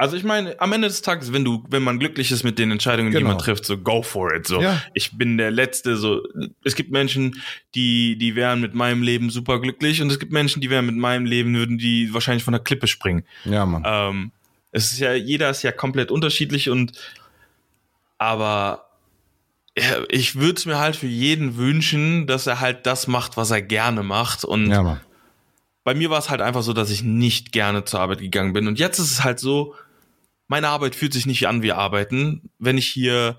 Also 0.00 0.16
ich 0.16 0.22
meine, 0.22 0.58
am 0.60 0.72
Ende 0.72 0.86
des 0.86 1.02
Tages, 1.02 1.32
wenn 1.32 1.44
du, 1.44 1.64
wenn 1.68 1.82
man 1.82 1.98
glücklich 1.98 2.30
ist 2.30 2.44
mit 2.44 2.56
den 2.56 2.70
Entscheidungen, 2.70 3.10
genau. 3.10 3.18
die 3.18 3.24
man 3.26 3.38
trifft, 3.38 3.64
so 3.64 3.76
go 3.76 4.00
for 4.02 4.32
it. 4.32 4.46
So, 4.46 4.62
ja. 4.62 4.80
ich 4.94 5.18
bin 5.18 5.38
der 5.38 5.50
Letzte. 5.50 5.96
So, 5.96 6.22
es 6.62 6.76
gibt 6.76 6.92
Menschen, 6.92 7.42
die, 7.74 8.16
die 8.16 8.36
wären 8.36 8.60
mit 8.60 8.74
meinem 8.74 9.02
Leben 9.02 9.28
super 9.28 9.60
glücklich 9.60 10.00
und 10.00 10.12
es 10.12 10.20
gibt 10.20 10.30
Menschen, 10.30 10.62
die 10.62 10.70
wären 10.70 10.86
mit 10.86 10.94
meinem 10.94 11.26
Leben 11.26 11.52
würden 11.52 11.78
die 11.78 12.14
wahrscheinlich 12.14 12.44
von 12.44 12.52
der 12.52 12.62
Klippe 12.62 12.86
springen. 12.86 13.24
Ja, 13.44 13.66
Mann. 13.66 13.82
Ähm, 13.84 14.30
es 14.70 14.92
ist 14.92 15.00
ja, 15.00 15.14
jeder 15.14 15.50
ist 15.50 15.64
ja 15.64 15.72
komplett 15.72 16.12
unterschiedlich 16.12 16.70
und 16.70 16.92
aber 18.18 18.84
ich 20.08 20.36
würde 20.36 20.58
es 20.58 20.66
mir 20.66 20.78
halt 20.78 20.94
für 20.94 21.08
jeden 21.08 21.56
wünschen, 21.56 22.28
dass 22.28 22.46
er 22.46 22.60
halt 22.60 22.86
das 22.86 23.08
macht, 23.08 23.36
was 23.36 23.50
er 23.50 23.62
gerne 23.62 24.04
macht 24.04 24.44
und 24.44 24.70
ja, 24.70 24.80
Mann. 24.80 25.00
bei 25.82 25.94
mir 25.94 26.08
war 26.08 26.20
es 26.20 26.30
halt 26.30 26.40
einfach 26.40 26.62
so, 26.62 26.72
dass 26.72 26.90
ich 26.90 27.02
nicht 27.02 27.50
gerne 27.50 27.84
zur 27.84 27.98
Arbeit 27.98 28.20
gegangen 28.20 28.52
bin 28.52 28.68
und 28.68 28.78
jetzt 28.78 29.00
ist 29.00 29.10
es 29.10 29.24
halt 29.24 29.40
so, 29.40 29.74
meine 30.48 30.68
Arbeit 30.68 30.94
fühlt 30.94 31.12
sich 31.12 31.26
nicht 31.26 31.46
an 31.46 31.62
wie 31.62 31.72
Arbeiten. 31.72 32.50
Wenn 32.58 32.78
ich 32.78 32.88
hier 32.88 33.38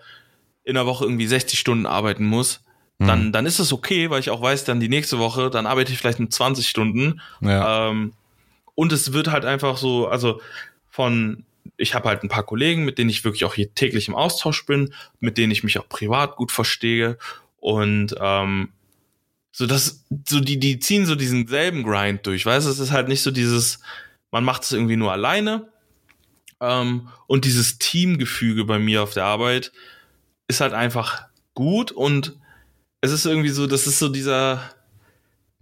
in 0.63 0.75
der 0.75 0.85
Woche 0.85 1.03
irgendwie 1.03 1.27
60 1.27 1.59
Stunden 1.59 1.85
arbeiten 1.85 2.25
muss, 2.25 2.63
mhm. 2.99 3.07
dann, 3.07 3.31
dann 3.33 3.45
ist 3.45 3.59
es 3.59 3.73
okay, 3.73 4.09
weil 4.09 4.19
ich 4.19 4.29
auch 4.29 4.41
weiß, 4.41 4.63
dann 4.63 4.79
die 4.79 4.89
nächste 4.89 5.19
Woche, 5.19 5.49
dann 5.49 5.65
arbeite 5.65 5.91
ich 5.91 5.97
vielleicht 5.97 6.19
mit 6.19 6.31
20 6.31 6.67
Stunden. 6.67 7.19
Ja. 7.41 7.89
Ähm, 7.89 8.13
und 8.75 8.93
es 8.93 9.11
wird 9.11 9.29
halt 9.29 9.43
einfach 9.43 9.77
so, 9.77 10.07
also 10.07 10.39
von, 10.87 11.43
ich 11.75 11.95
habe 11.95 12.07
halt 12.07 12.23
ein 12.23 12.29
paar 12.29 12.45
Kollegen, 12.45 12.85
mit 12.85 12.97
denen 12.97 13.09
ich 13.09 13.25
wirklich 13.25 13.43
auch 13.43 13.55
hier 13.55 13.73
täglich 13.73 14.07
im 14.07 14.15
Austausch 14.15 14.65
bin, 14.65 14.93
mit 15.19 15.37
denen 15.37 15.51
ich 15.51 15.63
mich 15.63 15.79
auch 15.79 15.89
privat 15.89 16.35
gut 16.35 16.51
verstehe. 16.51 17.17
Und 17.57 18.15
ähm, 18.21 18.69
so 19.51 19.65
das, 19.65 20.05
so 20.27 20.39
die, 20.39 20.59
die 20.59 20.79
ziehen 20.79 21.05
so 21.05 21.15
diesen 21.15 21.47
selben 21.47 21.83
Grind 21.83 22.25
durch, 22.25 22.45
weißt 22.45 22.67
du? 22.67 22.71
Es 22.71 22.79
ist 22.79 22.91
halt 22.91 23.07
nicht 23.07 23.21
so 23.21 23.31
dieses, 23.31 23.79
man 24.31 24.43
macht 24.43 24.63
es 24.63 24.71
irgendwie 24.71 24.95
nur 24.95 25.11
alleine, 25.11 25.67
Ähm, 26.61 27.09
und 27.27 27.45
dieses 27.45 27.79
Teamgefüge 27.79 28.65
bei 28.65 28.79
mir 28.79 29.03
auf 29.03 29.13
der 29.13 29.25
Arbeit 29.25 29.71
ist 30.47 30.61
halt 30.61 30.73
einfach 30.73 31.27
gut 31.53 31.91
und 31.91 32.37
es 33.01 33.11
ist 33.11 33.25
irgendwie 33.25 33.49
so, 33.49 33.67
das 33.67 33.87
ist 33.87 33.99
so 33.99 34.09
dieser, 34.09 34.61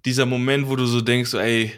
dieser 0.05 0.25
Moment, 0.25 0.69
wo 0.69 0.75
du 0.75 0.85
so 0.85 1.01
denkst, 1.01 1.29
so, 1.29 1.39
ey, 1.39 1.71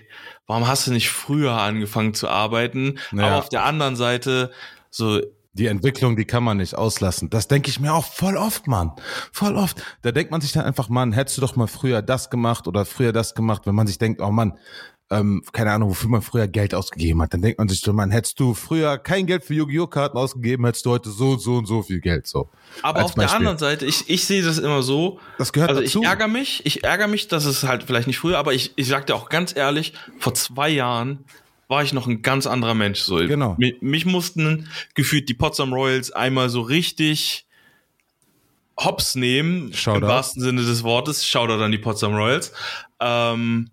warum 0.47 0.67
hast 0.67 0.87
du 0.87 0.91
nicht 0.91 1.09
früher 1.09 1.53
angefangen 1.53 2.13
zu 2.13 2.27
arbeiten? 2.29 2.97
Ja. 3.11 3.25
Aber 3.25 3.37
auf 3.37 3.49
der 3.49 3.65
anderen 3.65 3.95
Seite, 3.95 4.51
so, 4.89 5.21
Die 5.53 5.65
Entwicklung, 5.65 6.15
die 6.15 6.25
kann 6.25 6.43
man 6.43 6.57
nicht 6.57 6.75
auslassen. 6.75 7.29
Das 7.29 7.47
denke 7.47 7.69
ich 7.69 7.79
mir 7.79 7.93
auch 7.93 8.05
voll 8.05 8.37
oft, 8.37 8.67
Mann. 8.67 8.91
Voll 9.33 9.55
oft. 9.55 9.81
Da 10.03 10.11
denkt 10.11 10.31
man 10.31 10.41
sich 10.41 10.51
dann 10.51 10.63
einfach, 10.63 10.87
Mann, 10.89 11.11
hättest 11.11 11.37
du 11.37 11.41
doch 11.41 11.55
mal 11.55 11.67
früher 11.67 12.01
das 12.01 12.29
gemacht 12.29 12.67
oder 12.67 12.85
früher 12.85 13.11
das 13.11 13.33
gemacht, 13.33 13.63
wenn 13.65 13.75
man 13.75 13.87
sich 13.87 13.97
denkt, 13.97 14.21
oh 14.21 14.31
Mann, 14.31 14.57
ähm, 15.11 15.43
keine 15.51 15.71
Ahnung, 15.71 15.89
wofür 15.89 16.09
man 16.09 16.21
früher 16.21 16.47
Geld 16.47 16.75
ausgegeben 16.75 17.21
hat. 17.21 17.33
Dann 17.33 17.41
denkt 17.41 17.57
man 17.57 17.67
sich 17.67 17.81
so, 17.81 17.93
Mann, 17.93 18.11
hättest 18.11 18.39
du 18.39 18.53
früher 18.53 18.97
kein 18.97 19.25
Geld 19.25 19.43
für 19.43 19.53
Yu-Gi-Oh! 19.55 19.87
Karten 19.87 20.17
ausgegeben, 20.17 20.65
hättest 20.65 20.85
du 20.85 20.91
heute 20.91 21.09
so 21.09 21.31
und 21.31 21.39
so 21.41 21.55
und 21.57 21.65
so 21.65 21.81
viel 21.81 21.99
Geld. 21.99 22.27
So. 22.27 22.49
aber 22.83 23.03
auf 23.03 23.13
der 23.15 23.23
Beispiel. 23.23 23.37
anderen 23.37 23.57
Seite, 23.57 23.85
ich, 23.85 24.09
ich 24.09 24.25
sehe 24.25 24.43
das 24.43 24.59
immer 24.59 24.83
so, 24.83 25.19
Das 25.37 25.51
gehört 25.51 25.71
also 25.71 25.81
dazu. 25.81 26.01
ich 26.01 26.07
ärgere 26.07 26.27
mich, 26.27 26.65
ich 26.65 26.83
ärgere 26.83 27.07
mich, 27.07 27.27
dass 27.27 27.45
es 27.45 27.63
halt 27.63 27.83
vielleicht 27.83 28.07
nicht 28.07 28.19
früher, 28.19 28.37
aber 28.37 28.53
ich, 28.53 28.73
ich 28.75 28.87
sag 28.87 29.07
dir 29.07 29.15
auch 29.15 29.29
ganz 29.29 29.55
ehrlich, 29.55 29.93
vor 30.19 30.33
zwei 30.35 30.69
Jahren 30.69 31.25
war 31.67 31.83
ich 31.83 31.93
noch 31.93 32.07
ein 32.07 32.21
ganz 32.21 32.47
anderer 32.47 32.73
Mensch. 32.73 32.99
So, 32.99 33.17
Genau. 33.17 33.55
Mich, 33.57 33.75
mich 33.81 34.05
mussten 34.05 34.67
gefühlt 34.95 35.29
die 35.29 35.33
Potsdam 35.35 35.73
Royals 35.73 36.11
einmal 36.11 36.49
so 36.49 36.61
richtig 36.61 37.45
hops 38.79 39.15
nehmen, 39.15 39.73
Shoutout. 39.73 39.97
im 40.01 40.07
wahrsten 40.07 40.41
Sinne 40.41 40.61
des 40.63 40.83
Wortes. 40.83 41.27
Shoutout 41.27 41.61
an 41.63 41.71
die 41.71 41.77
Potsdam 41.77 42.13
Royals. 42.15 42.53
Ähm, 42.99 43.69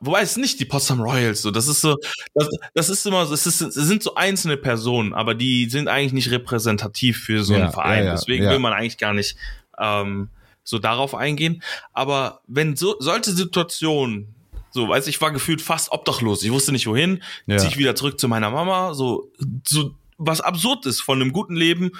wobei 0.00 0.22
es 0.22 0.36
nicht 0.36 0.60
die 0.60 0.64
Potsdam 0.64 1.00
Royals, 1.00 1.42
so 1.42 1.50
das 1.50 1.68
ist 1.68 1.80
so, 1.80 1.96
das, 2.34 2.48
das 2.74 2.88
ist 2.88 3.06
immer 3.06 3.26
so, 3.26 3.34
es, 3.34 3.46
ist, 3.46 3.60
es 3.60 3.74
sind 3.74 4.02
so 4.02 4.14
einzelne 4.14 4.56
Personen, 4.56 5.14
aber 5.14 5.34
die 5.34 5.68
sind 5.70 5.88
eigentlich 5.88 6.12
nicht 6.12 6.30
repräsentativ 6.30 7.18
für 7.22 7.42
so 7.44 7.54
Ja, 7.54 7.64
einen 7.64 7.72
Verein. 7.72 7.98
ja, 8.00 8.04
ja, 8.06 8.12
Deswegen 8.12 8.44
ja. 8.44 8.50
will 8.50 8.58
man 8.58 8.72
eigentlich 8.72 8.98
gar 8.98 9.12
nicht 9.14 9.36
ähm, 9.78 10.28
so 10.64 10.78
darauf 10.78 11.14
eingehen. 11.14 11.62
Aber 11.92 12.40
wenn 12.46 12.76
so 12.76 12.96
solche 12.98 13.30
Situationen, 13.32 14.34
so, 14.70 14.88
weiß 14.88 15.06
ich 15.06 15.20
war 15.20 15.32
gefühlt 15.32 15.62
fast 15.62 15.90
obdachlos, 15.92 16.42
ich 16.42 16.52
wusste 16.52 16.72
nicht 16.72 16.86
wohin, 16.86 17.22
Ja. 17.46 17.56
zieh 17.58 17.68
ich 17.68 17.78
wieder 17.78 17.94
zurück 17.94 18.20
zu 18.20 18.28
meiner 18.28 18.50
Mama, 18.50 18.92
so, 18.94 19.30
so 19.66 19.94
was 20.18 20.40
absurd 20.40 20.84
ist 20.86 21.00
von 21.00 21.20
einem 21.22 21.32
guten 21.32 21.56
Leben 21.56 21.92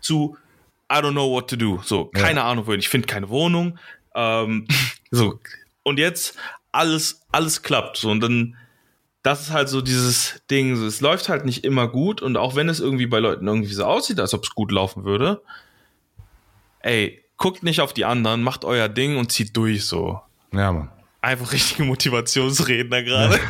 zu 0.00 0.36
I 0.90 0.96
don't 0.96 1.12
know 1.12 1.30
what 1.30 1.48
to 1.50 1.56
do. 1.56 1.80
So, 1.84 2.10
Ja. 2.14 2.22
keine 2.22 2.42
Ahnung 2.44 2.66
wohin. 2.66 2.80
Ich 2.80 2.88
finde 2.88 3.06
keine 3.06 3.28
Wohnung. 3.28 3.78
Ähm, 4.14 4.66
so, 5.10 5.38
und 5.82 5.98
jetzt 5.98 6.36
alles, 6.76 7.22
alles 7.32 7.62
klappt. 7.62 7.96
So, 7.96 8.10
und 8.10 8.20
dann, 8.20 8.54
das 9.22 9.42
ist 9.42 9.50
halt 9.52 9.68
so 9.68 9.80
dieses 9.80 10.40
Ding. 10.50 10.76
So, 10.76 10.86
es 10.86 11.00
läuft 11.00 11.28
halt 11.28 11.44
nicht 11.44 11.64
immer 11.64 11.88
gut. 11.88 12.22
Und 12.22 12.36
auch 12.36 12.54
wenn 12.54 12.68
es 12.68 12.80
irgendwie 12.80 13.06
bei 13.06 13.18
Leuten 13.18 13.46
irgendwie 13.48 13.72
so 13.72 13.84
aussieht, 13.84 14.20
als 14.20 14.34
ob 14.34 14.44
es 14.44 14.50
gut 14.50 14.70
laufen 14.70 15.04
würde, 15.04 15.42
ey, 16.80 17.22
guckt 17.36 17.62
nicht 17.62 17.80
auf 17.80 17.92
die 17.92 18.04
anderen, 18.04 18.42
macht 18.42 18.64
euer 18.64 18.88
Ding 18.88 19.16
und 19.16 19.32
zieht 19.32 19.56
durch. 19.56 19.84
So, 19.86 20.20
Ja, 20.52 20.72
Mann. 20.72 20.90
einfach 21.20 21.52
richtige 21.52 21.84
Motivationsredner 21.84 23.02
gerade. 23.02 23.38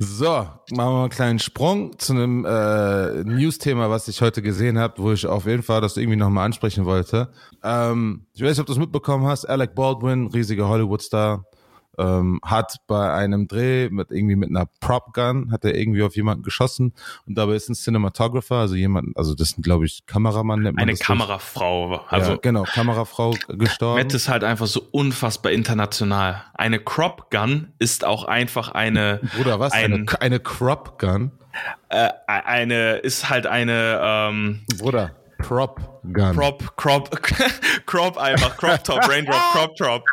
So, 0.00 0.26
machen 0.28 0.60
wir 0.70 0.84
mal 0.84 1.00
einen 1.02 1.10
kleinen 1.10 1.38
Sprung 1.40 1.98
zu 1.98 2.12
einem 2.12 2.44
äh, 2.44 3.24
News-Thema, 3.24 3.90
was 3.90 4.06
ich 4.06 4.20
heute 4.22 4.42
gesehen 4.42 4.78
habe, 4.78 4.94
wo 4.98 5.10
ich 5.10 5.26
auf 5.26 5.44
jeden 5.46 5.64
Fall 5.64 5.80
das 5.80 5.96
irgendwie 5.96 6.14
nochmal 6.16 6.44
ansprechen 6.46 6.84
wollte. 6.84 7.32
Ähm, 7.64 8.24
ich 8.32 8.40
weiß 8.40 8.50
nicht, 8.50 8.60
ob 8.60 8.66
du 8.66 8.72
es 8.74 8.78
mitbekommen 8.78 9.26
hast. 9.26 9.44
Alec 9.46 9.74
Baldwin, 9.74 10.28
riesiger 10.28 10.68
Hollywood-Star, 10.68 11.44
ähm, 11.98 12.40
hat 12.44 12.76
bei 12.86 13.12
einem 13.12 13.48
Dreh 13.48 13.88
mit 13.90 14.10
irgendwie 14.10 14.36
mit 14.36 14.48
einer 14.50 14.66
Prop-Gun, 14.80 15.50
hat 15.52 15.64
er 15.64 15.74
irgendwie 15.74 16.02
auf 16.02 16.16
jemanden 16.16 16.42
geschossen 16.42 16.94
und 17.26 17.36
dabei 17.36 17.54
ist 17.54 17.68
ein 17.68 17.74
Cinematographer, 17.74 18.56
also 18.56 18.74
jemand, 18.74 19.16
also 19.16 19.34
das 19.34 19.50
sind 19.50 19.62
glaube 19.64 19.84
ich 19.86 20.06
Kameramann 20.06 20.62
nennt 20.62 20.76
man 20.76 20.82
Eine 20.84 20.92
das 20.92 21.00
Kamerafrau. 21.00 21.96
Also, 21.96 22.04
Also, 22.08 22.30
ja, 22.32 22.38
genau, 22.40 22.62
Kamerafrau 22.64 23.34
gestorben. 23.48 24.02
Matt 24.02 24.14
ist 24.14 24.28
halt 24.28 24.44
einfach 24.44 24.66
so 24.66 24.82
unfassbar 24.90 25.52
international. 25.52 26.44
Eine 26.54 26.78
Crop 26.78 27.30
Gun 27.30 27.72
ist 27.78 28.04
auch 28.04 28.24
einfach 28.24 28.70
eine, 28.70 29.20
Bruder, 29.36 29.58
was? 29.60 29.72
ein- 29.72 29.92
eine, 30.08 30.20
eine 30.20 30.40
Crop-Gun? 30.40 31.32
äh, 31.88 32.08
eine, 32.26 32.96
ist 32.98 33.28
halt 33.30 33.46
eine, 33.46 34.00
ähm, 34.02 34.60
Bruder, 34.78 35.10
Prop-Gun. 35.38 36.34
Crop, 36.36 36.76
Crop, 36.76 37.10
Crop 37.86 38.16
einfach, 38.18 38.56
Crop 38.56 38.82
Top, 38.84 38.98
Raindrop, 39.08 39.40
Crop 39.52 39.76
Top. 39.76 40.04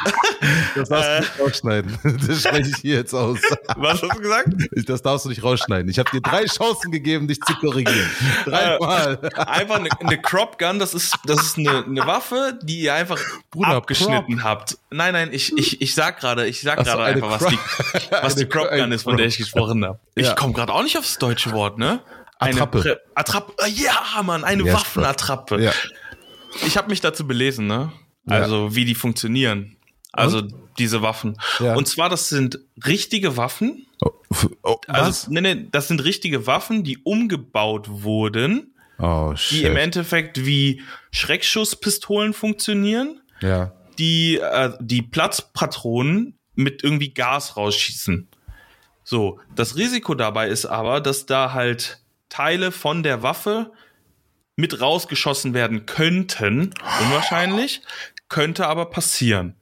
Das 0.75 0.89
darfst 0.89 1.09
du 1.09 1.19
nicht 1.21 1.39
rausschneiden. 1.39 1.99
Das 2.27 2.39
spreche 2.41 2.69
ich 2.69 2.75
hier 2.77 2.95
jetzt 2.95 3.13
aus. 3.13 3.39
Was 3.75 4.01
hast 4.01 4.13
du 4.15 4.19
gesagt? 4.21 4.47
Das 4.87 5.01
darfst 5.01 5.25
du 5.25 5.29
nicht 5.29 5.43
rausschneiden. 5.43 5.89
Ich 5.89 5.99
habe 5.99 6.09
dir 6.11 6.21
drei 6.21 6.45
Chancen 6.45 6.91
gegeben, 6.91 7.27
dich 7.27 7.39
zu 7.41 7.53
korrigieren. 7.55 8.09
Dreimal. 8.45 9.19
Einfach 9.35 9.75
eine, 9.75 9.89
eine 9.99 10.21
Crop 10.21 10.57
Gun, 10.59 10.79
das 10.79 10.93
ist, 10.93 11.17
das 11.25 11.41
ist 11.41 11.57
eine, 11.57 11.83
eine 11.85 12.05
Waffe, 12.07 12.57
die 12.63 12.81
ihr 12.81 12.93
einfach 12.93 13.19
Bruder, 13.51 13.69
abgeschnitten 13.75 14.43
habt. 14.43 14.77
Nein, 14.91 15.13
nein, 15.13 15.29
ich, 15.31 15.57
ich, 15.57 15.81
ich 15.81 15.93
sag 15.95 16.19
gerade, 16.19 16.47
ich 16.47 16.61
sag 16.61 16.79
Ach 16.79 16.85
so, 16.85 16.97
einfach, 16.99 17.31
was 17.41 17.47
die, 17.47 17.57
Crop- 17.57 18.23
was 18.23 18.35
die 18.35 18.45
Crop 18.45 18.69
Gun 18.69 18.91
ist, 18.91 19.03
von 19.03 19.17
der 19.17 19.25
ich 19.25 19.37
gesprochen 19.37 19.83
habe. 19.85 19.99
Ich 20.15 20.27
Ja. 20.27 20.33
komme 20.35 20.53
gerade 20.53 20.71
auch 20.73 20.83
nicht 20.83 20.97
aufs 20.97 21.17
deutsche 21.17 21.51
Wort, 21.51 21.77
ne? 21.77 21.99
Eine 22.39 22.53
Attrappe. 22.61 22.79
Prä- 22.81 22.97
Attrappe. 23.15 23.53
äh, 23.65 23.69
Ja, 23.69 24.21
Mann, 24.23 24.43
eine 24.43 24.63
Yes, 24.63 24.73
Waffenattrappe. 24.73 25.61
Ja. 25.61 25.71
Ich 26.65 26.77
habe 26.77 26.89
mich 26.89 27.01
dazu 27.01 27.25
belesen, 27.27 27.67
ne? 27.67 27.91
Ja. 28.27 28.35
Also, 28.35 28.75
wie 28.75 28.85
die 28.85 28.95
funktionieren. 28.95 29.77
Also, 30.11 30.41
diese 30.77 31.01
Waffen. 31.01 31.37
Ja. 31.59 31.75
Und 31.75 31.87
zwar, 31.87 32.09
das 32.09 32.29
sind 32.29 32.59
richtige 32.85 33.37
Waffen. 33.37 33.85
Oh, 34.01 34.11
oh, 34.63 34.77
Also, 34.87 35.29
nee, 35.31 35.41
nee, 35.41 35.67
das 35.71 35.87
sind 35.89 36.03
richtige 36.03 36.47
Waffen, 36.47 36.83
die 36.83 36.97
umgebaut 37.03 37.87
wurden, 37.89 38.73
Oh, 38.97 39.31
die 39.33 39.37
shit. 39.37 39.63
im 39.65 39.75
Endeffekt 39.77 40.45
wie 40.45 40.81
Schreckschusspistolen 41.11 42.33
funktionieren, 42.33 43.19
ja. 43.41 43.73
die, 43.99 44.37
äh, 44.37 44.71
die 44.79 45.01
Platzpatronen 45.01 46.37
mit 46.55 46.83
irgendwie 46.83 47.13
Gas 47.13 47.57
rausschießen. 47.57 48.29
So, 49.03 49.39
das 49.53 49.75
Risiko 49.75 50.15
dabei 50.15 50.47
ist 50.47 50.65
aber, 50.65 51.01
dass 51.01 51.25
da 51.25 51.51
halt 51.53 52.01
Teile 52.29 52.71
von 52.71 53.03
der 53.03 53.23
Waffe 53.23 53.71
mit 54.55 54.81
rausgeschossen 54.81 55.53
werden 55.53 55.85
könnten, 55.85 56.73
unwahrscheinlich, 57.01 57.81
könnte 58.29 58.67
aber 58.67 58.89
passieren. 58.89 59.55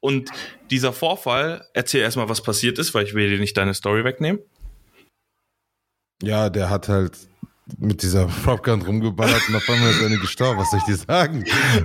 Und 0.00 0.30
dieser 0.70 0.92
Vorfall, 0.92 1.66
erzähl 1.72 2.02
erstmal, 2.02 2.28
was 2.28 2.42
passiert 2.42 2.78
ist, 2.78 2.94
weil 2.94 3.04
ich 3.04 3.14
will 3.14 3.30
dir 3.30 3.38
nicht 3.38 3.56
deine 3.56 3.74
Story 3.74 4.04
wegnehmen. 4.04 4.40
Ja, 6.22 6.50
der 6.50 6.70
hat 6.70 6.88
halt 6.88 7.18
mit 7.78 8.02
dieser 8.02 8.26
Propgun 8.44 8.82
rumgeballert 8.82 9.48
und 9.48 9.56
auf 9.56 9.68
einmal 9.70 9.90
ist 9.90 10.02
eine 10.02 10.18
gestorben. 10.18 10.58
Was 10.60 10.70
soll 10.70 10.80
ich 10.80 10.84
dir 10.84 10.96
sagen? 10.96 11.44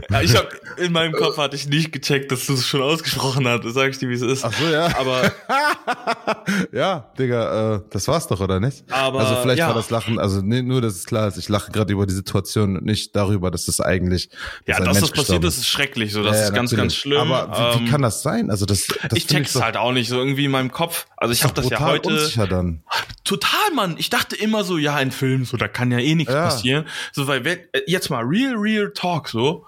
Ja, 0.10 0.22
ich 0.22 0.36
hab, 0.36 0.50
in 0.78 0.92
meinem 0.92 1.14
Kopf 1.14 1.38
hatte 1.38 1.56
ich 1.56 1.68
nicht 1.70 1.92
gecheckt, 1.94 2.32
dass 2.34 2.46
du 2.48 2.54
es 2.54 2.68
schon 2.68 2.82
ausgesprochen 2.82 3.48
hast. 3.48 3.62
Sag 3.74 3.92
ich 3.92 3.98
dir, 3.98 4.10
wie 4.10 4.14
es 4.16 4.22
ist. 4.22 4.44
Ach 4.44 4.52
so, 4.54 4.66
ja. 4.68 4.88
Aber 5.00 5.32
ja, 6.74 7.12
Digga, 7.18 7.76
äh, 7.76 7.82
das 7.90 8.08
war's 8.08 8.28
doch, 8.28 8.40
oder 8.42 8.60
nicht? 8.60 8.84
Aber, 8.92 9.20
also 9.22 9.42
vielleicht 9.42 9.60
ja. 9.60 9.68
war 9.68 9.74
das 9.74 9.90
Lachen, 9.90 10.20
also 10.20 10.42
nee, 10.42 10.62
nur, 10.62 10.82
dass 10.82 10.96
es 10.96 11.06
klar 11.06 11.28
ist, 11.28 11.38
ich 11.38 11.48
lache 11.50 11.72
gerade 11.72 11.94
über 11.94 12.06
die 12.06 12.14
Situation 12.14 12.78
und 12.78 12.86
nicht 12.86 13.16
darüber, 13.16 13.50
dass 13.50 13.68
es 13.68 13.80
eigentlich 13.80 14.30
ja, 14.66 14.78
dass 14.78 14.86
Mensch 14.86 15.00
das 15.00 15.10
passiert 15.12 15.16
gestorben 15.28 15.48
ist, 15.48 15.58
ist 15.60 15.68
schrecklich. 15.68 16.12
So, 16.12 16.24
das 16.24 16.38
Ja, 16.38 16.44
ist 16.46 16.54
ganz, 16.54 16.72
natürlich. 16.72 16.80
ganz 16.94 16.96
schlimm. 16.96 17.20
Aber 17.32 17.76
wie, 17.76 17.80
wie 17.80 17.84
Ähm, 17.86 17.90
kann 17.92 18.02
das 18.02 18.22
sein? 18.22 18.50
Also 18.50 18.66
das, 18.66 18.88
das 18.88 18.98
ich 19.14 19.28
check's 19.28 19.54
doch- 19.54 19.62
halt 19.62 19.78
auch 19.78 19.92
nicht, 19.94 20.10
so 20.10 20.18
irgendwie 20.18 20.46
in 20.46 20.52
meinem 20.52 20.72
Kopf. 20.72 21.06
Also 21.18 21.32
ich 21.34 21.44
habe 21.44 21.54
das 21.54 21.70
ja 21.70 21.80
heute 21.80 22.10
unsicher 22.10 22.48
dann. 22.48 22.84
total, 23.24 23.72
Mann. 23.74 23.96
Ich 23.98 24.10
dachte 24.10 24.36
immer 24.36 24.64
so, 24.66 24.78
ja, 24.78 24.96
ein 24.96 25.12
Film, 25.12 25.46
so 25.46 25.56
da 25.58 25.68
kann 25.70 25.92
ja 25.92 26.00
eh 26.00 26.16
nichts 26.16 26.34
Ja. 26.34 26.44
passieren. 26.44 26.86
So, 27.14 27.28
weil 27.28 27.46
äh, 27.48 27.60
jetzt 27.88 28.10
mal 28.10 28.24
real, 28.24 28.56
real 28.56 28.92
talk, 28.94 29.30
so 29.30 29.66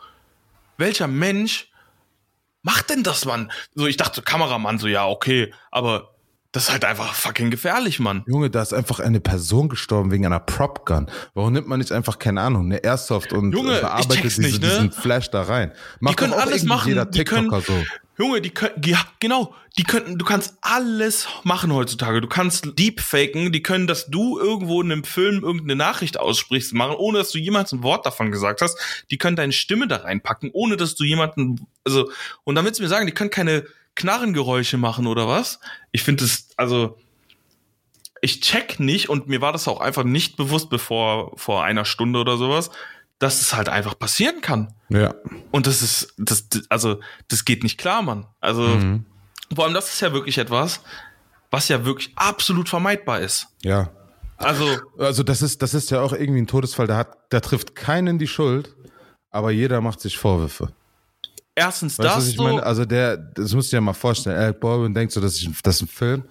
welcher 0.78 1.08
Mensch 1.08 1.70
macht 2.64 2.90
denn 2.90 3.04
das, 3.04 3.26
Mann? 3.26 3.52
So, 3.76 3.88
ich 3.88 3.98
dachte, 3.98 4.22
Kameramann, 4.22 4.80
so 4.80 4.88
ja, 4.88 5.08
okay, 5.08 5.54
aber 5.72 6.10
das 6.52 6.64
ist 6.64 6.72
halt 6.72 6.84
einfach 6.84 7.14
fucking 7.14 7.50
gefährlich, 7.50 8.00
Mann. 8.00 8.24
Junge, 8.28 8.50
da 8.50 8.62
ist 8.62 8.74
einfach 8.74 9.00
eine 9.00 9.22
Person 9.22 9.70
gestorben 9.70 10.12
wegen 10.12 10.26
einer 10.26 10.42
Prop 10.42 10.86
Gun. 10.86 11.10
Warum 11.34 11.54
nimmt 11.54 11.68
man 11.68 11.80
nicht 11.80 11.94
einfach, 11.94 12.20
keine 12.20 12.42
Ahnung, 12.42 12.66
eine 12.66 12.84
Airsoft 12.84 13.32
und 13.32 13.54
Junge, 13.54 13.78
äh, 13.78 13.82
bearbeitet 13.82 14.24
diese, 14.26 14.42
nicht, 14.42 14.62
ne? 14.62 14.68
diesen 14.68 14.92
Flash 14.92 15.30
da 15.32 15.44
rein? 15.44 15.72
Macht 16.02 16.14
die 16.20 16.24
können 16.24 16.34
alles 16.34 16.64
machen. 16.64 16.90
Jeder 16.90 17.06
die 17.06 17.24
können, 17.24 17.50
TikToker 17.50 17.62
so. 17.62 17.86
Junge, 18.22 18.40
die 18.40 18.52
können, 18.52 18.80
ja, 18.86 19.00
genau, 19.20 19.56
die 19.80 19.84
könnten, 19.84 20.20
du 20.20 20.26
kannst 20.26 20.56
alles 20.62 21.28
machen 21.44 21.74
heutzutage. 21.74 22.22
Du 22.22 22.28
kannst 22.28 22.78
deepfaken, 22.78 23.52
die 23.52 23.64
können, 23.64 23.88
dass 23.88 24.12
du 24.12 24.38
irgendwo 24.38 24.80
in 24.80 24.92
einem 24.92 25.04
Film 25.04 25.44
irgendeine 25.44 25.76
Nachricht 25.76 26.20
aussprichst, 26.20 26.74
machen, 26.74 26.94
ohne 26.98 27.18
dass 27.18 27.32
du 27.32 27.40
jemals 27.40 27.72
ein 27.72 27.82
Wort 27.82 28.06
davon 28.06 28.30
gesagt 28.30 28.62
hast. 28.62 28.78
Die 29.10 29.18
können 29.18 29.36
deine 29.36 29.54
Stimme 29.54 29.88
da 29.88 29.98
reinpacken, 29.98 30.52
ohne 30.54 30.78
dass 30.78 30.94
du 30.94 31.04
jemanden, 31.04 31.66
also, 31.84 32.12
und 32.44 32.54
dann 32.54 32.64
willst 32.64 32.80
du 32.80 32.84
mir 32.84 32.90
sagen, 32.90 33.08
die 33.08 33.14
können 33.14 33.32
keine 33.32 33.66
Knarrengeräusche 33.96 34.78
machen 34.78 35.08
oder 35.08 35.28
was? 35.28 35.60
Ich 35.92 36.04
finde 36.04 36.26
es, 36.26 36.50
also, 36.58 37.00
ich 38.22 38.42
check 38.42 38.80
nicht 38.80 39.10
und 39.10 39.30
mir 39.30 39.42
war 39.42 39.52
das 39.52 39.68
auch 39.68 39.82
einfach 39.82 40.04
nicht 40.04 40.38
bewusst, 40.38 40.70
bevor, 40.70 41.36
vor 41.40 41.64
einer 41.64 41.86
Stunde 41.86 42.20
oder 42.20 42.38
sowas, 42.38 42.70
dass 43.22 43.40
es 43.40 43.54
halt 43.54 43.70
einfach 43.70 43.98
passieren 43.98 44.42
kann. 44.42 44.74
Ja. 44.90 45.14
Und 45.52 45.68
das 45.68 45.82
ist, 45.82 46.14
das, 46.18 46.48
also, 46.70 47.00
das 47.28 47.46
geht 47.46 47.64
nicht 47.64 47.78
klar, 47.78 48.02
Mann. 48.02 48.26
Also, 48.40 48.64
Mhm. 48.64 49.06
vor 49.56 49.66
allem, 49.66 49.74
das 49.74 49.94
ist 49.94 50.02
ja 50.02 50.12
wirklich 50.12 50.38
etwas, 50.40 50.82
was 51.52 51.68
ja 51.68 51.86
wirklich 51.86 52.12
absolut 52.16 52.68
vermeidbar 52.68 53.20
ist. 53.20 53.48
Ja. 53.62 53.90
Also, 54.38 54.66
Also 54.98 55.22
das 55.22 55.44
ist, 55.44 55.62
das 55.62 55.76
ist 55.76 55.92
ja 55.92 56.02
auch 56.02 56.14
irgendwie 56.14 56.42
ein 56.42 56.48
Todesfall, 56.48 56.88
da 56.88 56.98
hat, 56.98 57.16
da 57.30 57.40
trifft 57.42 57.76
keinen 57.76 58.18
die 58.18 58.26
Schuld, 58.28 58.76
aber 59.30 59.52
jeder 59.52 59.82
macht 59.82 60.00
sich 60.02 60.18
Vorwürfe. 60.18 60.70
erstens 61.54 62.00
Weißt 62.00 62.18
das 62.18 62.32
so. 62.32 62.42
meine? 62.44 62.64
Also 62.64 62.86
der, 62.86 63.18
das 63.18 63.54
musst 63.54 63.72
du 63.72 63.78
dir 63.78 63.82
mal 63.82 63.94
vorstellen, 63.94 64.36
Alec 64.38 64.60
Baldwin 64.60 64.96
denkt 64.96 65.14
so, 65.14 65.22
das 65.22 65.34
ist, 65.40 65.48
das 65.62 65.76
ist 65.76 65.82
ein 65.84 65.88
Film, 65.90 66.24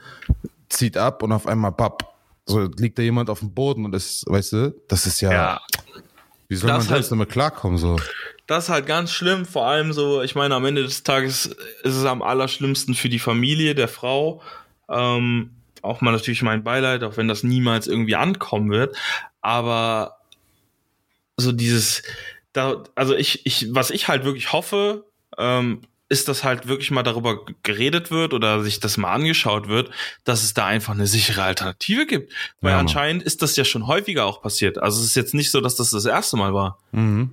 zieht 0.69 0.97
ab 0.97 1.23
und 1.23 1.31
auf 1.31 1.47
einmal 1.47 1.71
bapp. 1.71 2.03
So 2.47 2.63
liegt 2.63 2.99
da 2.99 3.03
jemand 3.03 3.31
auf 3.31 3.39
dem 3.41 3.55
Boden 3.55 3.85
und 3.85 3.95
ist, 3.95 4.25
weißt 4.27 4.53
du, 4.55 4.75
das 4.89 5.07
ist 5.07 5.21
ja, 5.21 5.31
ja, 5.33 5.61
wie 6.51 6.57
soll 6.57 6.69
das 6.69 6.85
man 6.87 6.95
halt- 6.97 7.11
damit 7.11 7.31
klarkommen 7.31 7.79
so? 7.79 7.97
das 8.47 8.65
ist 8.65 8.71
halt 8.71 8.87
ganz 8.87 9.13
schlimm. 9.13 9.47
Vor 9.47 9.67
allem 9.67 9.93
so, 9.93 10.23
ich 10.23 10.35
meine, 10.35 10.57
am 10.57 10.65
Ende 10.65 10.83
des 10.83 11.05
Tages 11.05 11.47
ist 11.47 11.95
es 11.95 12.05
am 12.05 12.21
allerschlimmsten 12.21 12.95
für 12.95 13.09
die 13.09 13.21
Familie 13.21 13.77
der 13.77 13.87
Frau. 13.87 14.43
Ähm, 14.89 15.51
auch 15.83 16.01
mal 16.01 16.11
natürlich 16.11 16.43
mein 16.43 16.65
Beileid, 16.65 17.05
auch 17.05 17.17
wenn 17.17 17.29
das 17.29 17.45
niemals 17.45 17.87
irgendwie 17.87 18.17
ankommen 18.17 18.71
wird. 18.71 18.97
Aber 19.41 20.17
so 21.37 21.53
dieses, 21.53 22.03
da, 22.53 22.83
also 22.97 23.15
ich, 23.15 23.47
ich, 23.47 23.69
was 23.71 23.91
ich 23.93 24.09
halt 24.09 24.25
wirklich 24.25 24.53
hoffe, 24.53 25.05
ähm, 25.39 25.83
ist, 26.11 26.29
dass 26.29 26.45
halt 26.45 26.67
wirklich 26.67 26.91
mal 26.91 27.05
darüber 27.05 27.47
geredet 27.63 28.11
wird 28.11 28.35
oder 28.35 28.63
sich 28.63 28.81
das 28.81 28.97
mal 28.97 29.13
angeschaut 29.13 29.69
wird, 29.69 29.91
dass 30.25 30.43
es 30.43 30.53
da 30.53 30.67
einfach 30.67 30.93
eine 30.93 31.07
sichere 31.07 31.45
Alternative 31.45 32.05
gibt. 32.05 32.33
Weil 32.61 32.73
Ja, 32.73 32.79
anscheinend 32.79 33.23
ist 33.23 33.43
das 33.43 33.57
ja 33.57 33.65
schon 33.65 33.87
häufiger 33.87 34.27
auch 34.27 34.43
passiert. 34.43 34.77
Also 34.79 35.01
es 35.01 35.07
ist 35.07 35.15
jetzt 35.15 35.35
nicht 35.35 35.53
so, 35.53 35.61
dass 35.61 35.77
das 35.77 35.91
das 35.91 36.05
erste 36.05 36.37
Mal 36.37 36.53
war. 36.53 36.79
Mhm. 36.91 37.31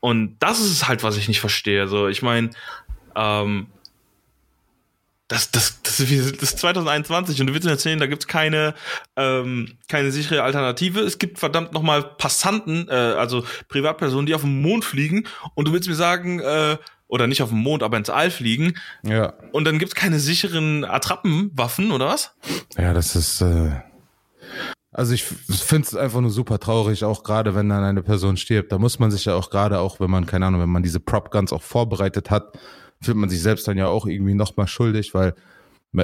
Und 0.00 0.36
das 0.38 0.58
ist 0.58 0.72
es 0.72 0.88
halt, 0.88 1.02
was 1.02 1.18
ich 1.18 1.28
nicht 1.28 1.40
verstehe. 1.40 1.86
So, 1.86 2.08
ich 2.08 2.22
meine, 2.22 2.50
ähm, 3.14 3.66
das, 5.28 5.50
das, 5.50 5.82
das, 5.82 6.00
ist, 6.00 6.40
das 6.40 6.54
ist 6.54 6.58
2021 6.60 7.40
und 7.42 7.48
du 7.48 7.52
willst 7.52 7.66
mir 7.66 7.72
erzählen, 7.72 7.98
da 7.98 8.06
gibt's 8.06 8.26
keine, 8.26 8.74
ähm, 9.16 9.76
keine 9.88 10.12
sichere 10.12 10.44
Alternative. 10.44 11.00
Es 11.00 11.18
gibt 11.18 11.38
verdammt 11.38 11.74
nochmal 11.74 12.02
Passanten, 12.02 12.88
äh, 12.88 12.92
also 12.92 13.44
Privatpersonen, 13.68 14.24
die 14.24 14.34
auf 14.34 14.40
den 14.40 14.62
Mond 14.62 14.86
fliegen 14.86 15.26
und 15.54 15.68
du 15.68 15.72
willst 15.74 15.90
mir 15.90 15.94
sagen, 15.94 16.40
äh, 16.40 16.78
oder 17.08 17.26
nicht 17.26 17.42
auf 17.42 17.48
den 17.48 17.58
Mond, 17.58 17.82
aber 17.82 17.96
ins 17.96 18.10
All 18.10 18.30
fliegen 18.30 18.74
Ja. 19.02 19.32
und 19.52 19.64
dann 19.64 19.78
gibt's 19.78 19.94
keine 19.94 20.20
sicheren 20.20 20.84
Attrappenwaffen 20.84 21.90
oder 21.90 22.06
was? 22.06 22.34
Ja, 22.76 22.92
das 22.92 23.16
ist, 23.16 23.40
äh, 23.40 23.72
also 24.92 25.12
ich 25.14 25.24
finde 25.24 25.86
es 25.86 25.94
einfach 25.94 26.20
nur 26.20 26.30
super 26.30 26.58
traurig, 26.58 27.04
auch 27.04 27.22
gerade 27.22 27.54
wenn 27.54 27.68
dann 27.68 27.84
eine 27.84 28.02
Person 28.02 28.36
stirbt. 28.36 28.72
Da 28.72 28.78
muss 28.78 28.98
man 28.98 29.10
sich 29.10 29.24
ja 29.26 29.34
auch 29.34 29.50
gerade, 29.50 29.80
auch 29.80 30.00
wenn 30.00 30.10
man, 30.10 30.26
keine 30.26 30.46
Ahnung, 30.46 30.60
wenn 30.60 30.70
man 30.70 30.82
diese 30.82 31.00
Prop 31.00 31.30
Guns 31.30 31.52
auch 31.52 31.62
vorbereitet 31.62 32.30
hat, 32.30 32.58
fühlt 33.00 33.16
man 33.16 33.28
sich 33.28 33.40
selbst 33.42 33.68
dann 33.68 33.76
ja 33.78 33.86
auch 33.86 34.06
irgendwie 34.06 34.34
nochmal 34.34 34.66
schuldig, 34.66 35.14
weil 35.14 35.34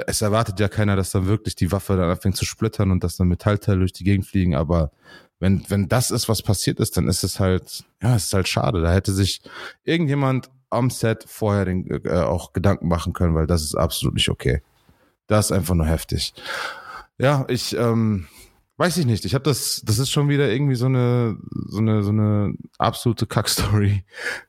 es 0.06 0.22
erwartet 0.22 0.60
ja 0.60 0.68
keiner, 0.68 0.96
dass 0.96 1.10
dann 1.10 1.26
wirklich 1.26 1.56
die 1.56 1.70
Waffe 1.72 1.96
dann 1.96 2.08
anfängt 2.10 2.36
zu 2.36 2.44
splittern 2.44 2.90
und 2.90 3.02
dass 3.04 3.16
dann 3.16 3.28
Metallteile 3.28 3.78
durch 3.80 3.92
die 3.92 4.04
Gegend 4.04 4.26
fliegen. 4.26 4.54
Aber 4.54 4.92
wenn, 5.40 5.64
wenn 5.68 5.88
das 5.88 6.10
ist, 6.10 6.28
was 6.28 6.42
passiert 6.42 6.78
ist, 6.80 6.96
dann 6.96 7.08
ist 7.08 7.22
es 7.24 7.40
halt, 7.40 7.84
ja, 8.02 8.14
es 8.16 8.24
ist 8.24 8.34
halt 8.34 8.48
schade. 8.48 8.80
Da 8.80 8.92
hätte 8.92 9.12
sich 9.12 9.42
irgendjemand 9.84 10.50
am 10.74 10.90
Set 10.90 11.24
vorher 11.26 11.64
den, 11.64 11.88
äh, 12.04 12.20
auch 12.20 12.52
Gedanken 12.52 12.88
machen 12.88 13.12
können, 13.12 13.34
weil 13.34 13.46
das 13.46 13.62
ist 13.62 13.74
absolut 13.74 14.14
nicht 14.14 14.28
okay. 14.28 14.62
Das 15.26 15.46
ist 15.46 15.52
einfach 15.52 15.74
nur 15.74 15.86
heftig. 15.86 16.34
Ja, 17.18 17.44
ich 17.48 17.76
ähm, 17.76 18.26
weiß 18.76 18.96
ich 18.96 19.06
nicht. 19.06 19.24
Ich 19.24 19.34
habe 19.34 19.44
das, 19.44 19.82
das 19.84 19.98
ist 19.98 20.10
schon 20.10 20.28
wieder 20.28 20.50
irgendwie 20.50 20.74
so 20.74 20.86
eine, 20.86 21.38
so 21.66 21.78
eine, 21.78 22.02
so 22.02 22.10
eine 22.10 22.54
absolute 22.78 23.26
Kackstory, 23.26 24.04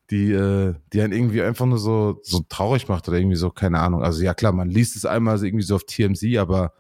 die, 0.10 0.32
äh, 0.32 0.76
die 0.94 1.02
einen 1.02 1.14
irgendwie 1.14 1.42
einfach 1.42 1.66
nur 1.66 1.78
so, 1.78 2.20
so 2.24 2.44
traurig 2.50 2.88
macht 2.88 3.08
oder 3.08 3.18
irgendwie 3.18 3.38
so, 3.38 3.50
keine 3.52 3.80
Ahnung. 3.80 4.04
Also 4.04 4.24
ja 4.24 4.34
klar, 4.34 4.52
man 4.52 4.70
liest 4.70 4.96
es 4.96 5.06
einmal 5.06 5.38
so 5.38 5.46
irgendwie 5.46 5.66
so 5.66 5.76
auf 5.76 5.86
TMZ, 5.86 6.38
aber 6.38 6.74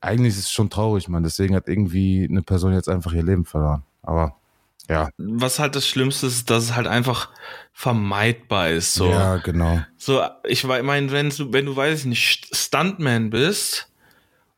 eigentlich 0.00 0.34
ist 0.34 0.40
es 0.40 0.50
schon 0.50 0.70
traurig, 0.70 1.08
man. 1.08 1.22
Deswegen 1.22 1.54
hat 1.54 1.68
irgendwie 1.68 2.26
eine 2.28 2.42
Person 2.42 2.72
jetzt 2.72 2.88
einfach 2.88 3.12
ihr 3.12 3.22
Leben 3.22 3.44
verloren. 3.44 3.84
Aber 4.02 4.39
ja, 4.90 5.08
Was 5.18 5.58
halt 5.58 5.76
das 5.76 5.86
Schlimmste 5.88 6.26
ist, 6.26 6.50
dass 6.50 6.64
es 6.64 6.74
halt 6.74 6.86
einfach 6.86 7.30
vermeidbar 7.72 8.70
ist. 8.70 8.92
So. 8.94 9.10
ja, 9.10 9.36
genau. 9.38 9.80
So, 9.96 10.22
ich 10.44 10.64
meine, 10.64 11.10
wenn 11.12 11.30
du, 11.30 11.52
wenn 11.52 11.66
du, 11.66 11.76
weiß 11.76 12.00
ich 12.00 12.04
nicht, 12.06 12.54
Stuntman 12.54 13.30
bist 13.30 13.88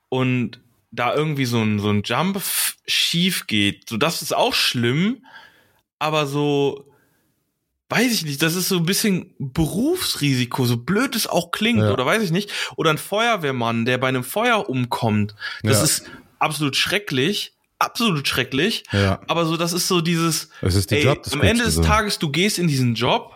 und 0.08 0.60
da 0.90 1.14
irgendwie 1.14 1.44
so 1.44 1.60
ein, 1.62 1.78
so 1.78 1.90
ein 1.90 2.02
Jump 2.04 2.40
schief 2.86 3.46
geht, 3.46 3.88
so 3.88 3.96
das 3.96 4.22
ist 4.22 4.34
auch 4.34 4.54
schlimm, 4.54 5.24
aber 5.98 6.26
so, 6.26 6.90
weiß 7.90 8.12
ich 8.12 8.24
nicht, 8.24 8.42
das 8.42 8.54
ist 8.56 8.68
so 8.68 8.78
ein 8.78 8.86
bisschen 8.86 9.34
Berufsrisiko, 9.38 10.64
so 10.64 10.76
blöd 10.78 11.14
es 11.14 11.26
auch 11.26 11.50
klingt, 11.50 11.80
Ja. 11.82 11.92
oder 11.92 12.04
weiß 12.06 12.22
ich 12.22 12.30
nicht. 12.30 12.50
Oder 12.76 12.90
ein 12.90 12.98
Feuerwehrmann, 12.98 13.84
der 13.84 13.98
bei 13.98 14.08
einem 14.08 14.24
Feuer 14.24 14.68
umkommt. 14.68 15.34
Das 15.62 15.78
Ja. 15.78 15.84
ist 15.84 16.10
absolut 16.38 16.74
schrecklich, 16.76 17.51
absolut 17.82 18.26
schrecklich. 18.26 18.84
Ja. 18.92 19.20
Aber 19.28 19.44
so, 19.46 19.56
das 19.56 19.72
ist 19.72 19.88
so 19.88 20.00
dieses, 20.00 20.48
Es 20.60 20.74
ist 20.74 20.90
die 20.90 20.96
ey, 20.96 21.04
Job 21.04 21.22
am 21.32 21.42
Ende 21.42 21.64
des 21.64 21.74
so. 21.76 21.82
Tages, 21.82 22.18
du 22.18 22.30
gehst 22.30 22.58
in 22.58 22.68
diesen 22.68 22.94
Job 22.94 23.32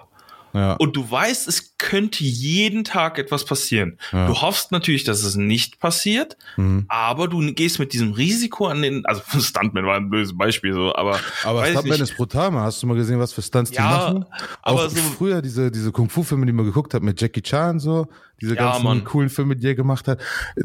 Ja. 0.55 0.73
und 0.75 0.97
du 0.97 1.09
weißt, 1.11 1.49
es 1.49 1.75
könnte 1.77 2.25
jeden 2.25 2.83
Tag 2.85 3.19
etwas 3.19 3.45
passieren. 3.45 3.99
Ja. 4.13 4.27
Du 4.27 4.35
hoffst 4.41 4.73
natürlich, 4.73 5.05
dass 5.05 5.23
es 5.23 5.37
nicht 5.37 5.79
passiert, 5.81 6.37
Mhm. 6.57 6.87
aber 6.89 7.29
du 7.29 7.53
gehst 7.53 7.79
mit 7.79 7.93
diesem 7.93 8.13
Risiko 8.13 8.67
an 8.67 8.81
den, 8.81 9.05
also 9.05 9.21
Stuntman 9.41 9.85
war 9.85 9.97
ein 9.97 10.09
böses 10.09 10.37
Beispiel 10.37 10.73
so, 10.73 10.95
aber, 10.95 11.21
Aber 11.45 11.67
Stuntman 11.67 12.01
ist 12.01 12.17
brutal, 12.17 12.51
man. 12.51 12.63
Hast 12.63 12.83
du 12.83 12.87
mal 12.87 12.97
gesehen, 12.97 13.19
was 13.21 13.33
für 13.35 13.43
Stunts 13.43 13.71
die 13.71 13.77
Ja, 13.77 13.85
machen? 13.85 14.25
aber 14.63 14.87
auch 14.87 14.89
so- 14.91 14.97
früher 15.19 15.43
diese, 15.43 15.71
diese 15.71 15.93
Kung-Fu-Filme, 15.93 16.47
die 16.47 16.53
man 16.53 16.65
geguckt 16.65 16.95
hat 16.95 17.03
mit 17.03 17.21
Jackie 17.21 17.43
Chan 17.43 17.79
so, 17.79 18.07
diese 18.41 18.55
Ja, 18.55 18.63
ganzen 18.73 18.85
Mann. 18.85 19.05
coolen 19.05 19.31
Filme, 19.31 19.57
die 19.57 19.67
er 19.67 19.75
gemacht 19.75 20.09
hat. 20.09 20.21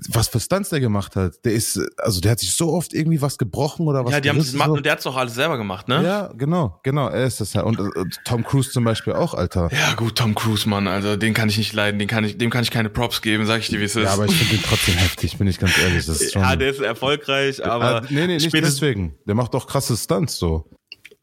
Was 0.10 0.28
für 0.28 0.40
Stunts 0.40 0.70
der 0.70 0.80
gemacht 0.80 1.16
hat. 1.16 1.34
Der 1.46 1.54
ist, 1.54 1.80
also 1.98 2.20
der 2.22 2.32
hat 2.32 2.40
sich 2.40 2.54
so 2.54 2.74
oft 2.74 2.94
irgendwie 2.94 3.22
was 3.22 3.38
gebrochen 3.38 3.88
oder 3.88 4.04
was 4.04 4.12
ja, 4.12 4.20
die 4.20 4.30
haben 4.30 4.38
das 4.38 4.52
gemacht 4.52 4.68
so. 4.68 4.74
und 4.74 4.86
der 4.86 4.94
hat's 4.94 5.04
doch 5.04 5.16
alles 5.16 5.36
selber 5.36 5.58
gemacht, 5.58 5.88
ne? 5.88 6.04
Ja, 6.04 6.32
genau, 6.38 6.80
genau, 6.84 7.08
er 7.10 7.26
ist 7.26 7.40
das 7.40 7.54
ja. 7.54 7.62
Und, 7.64 7.80
äh, 7.80 7.84
Tom 8.26 8.44
Cruise 8.44 8.72
zum 8.72 8.84
Beispiel 8.84 9.14
auch, 9.14 9.34
Alter. 9.34 9.70
Ja, 9.72 9.94
gut, 9.94 10.18
Tom 10.18 10.36
Cruise, 10.36 10.68
Mann, 10.68 10.88
also 10.88 11.16
den 11.16 11.34
kann 11.34 11.50
ich 11.50 11.58
nicht 11.58 11.74
leiden, 11.74 12.00
den 12.00 12.08
kann 12.08 12.24
ich, 12.24 12.38
dem 12.38 12.50
kann 12.50 12.64
ich 12.64 12.72
keine 12.72 12.90
Props 12.90 13.22
geben, 13.22 13.46
sag 13.46 13.60
ich 13.60 13.68
dir, 13.70 13.80
wie 13.80 13.86
es 13.86 13.96
ist. 13.96 14.04
Ja, 14.04 14.14
aber 14.14 14.26
ich 14.26 14.36
finde 14.36 14.56
ihn 14.56 14.64
trotzdem 14.68 14.96
heftig, 14.96 15.38
bin 15.38 15.48
ich 15.48 15.60
ganz 15.60 15.78
ehrlich. 15.78 16.06
Das 16.06 16.22
ist 16.22 16.34
schon, 16.34 16.42
ja, 16.42 16.56
der 16.56 16.70
ist 16.72 16.82
erfolgreich, 16.82 17.66
aber 17.66 18.02
Ah, 18.02 18.02
nee, 18.10 18.28
nee, 18.28 18.38
nicht 18.38 18.54
deswegen. 18.54 19.16
Der 19.26 19.36
macht 19.36 19.54
doch 19.54 19.68
krasse 19.68 19.96
Stunts 19.98 20.38
so. 20.38 20.66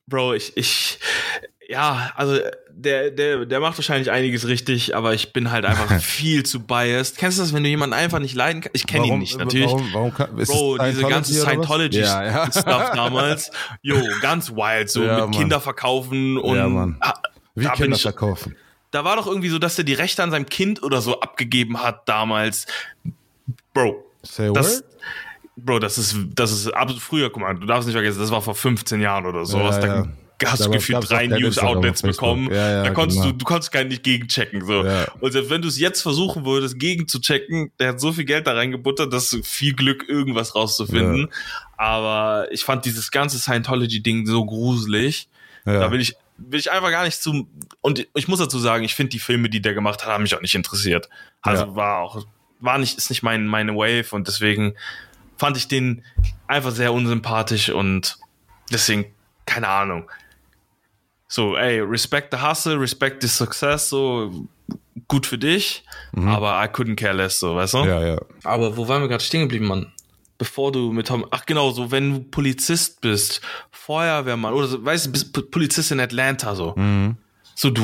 Bro, 0.07 0.33
ich, 0.35 0.57
ich, 0.57 0.99
ja, 1.69 2.13
also 2.17 2.39
der, 2.71 3.11
der, 3.11 3.45
der 3.45 3.61
macht 3.61 3.77
wahrscheinlich 3.77 4.11
einiges 4.11 4.49
richtig, 4.49 4.97
aber 4.97 5.13
ich 5.13 5.35
bin 5.35 5.51
halt 5.51 5.67
einfach 5.67 6.01
viel 6.01 6.45
zu 6.45 6.61
biased. 6.61 7.19
Kennst 7.19 7.37
du 7.39 7.43
das, 7.43 7.53
wenn 7.53 7.63
du 7.63 7.69
jemanden 7.69 7.93
einfach 7.93 8.21
nicht 8.21 8.35
leiden 8.35 8.63
kannst? 8.63 8.75
Ich 8.75 8.87
kenne 8.87 9.07
ihn 9.07 9.19
nicht, 9.19 9.37
natürlich. 9.37 9.67
Warum, 9.67 9.93
warum 9.93 10.15
kann, 10.15 10.39
ist 10.39 10.51
Bro, 10.51 10.77
es 10.79 10.97
diese 10.97 11.07
ganze 11.07 11.35
Scientology 11.35 11.99
oder 11.99 12.07
was? 12.07 12.13
Ja, 12.15 12.25
ja. 12.25 12.33
Scientology-Stuff 12.51 12.91
damals, 12.95 13.51
jo, 13.83 13.97
ganz 14.23 14.51
wild, 14.51 14.89
so 14.89 15.03
Ja, 15.05 15.17
mit 15.17 15.25
Mann. 15.25 15.31
Kinder 15.33 15.61
verkaufen 15.61 16.39
und 16.39 16.57
Ja, 16.57 16.69
Mann. 16.69 16.99
Wie 17.55 17.65
da 17.65 17.73
Kinder 17.73 17.97
ich, 17.97 18.03
verkaufen. 18.03 18.57
da 18.91 19.05
war 19.05 19.17
doch 19.17 19.27
irgendwie 19.27 19.51
so, 19.51 19.59
dass 19.59 19.77
er 19.77 19.85
die 19.85 19.95
Rechte 19.95 20.23
an 20.23 20.31
seinem 20.31 20.47
Kind 20.47 20.83
oder 20.83 21.03
so 21.03 21.21
abgegeben 21.21 21.83
hat 21.83 22.09
damals. 22.09 22.67
Bro, 23.75 24.05
Say 24.23 24.51
das, 24.55 24.79
what? 24.79 24.85
Bro, 25.57 25.79
das 25.81 25.99
ist, 25.99 26.17
das 26.35 26.51
ist 26.53 26.69
absolut 26.69 27.03
früher, 27.03 27.29
guck 27.31 27.43
mal, 27.43 27.55
du 27.55 27.67
darfst 27.67 27.87
nicht 27.89 27.95
vergessen, 27.95 28.21
das 28.21 28.31
war 28.31 28.41
vor 28.41 28.55
15 28.55 29.01
Jahren 29.01 29.27
oder 29.27 29.45
sowas. 29.45 29.77
Ja, 29.77 29.83
da 29.83 29.97
ja. 29.97 30.07
Hast 30.47 30.65
du 30.65 30.71
gefühlt 30.71 31.09
drei 31.09 31.27
News-Outlets 31.27 32.03
bekommen. 32.03 32.51
Ja, 32.53 32.71
ja, 32.71 32.83
da 32.85 32.91
konntest 32.91 33.21
genau. 33.21 33.33
du, 33.33 33.39
du 33.39 33.45
konntest 33.45 33.73
gar 33.73 33.85
nicht 33.85 34.03
gegenchecken, 34.03 34.65
so. 34.65 34.85
Ja. 34.85 35.07
Und 35.21 35.33
selbst 35.33 35.51
wenn 35.51 35.63
du 35.63 35.69
es 35.69 35.79
jetzt 35.79 36.03
versuchen 36.03 36.45
würdest, 36.45 36.79
gegenzuchecken, 36.79 37.73
der 37.79 37.89
hat 37.89 38.01
so 38.01 38.13
viel 38.13 38.25
Geld 38.25 38.47
da 38.47 38.53
reingebuttert, 38.53 39.13
dass 39.13 39.31
du 39.31 39.43
viel 39.43 39.75
Glück, 39.75 40.09
irgendwas 40.09 40.55
rauszufinden. 40.55 41.29
Aber 41.77 42.47
ich 42.51 42.65
fand 42.65 42.85
dieses 42.85 43.11
ganze 43.11 43.39
Scientology-Ding 43.39 44.27
so 44.27 44.45
gruselig. 44.45 45.29
Da 45.65 45.91
will 45.91 46.01
ich, 46.01 46.17
will 46.39 46.59
ich 46.59 46.71
einfach 46.71 46.91
gar 46.91 47.05
nicht 47.05 47.21
zu. 47.21 47.47
Und 47.81 48.07
ich 48.15 48.29
muss 48.29 48.39
dazu 48.39 48.59
sagen, 48.59 48.85
ich 48.85 48.95
finde 48.95 49.11
die 49.11 49.19
Filme, 49.19 49.51
die 49.51 49.61
der 49.61 49.75
gemacht 49.75 50.03
hat, 50.03 50.09
haben 50.09 50.23
mich 50.23 50.35
auch 50.35 50.41
nicht 50.41 50.55
interessiert. 50.55 51.09
Also 51.43 51.77
war 51.77 51.99
auch, 51.99 52.25
war 52.61 52.79
nicht, 52.79 52.97
ist 52.97 53.11
nicht 53.11 53.23
mein, 53.23 53.47
meine 53.47 53.75
Wave 53.75 54.07
und 54.13 54.29
deswegen 54.29 54.75
fand 55.37 55.57
ich 55.57 55.69
den 55.69 56.03
einfach 56.47 56.73
sehr 56.73 56.93
unsympathisch 56.93 57.69
und 57.69 58.19
deswegen, 58.73 59.07
keine 59.47 59.69
Ahnung. 59.69 60.11
So, 61.29 61.57
ey, 61.57 61.81
respect 61.81 62.33
the 62.33 62.41
hustle, 62.41 62.77
respect 62.79 63.23
the 63.23 63.29
success, 63.29 63.89
so 63.91 64.47
gut 65.09 65.27
für 65.27 65.39
dich, 65.39 65.85
aber 66.17 66.63
I 66.63 66.67
couldn't 66.69 66.97
care 66.97 67.13
less, 67.15 67.39
so, 67.39 67.55
weißt 67.55 67.75
du? 67.75 67.79
Mhm. 67.85 67.89
Ja, 67.89 68.07
ja. 68.07 68.19
Aber 68.45 68.77
wo 68.77 68.89
waren 68.89 69.03
wir 69.03 69.09
gerade 69.09 69.23
stehen 69.23 69.43
geblieben, 69.43 69.67
Mann? 69.67 69.93
Bevor 70.39 70.73
du 70.73 70.93
mit 70.93 71.07
Tom, 71.09 71.27
ach 71.31 71.45
genau, 71.47 71.71
so 71.71 71.91
wenn 71.91 72.13
du 72.13 72.21
Polizist 72.21 73.01
bist, 73.01 73.41
Feuerwehrmann 73.71 74.55
oder 74.55 74.67
so, 74.69 74.85
weißt 74.85 75.07
du, 75.07 75.13
bist 75.13 75.51
Polizist 75.51 75.91
in 75.93 76.01
Atlanta 76.01 76.55
so. 76.55 76.75
So 77.55 77.71
du 77.71 77.83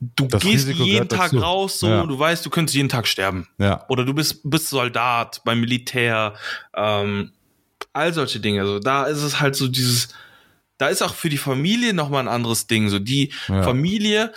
du 0.00 0.24
Mhm. 0.24 0.28
Das 0.28 0.42
gehst 0.42 0.66
Risiko 0.68 0.84
jeden 0.84 1.08
Tag 1.08 1.30
dazu. 1.30 1.38
raus, 1.38 1.78
so 1.80 1.88
Ja. 1.88 2.04
du 2.04 2.18
weißt, 2.18 2.44
du 2.44 2.50
könntest 2.50 2.74
jeden 2.76 2.90
Tag 2.90 3.06
sterben. 3.06 3.48
Ja. 3.58 3.84
Oder 3.88 4.04
du 4.04 4.12
bist 4.12 4.40
bist 4.44 4.68
Soldat 4.68 5.40
beim 5.44 5.60
Militär, 5.60 6.34
ähm, 6.76 7.32
all 7.94 8.12
solche 8.12 8.38
Dinge. 8.40 8.66
So 8.66 8.78
da 8.80 9.04
ist 9.04 9.22
es 9.22 9.40
halt 9.40 9.56
so 9.56 9.66
dieses, 9.66 10.08
da 10.84 10.90
ist 10.90 11.02
auch 11.02 11.14
für 11.14 11.28
die 11.30 11.38
Familie 11.38 11.94
noch 11.94 12.10
mal 12.10 12.20
ein 12.20 12.28
anderes 12.28 12.66
Ding. 12.66 12.88
So 12.90 12.98
die 12.98 13.32
Ja. 13.48 13.62
Familie 13.62 14.32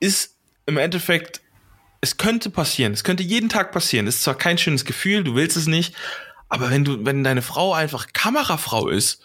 ist 0.00 0.36
im 0.66 0.76
Endeffekt 0.76 1.40
es 2.04 2.16
könnte 2.16 2.50
passieren. 2.50 2.92
Es 2.92 3.04
könnte 3.04 3.22
jeden 3.22 3.48
Tag 3.48 3.70
passieren. 3.70 4.08
Ist 4.08 4.22
zwar 4.24 4.34
kein 4.34 4.58
schönes 4.58 4.84
Gefühl, 4.84 5.22
du 5.22 5.34
willst 5.36 5.56
es 5.56 5.66
nicht, 5.66 5.94
Aber 6.48 6.68
wenn 6.70 6.84
du, 6.84 7.06
wenn 7.06 7.24
deine 7.24 7.40
Frau 7.42 7.72
einfach 7.72 8.08
Kamerafrau 8.12 8.88
ist, 8.88 9.22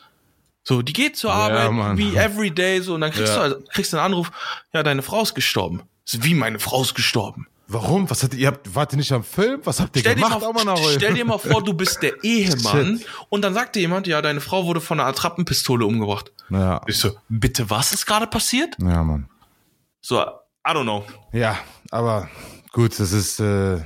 so, 0.63 0.81
die 0.81 0.93
geht 0.93 1.17
zur 1.17 1.31
Ja, 1.31 1.35
Arbeit 1.37 1.71
Mann. 1.71 1.97
wie 1.97 2.15
every 2.15 2.51
day, 2.51 2.79
so, 2.81 2.93
und 2.95 3.01
dann 3.01 3.11
kriegst 3.11 3.29
Ja. 3.33 3.35
du 3.35 3.41
also, 3.41 3.55
kriegst 3.73 3.91
du 3.91 3.97
einen 3.97 4.05
Anruf, 4.05 4.31
ja, 4.73 4.81
deine 4.83 5.01
Frau 5.01 5.23
ist 5.23 5.33
gestorben. 5.35 5.81
So, 6.05 6.23
wie 6.23 6.33
meine 6.35 6.59
Frau 6.59 6.81
ist 6.81 6.93
gestorben. 6.95 7.47
Warum? 7.69 8.09
Was 8.09 8.23
hat 8.23 8.33
ihr 8.33 8.47
habt, 8.47 8.73
wart 8.75 8.93
ihr 8.93 8.97
nicht 8.97 9.11
am 9.11 9.23
Film? 9.23 9.59
Was 9.65 9.79
habt 9.81 9.95
ihr 9.95 9.99
Stell 9.99 10.15
dir, 10.15 10.21
gemacht? 10.23 10.41
Auch 10.43 10.53
mal 10.63 10.77
stell 10.77 11.13
dir 11.13 11.25
mal 11.25 11.37
vor, 11.37 11.61
du 11.61 11.73
bist 11.73 12.01
der 12.01 12.13
Ehemann 12.23 12.99
Shit. 12.99 13.07
und 13.29 13.41
dann 13.41 13.53
sagt 13.53 13.75
dir 13.75 13.81
jemand, 13.81 14.07
ja, 14.07 14.21
deine 14.21 14.39
Frau 14.39 14.65
wurde 14.65 14.79
von 14.79 14.99
einer 14.99 15.09
Attrappenpistole 15.09 15.85
umgebracht. 15.85 16.31
Ja, 16.49 16.81
Ich 16.87 16.97
so, 16.97 17.11
bitte, 17.27 17.69
was 17.69 17.91
ist 17.91 18.05
gerade 18.05 18.27
passiert? 18.27 18.75
ja, 18.79 19.03
Mann. 19.03 19.29
So, 19.99 20.21
I 20.21 20.71
don't 20.71 20.83
know. 20.83 21.05
Ja, 21.33 21.57
aber 21.91 22.29
gut, 22.71 22.97
das 22.97 23.11
ist 23.11 23.39
äh, 23.41 23.81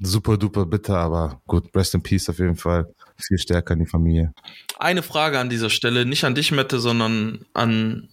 super 0.00 0.38
duper 0.38 0.64
bitter, 0.64 0.96
aber 0.96 1.42
gut, 1.46 1.68
rest 1.76 1.94
in 1.94 2.02
peace 2.02 2.30
auf 2.30 2.38
jeden 2.38 2.56
Fall. 2.56 2.88
Viel 3.18 3.38
stärker 3.38 3.74
in 3.74 3.80
die 3.80 3.86
Familie. 3.86 4.32
Eine 4.78 5.02
Frage 5.02 5.38
an 5.38 5.50
dieser 5.50 5.68
Stelle, 5.70 6.06
nicht 6.06 6.24
an 6.24 6.34
dich, 6.34 6.52
Mette, 6.52 6.78
sondern 6.80 7.44
an 7.52 8.08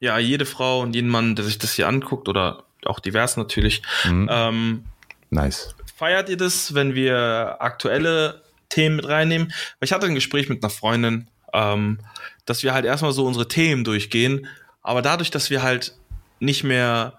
ja, 0.00 0.18
jede 0.18 0.44
Frau 0.46 0.80
und 0.80 0.94
jeden 0.94 1.08
Mann, 1.10 1.34
der 1.34 1.44
sich 1.44 1.58
das 1.58 1.72
hier 1.74 1.88
anguckt 1.88 2.28
oder 2.28 2.64
auch 2.86 3.00
divers 3.00 3.36
natürlich. 3.36 3.82
Mhm. 4.04 4.28
Ähm, 4.30 4.84
Nice. 5.30 5.74
feiert 5.96 6.28
ihr 6.28 6.36
das, 6.36 6.74
wenn 6.74 6.94
wir 6.94 7.56
aktuelle 7.60 8.42
Themen 8.68 8.96
mit 8.96 9.08
reinnehmen? 9.08 9.52
Ich 9.80 9.92
hatte 9.92 10.06
ein 10.06 10.14
Gespräch 10.14 10.48
mit 10.48 10.62
einer 10.62 10.70
Freundin, 10.70 11.28
ähm, 11.52 11.98
dass 12.46 12.62
wir 12.62 12.74
halt 12.74 12.84
erstmal 12.84 13.12
so 13.12 13.26
unsere 13.26 13.48
Themen 13.48 13.84
durchgehen, 13.84 14.46
aber 14.82 15.02
dadurch, 15.02 15.30
dass 15.30 15.50
wir 15.50 15.62
halt 15.62 15.94
nicht 16.40 16.64
mehr, 16.64 17.14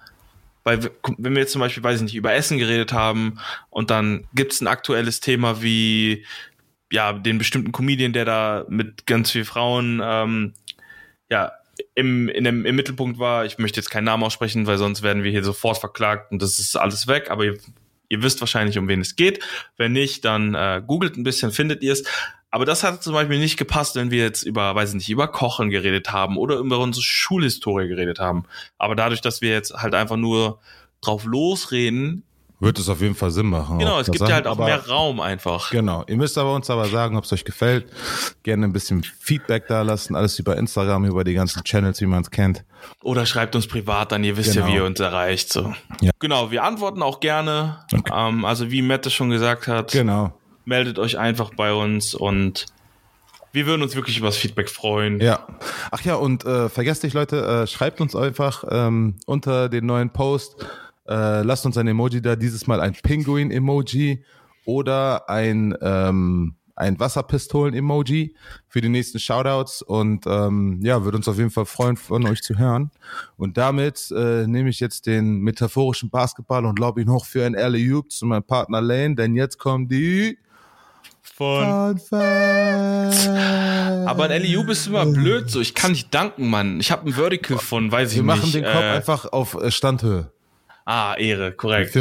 weil 0.64 0.92
wenn 1.18 1.34
wir 1.34 1.42
jetzt 1.42 1.52
zum 1.52 1.62
Beispiel, 1.62 1.84
weiß 1.84 1.98
ich 1.98 2.04
nicht, 2.04 2.16
über 2.16 2.34
Essen 2.34 2.58
geredet 2.58 2.94
haben 2.94 3.40
und 3.70 3.90
dann 3.90 4.28
gibt's 4.34 4.62
ein 4.62 4.68
aktuelles 4.68 5.20
Thema 5.20 5.62
wie 5.62 6.26
ja, 6.92 7.14
den 7.14 7.38
bestimmten 7.38 7.72
Comedian, 7.72 8.14
der 8.14 8.26
da 8.26 8.66
mit 8.70 9.08
ganz 9.08 9.32
vielen 9.32 9.46
Frauen 9.46 10.02
ähm, 10.04 10.54
ja, 11.30 11.52
im, 11.96 12.30
in 12.30 12.44
dem, 12.44 12.66
im 12.66 12.76
Mittelpunkt 12.76 13.20
war. 13.20 13.46
Ich 13.46 13.58
möchte 13.58 13.80
jetzt 13.80 13.90
keinen 13.90 14.04
Namen 14.04 14.24
aussprechen, 14.24 14.68
weil 14.68 14.78
sonst 14.78 15.02
werden 15.02 15.24
wir 15.24 15.32
hier 15.32 15.44
sofort 15.44 15.78
verklagt 15.78 16.32
und 16.32 16.42
das 16.42 16.60
ist 16.60 16.76
alles 16.76 17.08
weg. 17.08 17.32
Aber 17.32 17.46
ihr, 17.46 17.58
ihr 18.10 18.22
wisst 18.22 18.42
wahrscheinlich, 18.42 18.78
um 18.78 18.88
wen 18.88 19.02
es 19.02 19.16
geht. 19.16 19.44
Wenn 19.78 19.94
nicht, 19.94 20.26
dann 20.26 20.54
äh, 20.54 20.82
googelt 20.86 21.18
ein 21.18 21.24
bisschen, 21.24 21.52
findet 21.52 21.82
ihr 21.82 21.94
es. 21.94 22.04
Aber 22.52 22.66
das 22.66 22.84
hat 22.84 23.04
zum 23.04 23.14
Beispiel 23.14 23.40
nicht 23.40 23.58
gepasst, 23.58 23.96
wenn 23.96 24.12
wir 24.12 24.24
jetzt 24.24 24.44
über, 24.44 24.76
weiß 24.76 24.90
ich 24.90 24.96
nicht, 24.96 25.10
über 25.10 25.28
Kochen 25.28 25.70
geredet 25.70 26.12
haben 26.12 26.38
oder 26.38 26.58
über 26.58 26.80
unsere 26.80 27.04
Schulhistorie 27.04 27.88
geredet 27.88 28.20
haben. 28.20 28.46
Aber 28.78 28.96
dadurch, 28.96 29.22
dass 29.22 29.42
wir 29.42 29.50
jetzt 29.50 29.74
halt 29.74 29.96
einfach 29.96 30.18
nur 30.18 30.60
drauf 31.02 31.26
losreden, 31.26 32.24
Wird 32.62 32.80
es 32.80 32.88
auf 32.88 33.02
jeden 33.02 33.16
Fall 33.16 33.32
Sinn 33.32 33.48
machen. 33.48 33.80
genau, 33.80 34.00
es 34.00 34.10
gibt 34.10 34.26
ja 34.28 34.34
halt 34.36 34.48
auch 34.48 34.52
aber- 34.54 34.66
mehr 34.66 34.88
Raum 34.88 35.20
einfach. 35.20 35.72
Genau. 35.72 36.06
Ihr 36.08 36.16
müsst 36.16 36.38
aber 36.38 36.54
uns 36.56 36.70
aber 36.70 36.86
sagen, 36.88 37.18
ob 37.18 37.26
es 37.26 37.34
euch 37.34 37.44
gefällt. 37.44 37.86
Gerne 38.44 38.66
ein 38.66 38.72
bisschen 38.72 39.04
Feedback 39.04 39.68
da 39.68 39.82
lassen. 39.82 40.16
Alles 40.16 40.40
über 40.40 40.56
Instagram, 40.56 41.04
über 41.06 41.26
die 41.26 41.34
ganzen 41.34 41.64
Channels, 41.66 42.00
wie 42.00 42.06
man 42.06 42.22
es 42.22 42.32
kennt. 42.32 42.64
Oder 43.04 43.26
schreibt 43.26 43.56
uns 43.58 43.68
privat 43.68 44.14
an, 44.14 44.24
ihr 44.24 44.38
wisst 44.38 44.54
Genau. 44.54 44.68
ja, 44.68 44.72
wie 44.72 44.76
ihr 44.78 44.86
uns 44.86 45.00
erreicht. 45.02 45.52
So. 45.52 45.74
Ja. 46.00 46.12
Genau, 46.20 46.50
wir 46.50 46.64
antworten 46.64 47.02
auch 47.04 47.20
gerne. 47.20 47.80
Ähm, 48.14 48.46
also 48.46 48.72
wie 48.72 48.82
Mette 48.82 49.10
schon 49.10 49.30
gesagt 49.32 49.68
hat, 49.68 49.92
Genau. 49.92 50.32
meldet 50.64 50.98
euch 50.98 51.18
einfach 51.18 51.52
bei 51.56 51.74
uns 51.74 52.16
und 52.16 52.68
wir 53.52 53.66
würden 53.68 53.82
uns 53.84 53.96
wirklich 53.96 54.18
über 54.18 54.28
das 54.28 54.38
Feedback 54.38 54.70
freuen. 54.70 55.20
Ja. 55.20 55.46
Ach 55.92 56.02
ja, 56.02 56.16
und 56.16 56.46
äh, 56.46 56.70
vergesst 56.70 57.04
nicht, 57.04 57.14
Leute, 57.14 57.46
äh, 57.64 57.68
schreibt 57.68 58.00
uns 58.02 58.16
einfach 58.16 58.64
ähm, 58.70 59.16
unter 59.26 59.68
den 59.70 59.86
neuen 59.86 60.10
Post. 60.10 60.56
Äh, 61.08 61.44
lasst 61.44 61.66
uns 61.66 61.78
ein 61.78 61.88
Emoji 61.88 62.22
da, 62.22 62.36
dieses 62.36 62.68
Mal 62.68 62.82
ein 62.82 62.94
Pinguin-Emoji 62.94 64.24
oder 64.66 65.30
ein, 65.30 65.76
ähm, 65.82 66.56
ein 66.76 67.00
Wasserpistolen-Emoji 67.00 68.36
für 68.68 68.82
die 68.82 68.90
nächsten 68.90 69.20
Shoutouts. 69.20 69.82
Und 69.82 70.26
ähm, 70.28 70.80
ja, 70.82 71.04
würde 71.04 71.18
uns 71.18 71.28
auf 71.28 71.38
jeden 71.38 71.52
Fall 71.52 71.66
freuen, 71.66 71.96
von 71.96 72.26
euch 72.28 72.42
zu 72.42 72.58
hören. 72.58 72.92
Und 73.38 73.58
damit 73.58 74.12
äh, 74.12 74.48
nehme 74.48 74.70
ich 74.70 74.80
jetzt 74.80 75.06
den 75.06 75.40
metaphorischen 75.40 76.10
Basketball 76.10 76.66
und 76.66 76.80
lob 76.80 76.98
ihn 76.98 77.10
hoch 77.12 77.26
für 77.26 77.46
ein 77.46 77.56
alley 77.56 77.94
oop 77.94 78.12
zu 78.12 78.26
meinem 78.26 78.44
Partner 78.44 78.82
Lane, 78.82 79.16
denn 79.16 79.36
jetzt 79.36 79.58
kommen 79.60 79.88
die 79.88 80.38
Von 81.22 82.00
aber 84.08 84.30
ein 84.30 84.44
LEU 84.44 84.62
ist 84.70 84.88
immer 84.88 85.06
blöd, 85.06 85.50
so 85.50 85.60
ich 85.60 85.74
kann 85.74 85.92
nicht 85.92 86.14
danken, 86.14 86.50
Mann. 86.50 86.80
Ich 86.80 86.92
habe 86.92 87.10
ein 87.10 87.14
Vertical 87.14 87.58
von, 87.58 87.92
weiß 87.92 88.12
ich 88.12 88.18
Wir 88.18 88.24
nicht. 88.24 88.36
machen 88.36 88.52
den 88.52 88.64
Kopf 88.64 88.76
äh, 88.76 88.92
einfach 88.92 89.26
auf 89.32 89.56
äh, 89.62 89.72
Standhöhe. 89.72 90.32
Ah, 90.86 91.16
Ehre, 91.18 91.52
korrekt. 91.52 91.98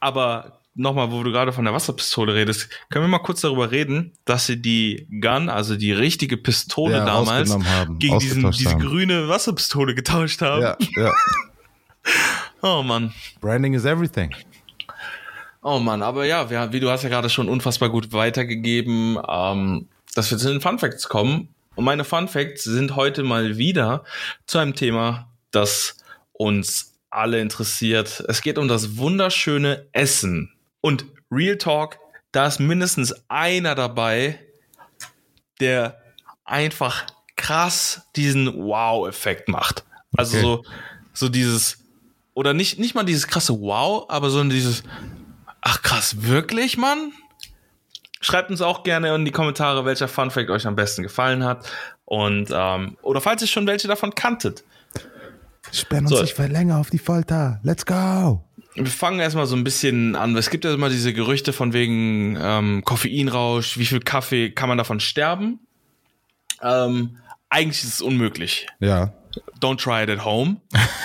Aber 0.00 0.58
nochmal, 0.74 1.10
wo 1.10 1.22
du 1.22 1.30
gerade 1.32 1.52
von 1.52 1.64
der 1.64 1.74
Wasserpistole 1.74 2.34
redest, 2.34 2.68
können 2.88 3.04
wir 3.04 3.08
mal 3.08 3.18
kurz 3.18 3.40
darüber 3.42 3.70
reden, 3.70 4.12
dass 4.24 4.46
sie 4.46 4.60
die 4.60 5.06
Gun, 5.20 5.48
also 5.48 5.76
die 5.76 5.92
richtige 5.92 6.36
Pistole 6.36 6.96
Ja, 6.98 7.04
damals, 7.04 7.50
haben, 7.50 7.98
gegen 7.98 8.18
diesen, 8.18 8.50
diese 8.52 8.70
haben. 8.70 8.80
grüne 8.80 9.28
Wasserpistole 9.28 9.94
getauscht 9.94 10.40
haben. 10.40 10.62
Ja, 10.62 10.76
ja. 10.96 11.12
Oh 12.64 12.82
Mann. 12.82 13.12
Branding 13.40 13.74
is 13.74 13.84
everything. 13.84 14.32
Oh 15.62 15.78
Mann, 15.80 16.02
aber 16.02 16.24
ja, 16.26 16.48
wir, 16.48 16.72
wie 16.72 16.78
du 16.80 16.90
hast 16.90 17.02
ja 17.02 17.08
gerade 17.08 17.28
schon 17.28 17.48
unfassbar 17.48 17.88
gut 17.90 18.12
weitergegeben, 18.12 19.18
ähm, 19.28 19.88
dass 20.14 20.30
wir 20.30 20.38
zu 20.38 20.48
den 20.48 20.60
Fun 20.60 20.78
Facts 20.78 21.08
kommen. 21.08 21.48
Und 21.74 21.84
meine 21.84 22.04
Fun 22.04 22.28
Facts 22.28 22.64
sind 22.64 22.94
heute 22.96 23.22
mal 23.24 23.56
wieder 23.56 24.04
zu 24.46 24.58
einem 24.58 24.74
Thema, 24.74 25.28
das 25.50 25.96
uns 26.32 26.91
alle 27.12 27.40
interessiert. 27.40 28.24
Es 28.28 28.40
geht 28.42 28.58
um 28.58 28.68
das 28.68 28.96
wunderschöne 28.96 29.86
Essen. 29.92 30.52
Und 30.80 31.04
Real 31.30 31.56
Talk, 31.58 31.98
da 32.32 32.46
ist 32.46 32.58
mindestens 32.58 33.14
einer 33.28 33.74
dabei, 33.74 34.38
der 35.60 36.00
einfach 36.44 37.06
krass 37.36 38.02
diesen 38.16 38.54
Wow-Effekt 38.64 39.48
macht. 39.48 39.84
Also 40.16 40.36
Okay. 40.36 40.42
so, 40.42 40.64
so 41.12 41.28
dieses, 41.28 41.78
oder 42.34 42.54
nicht, 42.54 42.78
nicht 42.78 42.94
mal 42.94 43.04
dieses 43.04 43.28
krasse 43.28 43.60
Wow, 43.60 44.06
aber 44.08 44.30
sondern 44.30 44.50
dieses, 44.50 44.82
ach 45.60 45.82
krass, 45.82 46.22
wirklich, 46.22 46.76
Mann? 46.76 47.12
Schreibt 48.20 48.50
uns 48.50 48.62
auch 48.62 48.84
gerne 48.84 49.14
in 49.14 49.24
die 49.24 49.32
Kommentare, 49.32 49.84
welcher 49.84 50.08
Fun 50.08 50.30
Fact 50.30 50.48
euch 50.50 50.66
am 50.66 50.76
besten 50.76 51.02
gefallen 51.02 51.44
hat. 51.44 51.68
Und, 52.04 52.48
ähm, 52.52 52.96
oder 53.02 53.20
falls 53.20 53.42
ihr 53.42 53.48
schon 53.48 53.66
welche 53.66 53.88
davon 53.88 54.14
kanntet. 54.14 54.64
Sperren 55.70 56.06
uns 56.06 56.14
So. 56.16 56.22
nicht 56.22 56.36
länger 56.38 56.78
auf 56.78 56.90
die 56.90 56.98
Folter. 56.98 57.60
Let's 57.62 57.86
go. 57.86 58.42
Wir 58.74 58.86
fangen 58.86 59.20
erstmal 59.20 59.46
so 59.46 59.54
ein 59.54 59.64
bisschen 59.64 60.16
an. 60.16 60.34
Es 60.36 60.48
gibt 60.50 60.64
ja 60.64 60.72
immer 60.72 60.88
diese 60.88 61.12
Gerüchte 61.12 61.52
von 61.52 61.72
wegen 61.72 62.36
ähm, 62.40 62.82
Koffeinrausch, 62.84 63.76
wie 63.78 63.84
viel 63.86 64.00
Kaffee 64.00 64.50
kann 64.50 64.68
man 64.68 64.78
davon 64.78 64.98
sterben? 64.98 65.60
Ähm, 66.62 67.18
eigentlich 67.50 67.82
ist 67.84 67.94
es 67.94 68.02
unmöglich. 68.02 68.66
Ja. 68.80 69.12
Don't 69.60 69.76
try 69.82 70.02
it 70.02 70.10
at 70.10 70.24
home. 70.24 70.56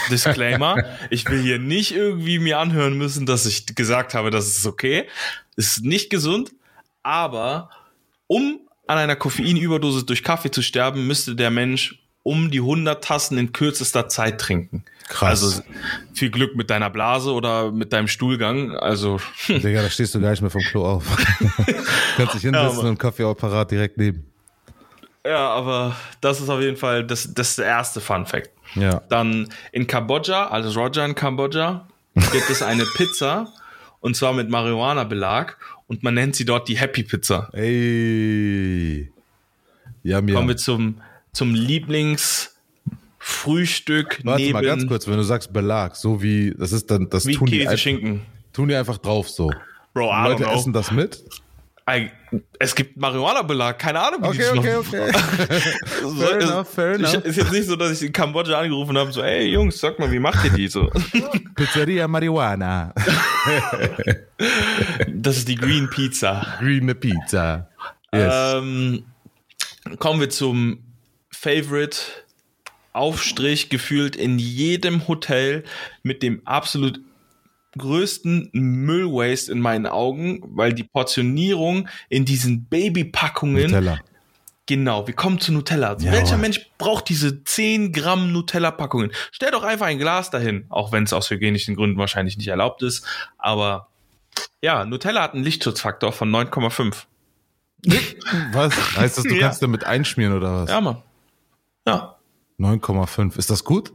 Disclaimer. 0.09 0.83
ich 1.09 1.29
will 1.29 1.41
hier 1.41 1.59
nicht 1.59 1.93
irgendwie 1.93 2.39
mir 2.39 2.59
anhören 2.59 2.97
müssen, 2.97 3.25
dass 3.25 3.45
ich 3.45 3.65
gesagt 3.75 4.13
habe, 4.13 4.31
das 4.31 4.47
ist 4.47 4.65
okay. 4.65 5.05
Es 5.55 5.77
ist 5.77 5.85
nicht 5.85 6.09
gesund, 6.09 6.51
aber 7.03 7.69
um 8.27 8.61
an 8.87 8.97
einer 8.97 9.15
Koffeinüberdosis 9.17 10.05
durch 10.05 10.23
Kaffee 10.23 10.51
zu 10.51 10.61
sterben, 10.61 11.05
müsste 11.07 11.35
der 11.35 11.51
Mensch 11.51 11.99
um 12.27 12.51
die 12.51 12.59
100 12.59 13.01
Tassen 13.01 13.37
in 13.37 13.53
kürzester 13.53 14.09
Zeit 14.09 14.41
trinken. 14.41 14.83
Krass. 15.07 15.41
Also 15.41 15.61
viel 16.13 16.29
Glück 16.29 16.57
mit 16.57 16.69
deiner 16.69 16.89
Blase 16.89 17.31
oder 17.31 17.71
mit 17.71 17.93
deinem 17.93 18.09
Stuhlgang. 18.09 18.75
Also 18.75 19.21
Digga, 19.47 19.81
da 19.81 19.89
stehst 19.89 20.13
du 20.13 20.19
gar 20.19 20.31
nicht 20.31 20.41
mehr 20.41 20.51
vom 20.51 20.61
Klo 20.61 20.85
auf. 20.85 21.05
Kannst 22.17 22.35
dich 22.35 22.41
hinsetzen 22.41 22.77
Mann. 22.77 22.87
und 22.87 22.99
Kaffeeapparat 22.99 23.71
direkt 23.71 23.97
neben. 23.97 24.25
ja, 25.25 25.47
aber 25.47 25.95
das 26.19 26.41
ist 26.41 26.49
auf 26.49 26.59
jeden 26.59 26.75
Fall 26.75 27.05
das, 27.05 27.33
das 27.33 27.55
der 27.55 27.65
erste 27.65 28.01
Fun 28.01 28.25
Fact. 28.25 28.49
Ja. 28.75 29.01
Dann 29.07 29.47
in 29.71 29.87
Kambodscha, 29.87 30.47
also 30.47 30.77
Roger 30.77 31.05
in 31.05 31.15
Kambodscha, 31.15 31.87
gibt 32.33 32.49
es 32.49 32.61
eine 32.61 32.83
Pizza 32.97 33.53
und 34.01 34.17
zwar 34.17 34.33
mit 34.33 34.49
Marihuana-Belag 34.49 35.55
und 35.87 36.03
man 36.03 36.15
nennt 36.15 36.35
sie 36.35 36.43
dort 36.43 36.67
die 36.67 36.77
Happy 36.77 37.03
Pizza. 37.03 37.49
Ey. 37.53 39.09
Ja, 40.03 40.19
mir. 40.19 40.35
Kommen 40.35 40.49
wir 40.49 40.57
zum, 40.57 41.01
zum 41.37 41.53
Lieblingsfrühstück 41.53 44.21
Warte 44.23 44.41
neben 44.41 44.53
mal 44.53 44.63
ganz 44.63 44.87
kurz, 44.87 45.07
wenn 45.07 45.17
du 45.17 45.23
sagst 45.23 45.53
Belag, 45.53 45.95
so 45.95 46.23
wie, 46.23 46.55
das 46.57 46.71
ist 46.71 46.89
dann, 46.89 47.07
das 47.09 47.27
wie 47.27 47.35
tun 47.35 47.45
die, 47.45 47.59
Käse 47.59 47.69
einfach, 47.69 47.81
Schinken. 47.81 48.21
tun 48.53 48.69
die 48.69 48.75
einfach 48.75 48.97
drauf 48.97 49.29
so. 49.29 49.51
Bro, 49.93 50.11
I 50.11 50.29
Leute 50.29 50.45
essen 50.45 50.73
das 50.73 50.89
mit? 50.89 51.23
Es 52.59 52.75
gibt 52.75 52.97
Marihuana-Belag, 52.97 53.79
keine 53.79 54.01
Ahnung, 54.01 54.21
wie 54.23 54.37
die 54.37 54.43
Okay, 54.43 54.73
das 54.73 54.87
okay, 54.87 54.99
okay. 54.99 55.11
So, 56.01 56.15
Fair 56.15 56.41
enough, 56.41 56.67
fair 56.67 56.95
enough. 56.95 57.23
Ist 57.23 57.37
jetzt 57.37 57.53
nicht 57.53 57.67
so, 57.67 57.75
dass 57.75 57.91
ich 57.91 58.01
in 58.07 58.13
Kambodscha 58.13 58.59
angerufen 58.59 58.97
habe, 58.97 59.13
so, 59.13 59.21
ey 59.21 59.45
Jungs, 59.45 59.79
sag 59.79 59.99
mal, 59.99 60.11
wie 60.11 60.19
macht 60.19 60.43
ihr 60.43 60.51
die 60.51 60.67
so? 60.67 60.89
Pizzeria 61.55 62.07
Marihuana. 62.07 62.93
Das 65.07 65.37
ist 65.37 65.47
die 65.47 65.55
Green 65.55 65.89
Pizza. 65.89 66.57
Grüne 66.59 66.95
Pizza. 66.95 67.69
Yes. 68.13 68.33
Ähm, 68.55 69.05
kommen 69.97 70.19
wir 70.19 70.29
zum 70.29 70.86
Favorite 71.39 71.97
Aufstrich 72.93 73.69
gefühlt 73.69 74.15
in 74.15 74.39
jedem 74.39 75.07
Hotel 75.07 75.63
mit 76.03 76.23
dem 76.23 76.41
absolut 76.45 76.99
größten 77.77 78.49
Müllwaste 78.53 79.51
in 79.51 79.59
meinen 79.59 79.85
Augen, 79.85 80.41
weil 80.47 80.73
die 80.73 80.83
Portionierung 80.83 81.87
in 82.09 82.25
diesen 82.25 82.65
Babypackungen 82.65 83.63
Nutella. 83.65 83.99
Genau, 84.65 85.05
wir 85.07 85.13
kommen 85.13 85.39
zu 85.39 85.53
Nutella. 85.53 85.95
Ja, 85.99 86.11
Welcher 86.11 86.33
aber- 86.33 86.41
Mensch 86.41 86.69
braucht 86.79 87.07
diese 87.07 87.43
10 87.43 87.91
Gramm 87.93 88.31
Nutella-Packungen? 88.33 89.11
Stell 89.31 89.51
doch 89.51 89.63
einfach 89.63 89.85
ein 89.85 89.99
Glas 89.99 90.31
dahin, 90.31 90.65
auch 90.69 90.91
wenn 90.91 91.03
es 91.03 91.13
aus 91.13 91.29
hygienischen 91.29 91.75
Gründen 91.75 91.97
wahrscheinlich 91.99 92.35
nicht 92.37 92.47
erlaubt 92.47 92.81
ist. 92.81 93.05
Aber 93.37 93.87
ja, 94.61 94.83
Nutella 94.85 95.21
hat 95.21 95.35
einen 95.35 95.43
Lichtschutzfaktor 95.43 96.11
von 96.11 96.29
9,5. 96.31 97.05
Was? 98.53 98.97
Heißt 98.97 99.17
das, 99.19 99.23
du 99.23 99.29
Ja. 99.35 99.41
kannst 99.47 99.61
damit 99.61 99.83
einschmieren 99.85 100.33
oder 100.33 100.63
was? 100.63 100.69
Ja, 100.69 100.81
Mann. 100.81 101.01
Ja. 101.87 102.17
9,5. 102.59 103.37
Ist 103.37 103.49
das 103.49 103.63
gut? 103.63 103.91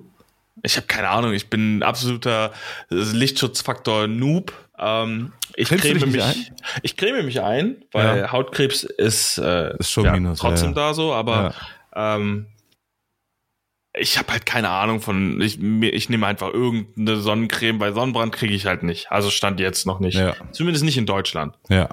Ich 0.63 0.77
habe 0.77 0.87
keine 0.87 1.09
Ahnung, 1.09 1.33
ich 1.33 1.51
bin 1.51 1.79
ein 1.79 1.83
absoluter 1.83 2.53
äh, 2.91 2.95
Lichtschutzfaktor-Noob. 2.95 4.53
Ähm, 4.79 5.33
ich 5.57 5.69
Cremst 5.69 5.85
creme 5.85 6.07
mich, 6.11 6.27
nicht 6.27 6.53
ich 6.83 6.97
creme 6.97 7.23
mich 7.25 7.41
ein, 7.41 7.85
weil 7.93 8.19
Ja. 8.21 8.33
Hautkrebs 8.33 8.85
ist, 8.85 9.39
äh, 9.39 9.77
Ist 9.79 9.91
schon 9.91 10.05
ja, 10.05 10.13
Minus, 10.13 10.39
trotzdem 10.39 10.71
ja. 10.71 10.75
da 10.75 10.95
so, 10.95 11.13
aber 11.13 11.55
ähm, 11.95 12.47
ich 13.95 14.19
habe 14.19 14.33
halt 14.33 14.47
keine 14.47 14.71
Ahnung 14.71 15.01
von, 15.01 15.41
ich, 15.41 15.61
ich 15.63 16.09
nehme 16.09 16.27
einfach 16.27 16.53
irgendeine 16.53 17.19
Sonnencreme, 17.19 17.79
weil 17.81 17.93
Sonnenbrand 17.93 18.33
kriege 18.33 18.55
ich 18.55 18.65
halt 18.65 18.83
nicht. 18.83 19.13
Also 19.13 19.29
stand 19.31 19.61
jetzt 19.61 19.87
noch 19.87 20.01
nicht. 20.01 20.19
Zumindest 20.53 20.85
nicht 20.85 20.97
in 20.97 21.05
Deutschland. 21.07 21.59
Ja. 21.69 21.89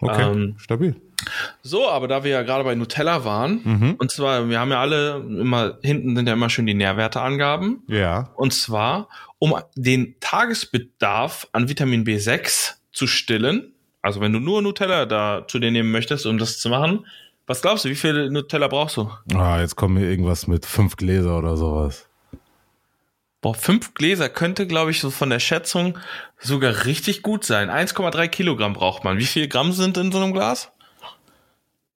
Okay. 0.00 0.22
Ähm, 0.22 0.54
Stabil. 0.58 0.96
So, 1.62 1.88
aber 1.88 2.08
da 2.08 2.24
wir 2.24 2.30
ja 2.30 2.42
gerade 2.42 2.64
bei 2.64 2.74
Nutella 2.74 3.24
waren, 3.24 3.60
Mhm. 3.64 3.94
und 3.98 4.10
zwar, 4.10 4.48
wir 4.48 4.58
haben 4.60 4.70
ja 4.70 4.80
alle 4.80 5.16
immer, 5.16 5.78
hinten 5.82 6.14
sind 6.16 6.26
ja 6.26 6.32
immer 6.34 6.50
schön 6.50 6.66
die 6.66 6.74
Nährwerteangaben. 6.74 7.82
Ja. 7.88 8.30
Und 8.36 8.52
zwar, 8.52 9.08
um 9.38 9.54
den 9.76 10.14
Tagesbedarf 10.20 11.48
an 11.52 11.68
Vitamin 11.68 12.04
B6 12.04 12.74
zu 12.92 13.06
stillen. 13.06 13.72
Also 14.02 14.20
wenn 14.20 14.32
du 14.32 14.40
nur 14.40 14.60
Nutella 14.62 15.06
da 15.06 15.44
zu 15.48 15.58
dir 15.58 15.70
nehmen 15.70 15.90
möchtest, 15.90 16.26
um 16.26 16.38
das 16.38 16.58
zu 16.58 16.68
machen, 16.68 17.06
was 17.46 17.60
glaubst 17.62 17.84
du, 17.84 17.88
wie 17.90 17.94
viel 17.94 18.30
Nutella 18.30 18.68
brauchst 18.68 18.96
du? 18.96 19.10
Ah, 19.34 19.60
jetzt 19.60 19.76
kommen 19.76 19.96
hier 19.98 20.08
irgendwas 20.08 20.46
mit 20.46 20.64
fünf 20.66 20.96
Gläser 20.96 21.38
oder 21.38 21.56
sowas. 21.56 22.06
Boah, 23.40 23.54
fünf 23.54 23.92
Gläser 23.92 24.30
könnte, 24.30 24.66
glaube 24.66 24.90
ich, 24.90 25.00
so 25.00 25.10
von 25.10 25.28
der 25.28 25.38
Schätzung 25.38 25.98
sogar 26.38 26.86
richtig 26.86 27.20
gut 27.22 27.44
sein. 27.44 27.68
1,3 27.68 28.26
Kilogramm 28.28 28.72
braucht 28.72 29.04
man. 29.04 29.18
Wie 29.18 29.26
viel 29.26 29.48
Gramm 29.48 29.72
sind 29.72 29.98
in 29.98 30.10
so 30.12 30.18
einem 30.22 30.32
Glas? 30.32 30.72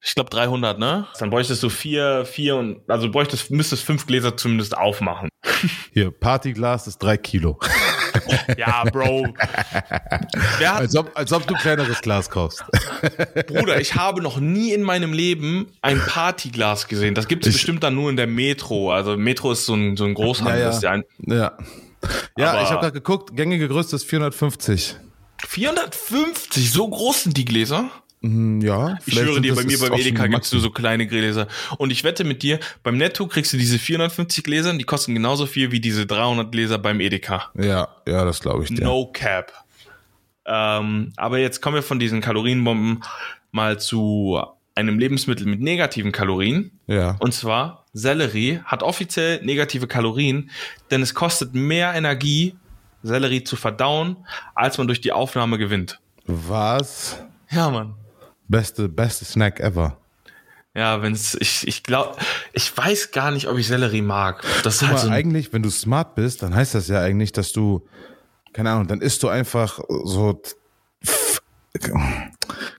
Ich 0.01 0.15
glaube 0.15 0.31
300, 0.31 0.79
ne? 0.79 1.07
Dann 1.19 1.31
bräuchtest 1.31 1.63
du 1.63 1.69
vier, 1.69 2.25
vier 2.25 2.57
und, 2.57 2.89
also 2.89 3.11
bräuchtest, 3.11 3.51
müsstest 3.51 3.83
fünf 3.85 4.07
Gläser 4.07 4.37
zumindest 4.37 4.77
aufmachen. 4.77 5.29
Hier, 5.93 6.11
Partyglas 6.11 6.87
ist 6.87 6.99
drei 6.99 7.17
Kilo. 7.17 7.59
Ja, 8.57 8.85
Bro. 8.85 9.29
Wer 10.59 10.75
hat 10.75 10.81
Als 10.81 10.97
ob, 10.97 11.11
als 11.15 11.33
ob 11.33 11.47
du 11.47 11.55
kleineres 11.55 12.01
Glas 12.01 12.29
kaufst. 12.29 12.65
Bruder, 13.47 13.81
ich 13.81 13.95
habe 13.95 14.21
noch 14.23 14.39
nie 14.39 14.73
in 14.73 14.83
meinem 14.83 15.13
Leben 15.13 15.69
ein 15.83 15.99
Partyglas 16.01 16.89
gesehen. 16.89 17.15
Das 17.15 17.29
gibt 17.29 17.47
es 17.47 17.53
bestimmt 17.55 17.83
dann 17.83 17.95
nur 17.95 18.11
in 18.11 18.17
der 18.17 18.27
Metro. 18.27 18.93
Also 18.93 19.17
Metro 19.17 19.53
ist 19.53 19.67
so 19.67 19.75
ein, 19.75 19.97
so 19.97 20.05
ein 20.05 20.15
Großhandel. 20.15 20.59
Ja, 20.61 20.71
ja. 20.71 20.81
Ja 20.81 20.91
ein 20.91 21.05
Ja. 21.27 21.59
Ja, 22.37 22.51
Aber- 22.53 22.63
ich 22.63 22.69
habe 22.69 22.81
gerade 22.81 22.93
geguckt, 22.93 23.35
gängige 23.37 23.69
Größe 23.69 23.97
ist 23.97 24.05
450. 24.05 24.97
450, 25.47 26.71
so 26.73 26.89
groß 26.89 27.25
sind 27.25 27.37
die 27.37 27.45
Gläser. 27.45 27.91
Hm, 28.23 28.61
ja. 28.61 28.99
Ich 29.07 29.15
schwöre 29.15 29.41
dir, 29.41 29.55
bei 29.55 29.65
mir 29.65 29.79
beim 29.79 29.93
Edeka 29.93 30.27
gibt's 30.27 30.53
nur 30.53 30.61
so 30.61 30.71
kleine 30.71 31.07
Gläser. 31.07 31.47
Und 31.79 31.91
ich 31.91 32.03
wette 32.05 32.25
mit 32.25 32.43
dir, 32.43 32.59
beim 32.83 32.97
Netto 32.97 33.27
kriegst 33.27 33.53
du 33.53 33.57
diese 33.57 33.79
450 33.79 34.43
Gläser, 34.43 34.73
die 34.75 34.85
kosten 34.85 35.15
genauso 35.15 35.47
viel 35.47 35.71
wie 35.71 35.81
diese 35.81 36.07
300 36.07 36.51
Gläser 36.51 36.79
beim 36.79 37.01
Edeka. 37.01 37.51
Ja, 37.55 37.89
ja, 38.07 38.25
das 38.25 38.41
glaube 38.41 38.65
ich 38.65 38.71
dir. 38.71 38.85
No 38.85 39.07
cap. 39.13 39.53
Ähm, 40.47 41.13
aber 41.17 41.39
jetzt 41.39 41.61
kommen 41.61 41.77
wir 41.77 41.83
von 41.83 41.99
diesen 41.99 42.21
Kalorienbomben 42.21 43.05
mal 43.53 43.79
zu 43.79 44.41
einem 44.75 44.99
Lebensmittel 44.99 45.47
mit 45.47 45.61
negativen 45.61 46.13
Kalorien. 46.13 46.73
Ja. 46.87 47.17
Und 47.21 47.35
zwar 47.35 47.87
Sellerie 47.93 48.61
hat 48.65 48.83
offiziell 48.83 49.45
negative 49.45 49.87
Kalorien, 49.87 50.51
denn 50.91 51.03
es 51.03 51.15
kostet 51.15 51.55
mehr 51.55 51.95
Energie, 51.95 52.57
Sellerie 53.03 53.45
zu 53.45 53.57
verdauen, 53.57 54.17
als 54.55 54.79
man 54.79 54.87
durch 54.87 55.01
die 55.01 55.13
Aufnahme 55.13 55.59
gewinnt. 55.59 56.01
Was? 56.27 57.23
Ja, 57.51 57.71
Mann. 57.71 57.95
Beste, 58.49 58.89
beste 58.89 59.25
Snack 59.25 59.61
ever. 59.61 59.99
Ja, 60.75 61.03
wenn's, 61.03 61.37
ich, 61.41 61.67
ich 61.67 61.83
glaube, 61.83 62.17
ich 62.53 62.77
weiß 62.77 63.11
gar 63.11 63.31
nicht, 63.31 63.49
ob 63.49 63.59
ich 63.59 63.67
Sellerie 63.67 64.03
mag. 64.03 64.45
Das 64.63 64.77
ist 64.83 64.89
halt 64.89 64.99
so 64.99 65.09
eigentlich, 65.09 65.53
wenn 65.53 65.63
du 65.63 65.71
smart 65.71 66.15
bist, 66.15 66.43
dann 66.43 66.55
heißt 66.55 66.75
das 66.75 66.89
ja 66.89 67.01
eigentlich, 67.01 67.33
dass 67.33 67.53
du, 67.53 67.87
keine 68.53 68.71
Ahnung, 68.71 68.87
dann 68.87 69.01
isst 69.01 69.23
du 69.23 69.29
einfach 69.29 69.81
so, 70.05 70.41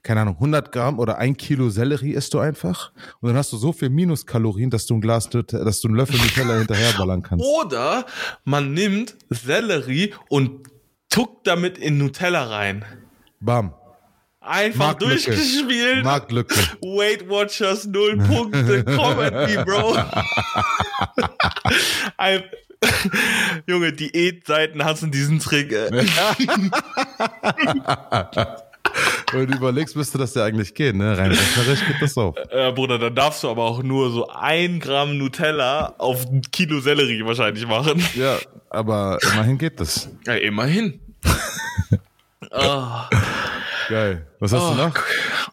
keine 0.04 0.22
Ahnung, 0.22 0.36
100 0.36 0.72
Gramm 0.72 0.98
oder 0.98 1.18
ein 1.18 1.36
Kilo 1.36 1.70
Sellerie 1.70 2.14
isst 2.14 2.34
du 2.34 2.40
einfach. 2.40 2.92
Und 3.22 3.30
dann 3.30 3.38
hast 3.38 3.52
du 3.52 3.58
so 3.58 3.74
viel 3.74 3.90
Minuskalorien, 3.90 4.70
dass 4.70 4.86
du 4.86 4.96
ein 4.96 5.02
Glas, 5.02 5.30
dass 5.30 5.82
du 5.82 5.88
einen 5.88 5.98
Löffel 5.98 6.20
Nutella 6.20 6.54
hinterherballern 6.60 7.22
kannst. 7.22 7.46
Oder 7.46 8.06
man 8.46 8.74
nimmt 8.74 9.16
Sellerie 9.30 10.14
und 10.30 10.68
tuckt 11.10 11.48
damit 11.48 11.78
in 11.78 11.98
Nutella 11.98 12.46
rein. 12.46 12.86
Bam. 13.40 13.74
Einfach 14.42 14.80
Marktlücke. 14.80 15.26
durchgespielt. 15.32 16.04
Marktlücke. 16.04 16.56
Weight 16.82 17.30
Watchers, 17.30 17.86
null 17.86 18.18
Punkte, 18.18 18.84
me, 18.86 19.66
Bro. 19.66 19.98
Ein, 22.18 22.44
Junge, 23.68 23.92
Diätseiten 23.94 24.84
hassen 24.84 25.12
diesen 25.12 25.40
Trick. 25.40 25.72
Wenn 29.32 29.48
du 29.48 29.58
überlegst, 29.58 29.96
müsste 29.96 30.18
das 30.18 30.34
ja 30.34 30.44
eigentlich 30.46 30.74
gehen, 30.74 30.98
ne? 30.98 31.16
Rein 31.18 31.32
rechnerisch 31.32 31.86
geht 31.86 32.02
das 32.02 32.18
auch. 32.18 32.36
Äh, 32.50 32.72
Bruder, 32.72 32.98
dann 32.98 33.14
darfst 33.14 33.44
du 33.44 33.50
aber 33.50 33.64
auch 33.64 33.84
nur 33.84 34.10
so 34.10 34.28
ein 34.30 34.80
Gramm 34.80 35.18
Nutella 35.18 35.94
auf 36.00 36.26
ein 36.26 36.42
Kilo 36.52 36.80
Sellerie 36.80 37.24
wahrscheinlich 37.26 37.68
machen. 37.68 38.04
Ja, 38.16 38.38
aber 38.70 39.20
immerhin 39.34 39.58
geht 39.60 39.80
das. 39.80 40.10
Ja, 40.26 40.34
immerhin. 40.36 41.00
oh, 42.52 42.88
Geil. 43.90 44.28
Was 44.40 44.54
hast 44.54 44.62
oh, 44.62 44.70
du 44.72 44.76
noch? 44.76 44.96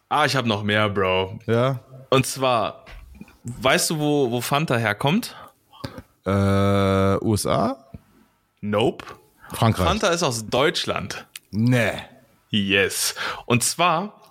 Ah, 0.09 0.25
ich 0.25 0.35
habe 0.35 0.47
noch 0.47 0.63
mehr, 0.63 0.87
Bro. 0.89 1.39
Ja. 1.47 1.79
Und 2.09 2.25
zwar, 2.25 2.85
weißt 3.43 3.89
du, 3.89 3.99
wo, 3.99 4.31
wo 4.31 4.41
Fanta 4.41 4.77
herkommt? 4.77 5.35
Äh, 6.25 6.29
USA? 7.25 7.89
Nope. 8.61 9.05
Frankreich. 9.53 9.87
Fanta 9.87 10.09
ist 10.09 10.23
aus 10.23 10.47
Deutschland. 10.47 11.25
Nee. 11.51 11.93
Yes. 12.49 13.15
Und 13.45 13.63
zwar 13.63 14.21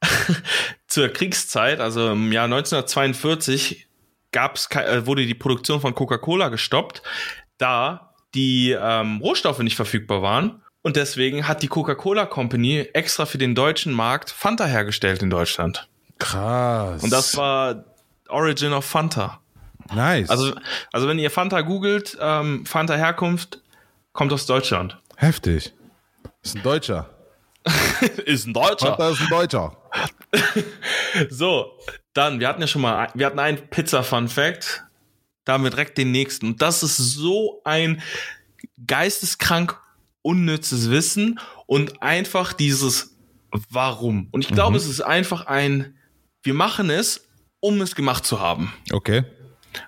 zur 0.86 1.08
Kriegszeit, 1.08 1.80
also 1.80 2.12
im 2.12 2.30
Jahr 2.32 2.44
1942, 2.44 3.88
gab's, 4.32 4.68
äh, 4.70 5.06
wurde 5.06 5.26
die 5.26 5.34
Produktion 5.34 5.80
von 5.80 5.94
Coca-Cola 5.94 6.50
gestoppt, 6.50 7.02
da 7.58 8.14
die 8.34 8.70
ähm, 8.70 9.18
Rohstoffe 9.20 9.58
nicht 9.58 9.76
verfügbar 9.76 10.22
waren. 10.22 10.62
Und 10.82 10.96
deswegen 10.96 11.46
hat 11.46 11.62
die 11.62 11.68
Coca-Cola 11.68 12.26
Company 12.26 12.88
extra 12.94 13.26
für 13.26 13.38
den 13.38 13.54
deutschen 13.54 13.92
Markt 13.92 14.30
Fanta 14.30 14.64
hergestellt 14.64 15.22
in 15.22 15.28
Deutschland. 15.30 15.88
Krass. 16.18 17.02
Und 17.02 17.10
das 17.12 17.36
war 17.36 17.84
Origin 18.28 18.72
of 18.72 18.84
Fanta. 18.84 19.40
nice. 19.94 20.30
Also, 20.30 20.54
also 20.92 21.08
wenn 21.08 21.18
ihr 21.18 21.30
Fanta 21.30 21.60
googelt, 21.62 22.16
ähm, 22.20 22.64
Fanta 22.64 22.94
Herkunft, 22.94 23.60
kommt 24.12 24.32
aus 24.32 24.46
Deutschland. 24.46 24.96
heftig. 25.16 25.72
Ist 26.42 26.56
ein 26.56 26.62
Deutscher. 26.62 27.10
Ist 28.24 28.46
ein 28.46 28.54
Deutscher. 28.54 28.86
Vater 28.96 29.10
ist 29.10 29.20
ein 29.20 29.28
Deutscher. 29.28 29.76
So, 31.28 31.72
dann, 32.14 32.38
wir 32.40 32.46
hatten 32.48 32.60
ja 32.60 32.66
schon 32.68 32.82
mal, 32.82 33.08
wir 33.14 33.26
hatten 33.26 33.38
einen 33.40 33.58
Pizza-Fun-Fact. 33.68 34.84
Da 35.44 35.54
haben 35.54 35.64
wir 35.64 35.70
direkt 35.70 35.98
den 35.98 36.12
nächsten. 36.12 36.46
Und 36.46 36.62
das 36.62 36.82
ist 36.84 36.96
so 36.96 37.60
ein 37.64 38.00
geisteskrank 38.86 39.76
unnützes 40.22 40.90
Wissen 40.90 41.38
und 41.66 42.02
einfach 42.02 42.52
dieses 42.52 43.16
Warum. 43.70 44.28
Und 44.30 44.44
ich 44.44 44.52
glaube, 44.52 44.76
es 44.76 44.86
ist 44.86 45.00
einfach 45.00 45.46
ein, 45.46 45.94
wir 46.42 46.54
machen 46.54 46.88
es, 46.90 47.26
um 47.60 47.80
es 47.80 47.94
gemacht 47.94 48.24
zu 48.24 48.40
haben. 48.40 48.72
Okay. 48.92 49.24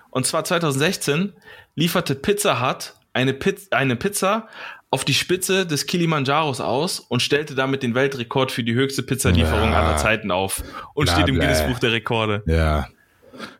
Und 0.09 0.25
zwar 0.25 0.43
2016 0.43 1.33
lieferte 1.75 2.15
Pizza 2.15 2.61
Hut 2.61 2.93
eine, 3.13 3.33
Piz 3.33 3.67
eine 3.71 3.95
Pizza 3.95 4.47
auf 4.91 5.05
die 5.05 5.13
Spitze 5.13 5.65
des 5.65 5.87
Kilimanjaros 5.87 6.61
aus 6.61 6.99
und 6.99 7.21
stellte 7.21 7.55
damit 7.55 7.81
den 7.81 7.95
Weltrekord 7.95 8.51
für 8.51 8.63
die 8.63 8.73
höchste 8.73 9.01
Pizzalieferung 9.01 9.71
Ja. 9.71 9.81
aller 9.81 9.97
Zeiten 9.97 10.29
auf 10.29 10.63
und 10.93 11.05
Bla, 11.05 11.13
steht 11.15 11.29
im 11.29 11.35
bla. 11.35 11.45
Guinness 11.45 11.65
Buch 11.67 11.79
der 11.79 11.93
Rekorde. 11.93 12.43
Ja. 12.45 12.87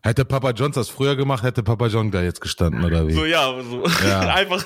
Hätte 0.04 0.26
Papa 0.26 0.52
Johns 0.52 0.76
das 0.76 0.90
früher 0.90 1.16
gemacht, 1.16 1.42
hätte 1.44 1.64
Papa 1.64 1.88
John 1.88 2.12
da 2.12 2.22
jetzt 2.22 2.40
gestanden, 2.42 2.84
oder 2.84 3.08
wie? 3.08 3.14
So, 3.14 3.26
ja, 3.26 3.52
so. 3.64 3.84
Ja. 4.08 4.20
einfach 4.36 4.64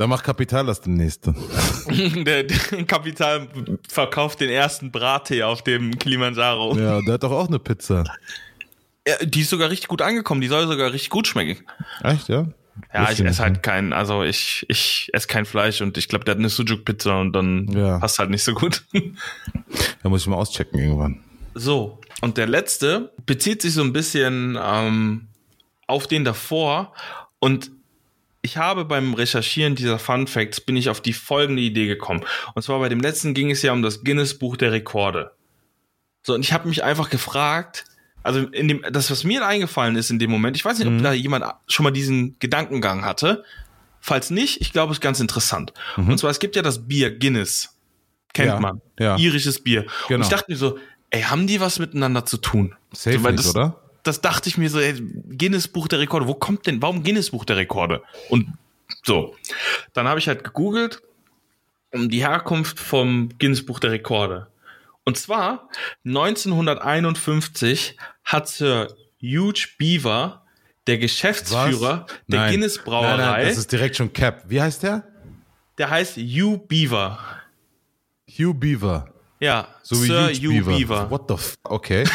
Da 0.00 0.06
macht 0.06 0.24
Kapital 0.24 0.64
das 0.64 0.80
demnächst. 0.80 1.26
der, 1.90 2.44
der 2.44 2.84
Kapital 2.86 3.48
verkauft 3.86 4.40
den 4.40 4.48
ersten 4.48 4.90
Brattee 4.90 5.42
auf 5.42 5.62
dem 5.62 5.98
Kilimanjaro. 5.98 6.74
Ja, 6.74 7.02
der 7.02 7.14
hat 7.14 7.22
doch 7.22 7.32
auch 7.32 7.48
eine 7.48 7.58
Pizza. 7.58 8.04
Ja, 9.06 9.16
die 9.22 9.42
ist 9.42 9.50
sogar 9.50 9.68
richtig 9.68 9.88
gut 9.88 10.00
angekommen, 10.00 10.40
die 10.40 10.48
soll 10.48 10.66
sogar 10.66 10.90
richtig 10.94 11.10
gut 11.10 11.26
schmecken. 11.26 11.62
Echt, 12.02 12.30
ja? 12.30 12.46
Ja, 12.94 13.10
ich 13.10 13.20
esse 13.20 13.42
halt 13.42 13.62
kein, 13.62 13.92
also 13.92 14.22
ich, 14.22 14.64
ich 14.70 15.10
esse 15.12 15.26
kein 15.26 15.44
Fleisch 15.44 15.82
und 15.82 15.98
ich 15.98 16.08
glaube, 16.08 16.24
der 16.24 16.32
hat 16.32 16.38
eine 16.38 16.48
Sujuk-Pizza 16.48 17.20
und 17.20 17.34
dann 17.34 17.68
Ja. 17.68 17.98
passt 17.98 18.18
halt 18.18 18.30
nicht 18.30 18.42
so 18.42 18.54
gut. 18.54 18.82
Da 20.02 20.08
muss 20.08 20.22
ich 20.22 20.28
mal 20.28 20.36
auschecken 20.36 20.78
irgendwann. 20.80 21.22
So, 21.52 22.00
und 22.22 22.38
der 22.38 22.46
letzte 22.46 23.12
bezieht 23.26 23.60
sich 23.60 23.74
so 23.74 23.82
ein 23.82 23.92
bisschen 23.92 24.58
ähm, 24.58 25.28
auf 25.86 26.06
den 26.06 26.24
davor. 26.24 26.94
Und 27.38 27.70
ich 28.42 28.56
habe 28.56 28.84
beim 28.84 29.14
Recherchieren 29.14 29.74
dieser 29.74 29.98
Fun 29.98 30.26
Facts 30.26 30.60
bin 30.60 30.76
ich 30.76 30.88
auf 30.88 31.00
die 31.00 31.12
folgende 31.12 31.62
Idee 31.62 31.86
gekommen. 31.86 32.24
Und 32.54 32.62
zwar 32.62 32.78
bei 32.78 32.88
dem 32.88 33.00
letzten 33.00 33.34
ging 33.34 33.50
es 33.50 33.62
ja 33.62 33.72
um 33.72 33.82
das 33.82 34.02
Guinness 34.02 34.38
Buch 34.38 34.56
der 34.56 34.72
Rekorde. 34.72 35.32
So, 36.22 36.34
und 36.34 36.42
ich 36.42 36.52
habe 36.52 36.68
mich 36.68 36.82
einfach 36.84 37.10
gefragt, 37.10 37.84
also 38.22 38.40
in 38.40 38.68
dem, 38.68 38.84
das, 38.90 39.10
was 39.10 39.24
mir 39.24 39.46
eingefallen 39.46 39.96
ist 39.96 40.10
in 40.10 40.18
dem 40.18 40.30
Moment, 40.30 40.56
ich 40.56 40.64
weiß 40.64 40.78
nicht, 40.78 40.86
ob 40.88 40.92
Mhm. 40.94 41.02
da 41.02 41.12
jemand 41.12 41.44
schon 41.66 41.84
mal 41.84 41.90
diesen 41.90 42.38
Gedankengang 42.38 43.04
hatte. 43.04 43.44
Falls 44.02 44.30
nicht, 44.30 44.60
ich 44.62 44.72
glaube, 44.72 44.92
es 44.92 44.98
ist 44.98 45.02
ganz 45.02 45.20
interessant. 45.20 45.72
Und 45.96 46.18
zwar, 46.18 46.30
es 46.30 46.38
gibt 46.38 46.56
ja 46.56 46.62
das 46.62 46.86
Bier 46.88 47.10
Guinness. 47.18 47.78
Kennt 48.32 48.48
Mhm. 48.48 48.54
Ja, 48.54 48.60
man. 48.60 48.80
ja. 48.98 49.16
Irisches 49.18 49.62
Bier. 49.62 49.82
Und 49.82 50.08
Genau. 50.08 50.22
ich 50.24 50.28
dachte 50.30 50.50
mir 50.50 50.56
so, 50.56 50.78
ey, 51.10 51.22
haben 51.22 51.46
die 51.46 51.60
was 51.60 51.78
miteinander 51.78 52.24
zu 52.24 52.36
tun? 52.38 52.74
Safe 52.92 53.18
so, 53.18 53.26
nicht, 53.28 53.38
das, 53.40 53.50
oder? 53.54 53.80
Das 54.10 54.20
dachte 54.20 54.48
ich 54.48 54.58
mir 54.58 54.68
so, 54.68 54.80
ey, 54.80 54.94
Guinness 55.38 55.68
Buch 55.68 55.86
der 55.86 56.00
Rekorde, 56.00 56.26
wo 56.26 56.34
kommt 56.34 56.66
denn, 56.66 56.82
warum 56.82 57.04
Guinness 57.04 57.30
Buch 57.30 57.44
der 57.44 57.56
Rekorde? 57.56 58.02
Und 58.28 58.48
so. 59.04 59.36
Dann 59.92 60.08
habe 60.08 60.18
ich 60.18 60.26
halt 60.26 60.42
gegoogelt 60.42 61.00
um 61.92 62.08
die 62.08 62.26
Herkunft 62.26 62.80
vom 62.80 63.28
Guinness 63.38 63.64
Buch 63.64 63.78
der 63.78 63.92
Rekorde. 63.92 64.48
Und 65.04 65.16
zwar 65.16 65.68
1951 66.04 67.96
hat 68.24 68.48
Sir 68.48 68.94
Hugh 69.22 69.66
Beaver, 69.78 70.44
der 70.88 70.98
Geschäftsführer 70.98 72.06
der 72.26 72.40
Nein. 72.40 72.50
Guinness 72.52 72.76
Nein, 72.78 72.84
Brauerei, 72.84 73.16
nein, 73.16 73.46
das 73.46 73.58
ist 73.58 73.70
direkt 73.70 73.94
schon 73.94 74.12
Cap. 74.12 74.44
Wie 74.48 74.60
heißt 74.60 74.82
der? 74.82 75.04
der 75.78 75.88
heißt 75.88 76.16
Hugh 76.18 76.58
Beaver. 76.58 77.18
Hugh 78.28 78.54
Beaver. 78.54 79.08
Ja, 79.40 79.68
So 79.82 80.00
wie 80.02 80.06
Sir 80.06 80.28
Hugh 80.34 80.64
Beaver. 80.64 80.76
Beaver. 80.76 81.10
What 81.10 81.22
the 81.28 81.34
f 81.34 81.54
Okay. 81.64 82.04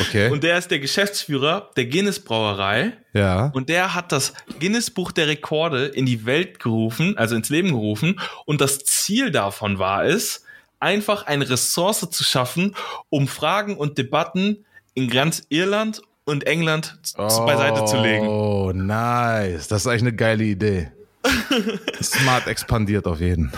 Okay. 0.00 0.30
Und 0.30 0.42
der 0.42 0.56
ist 0.56 0.70
der 0.70 0.78
Geschäftsführer 0.78 1.70
der 1.76 1.84
Guinness 1.86 2.18
Brauerei. 2.20 2.92
ja. 3.12 3.50
Und 3.52 3.68
der 3.68 3.94
hat 3.94 4.10
das 4.12 4.32
Guinness 4.58 4.90
Buch 4.90 5.12
der 5.12 5.26
Rekorde 5.26 5.86
in 5.86 6.06
die 6.06 6.24
Welt 6.24 6.60
gerufen, 6.60 7.18
also 7.18 7.34
ins 7.34 7.50
Leben 7.50 7.68
gerufen. 7.70 8.18
Und 8.46 8.60
das 8.62 8.78
Ziel 8.84 9.30
davon 9.30 9.78
war 9.78 10.04
es, 10.06 10.44
einfach 10.80 11.26
eine 11.26 11.50
Ressource 11.50 12.08
zu 12.10 12.24
schaffen, 12.24 12.74
um 13.10 13.28
Fragen 13.28 13.76
und 13.76 13.98
Debatten 13.98 14.64
in 14.94 15.10
ganz 15.10 15.42
Irland 15.50 16.00
und 16.24 16.46
England 16.46 16.96
z- 17.02 17.16
beiseite 17.18 17.84
zu 17.84 18.00
legen. 18.00 18.26
Oh, 18.28 18.72
nice. 18.72 19.68
Das 19.68 19.82
ist 19.82 19.86
eigentlich 19.88 20.02
eine 20.02 20.14
geile 20.14 20.44
Idee. 20.44 20.90
Smart 22.02 22.46
expandiert 22.46 23.06
auf 23.06 23.20
jeden. 23.20 23.52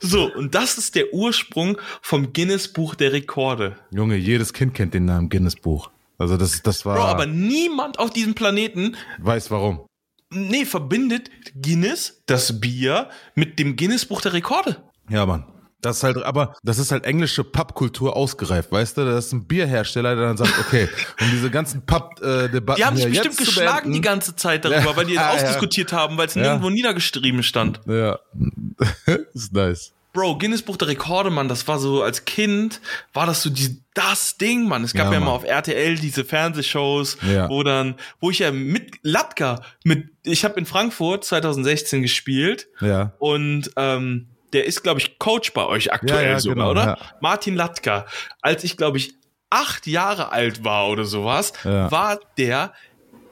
So, 0.00 0.32
und 0.34 0.54
das 0.54 0.78
ist 0.78 0.94
der 0.94 1.12
Ursprung 1.12 1.78
vom 2.02 2.32
Guinness 2.32 2.68
Buch 2.68 2.94
der 2.94 3.12
Rekorde. 3.12 3.76
Junge, 3.90 4.16
jedes 4.16 4.52
Kind 4.52 4.74
kennt 4.74 4.94
den 4.94 5.04
Namen 5.04 5.28
Guinness 5.28 5.56
Buch. 5.56 5.90
Also 6.18 6.36
das, 6.36 6.62
das 6.62 6.84
war. 6.86 6.96
Bro, 6.96 7.04
aber 7.04 7.26
niemand 7.26 7.98
auf 7.98 8.10
diesem 8.10 8.34
Planeten, 8.34 8.96
weiß 9.18 9.50
warum. 9.50 9.86
nee, 10.30 10.64
verbindet 10.64 11.30
Guinness, 11.60 12.22
das 12.26 12.60
Bier, 12.60 13.08
mit 13.34 13.58
dem 13.58 13.76
Guinness 13.76 14.06
Buch 14.06 14.20
der 14.20 14.32
Rekorde. 14.32 14.82
Ja, 15.08 15.26
Mann. 15.26 15.44
Das 15.84 15.98
ist 15.98 16.02
halt, 16.02 16.16
aber 16.18 16.54
das 16.62 16.78
ist 16.78 16.90
halt 16.92 17.04
englische 17.04 17.44
Pubkultur 17.44 18.16
ausgereift, 18.16 18.72
weißt 18.72 18.96
du? 18.96 19.04
Das 19.04 19.26
ist 19.26 19.32
ein 19.32 19.44
Bierhersteller, 19.46 20.14
der 20.16 20.26
dann 20.26 20.36
sagt, 20.36 20.58
okay, 20.58 20.88
um 21.20 21.30
diese 21.30 21.50
ganzen 21.50 21.84
Pub-Debatten 21.86 22.78
Die 22.78 22.84
haben 22.84 22.96
sich 22.96 23.06
bestimmt 23.08 23.36
geschlagen 23.38 23.92
die 23.92 24.00
beenden- 24.00 24.02
ganze 24.02 24.36
Zeit 24.36 24.64
darüber, 24.64 24.90
Ja, 24.90 24.96
weil 24.96 25.04
die 25.06 25.12
es 25.14 25.20
ja. 25.20 25.30
ausdiskutiert 25.30 25.92
haben, 25.92 26.16
weil 26.16 26.26
es 26.28 26.34
Ja. 26.34 26.42
nirgendwo 26.42 26.70
niedergeschrieben 26.70 27.42
stand. 27.42 27.80
Ja, 27.86 28.18
ist 29.34 29.52
nice. 29.52 29.92
Bro, 30.12 30.38
Guinness 30.38 30.62
Buch 30.62 30.76
der 30.76 30.86
Rekorde, 30.86 31.28
Mann, 31.30 31.48
das 31.48 31.66
war 31.66 31.80
so 31.80 32.00
als 32.04 32.24
Kind, 32.24 32.80
war 33.14 33.26
das 33.26 33.42
so 33.42 33.50
die, 33.50 33.80
das 33.94 34.36
Ding, 34.36 34.68
Mann. 34.68 34.84
Es 34.84 34.92
gab 34.94 35.08
Ja, 35.08 35.14
ja, 35.14 35.20
mal 35.20 35.32
auf 35.32 35.42
RTL 35.42 35.96
diese 35.98 36.24
Fernsehshows, 36.24 37.16
Ja. 37.28 37.48
wo 37.48 37.64
dann, 37.64 37.96
wo 38.20 38.30
ich 38.30 38.38
ja 38.38 38.52
mit 38.52 38.92
Latka, 39.02 39.62
mit, 39.82 40.10
ich 40.22 40.44
habe 40.44 40.56
in 40.60 40.66
Frankfurt 40.66 41.24
2016 41.24 42.02
gespielt 42.02 42.68
Ja. 42.80 43.12
und 43.18 43.72
ähm, 43.76 44.28
der 44.54 44.64
ist, 44.64 44.82
glaube 44.82 45.00
ich, 45.00 45.18
Coach 45.18 45.52
bei 45.52 45.66
euch 45.66 45.92
aktuell 45.92 46.24
Ja, 46.24 46.30
ja, 46.32 46.40
sogar, 46.40 46.54
genau, 46.56 46.70
oder? 46.70 46.84
ja. 46.84 46.98
Martin 47.20 47.54
Latka. 47.56 48.06
Als 48.40 48.64
ich, 48.64 48.76
glaube 48.76 48.96
ich, 48.98 49.14
acht 49.50 49.86
Jahre 49.86 50.32
alt 50.32 50.64
war 50.64 50.88
oder 50.88 51.04
sowas, 51.04 51.52
war 51.64 52.18
der 52.38 52.72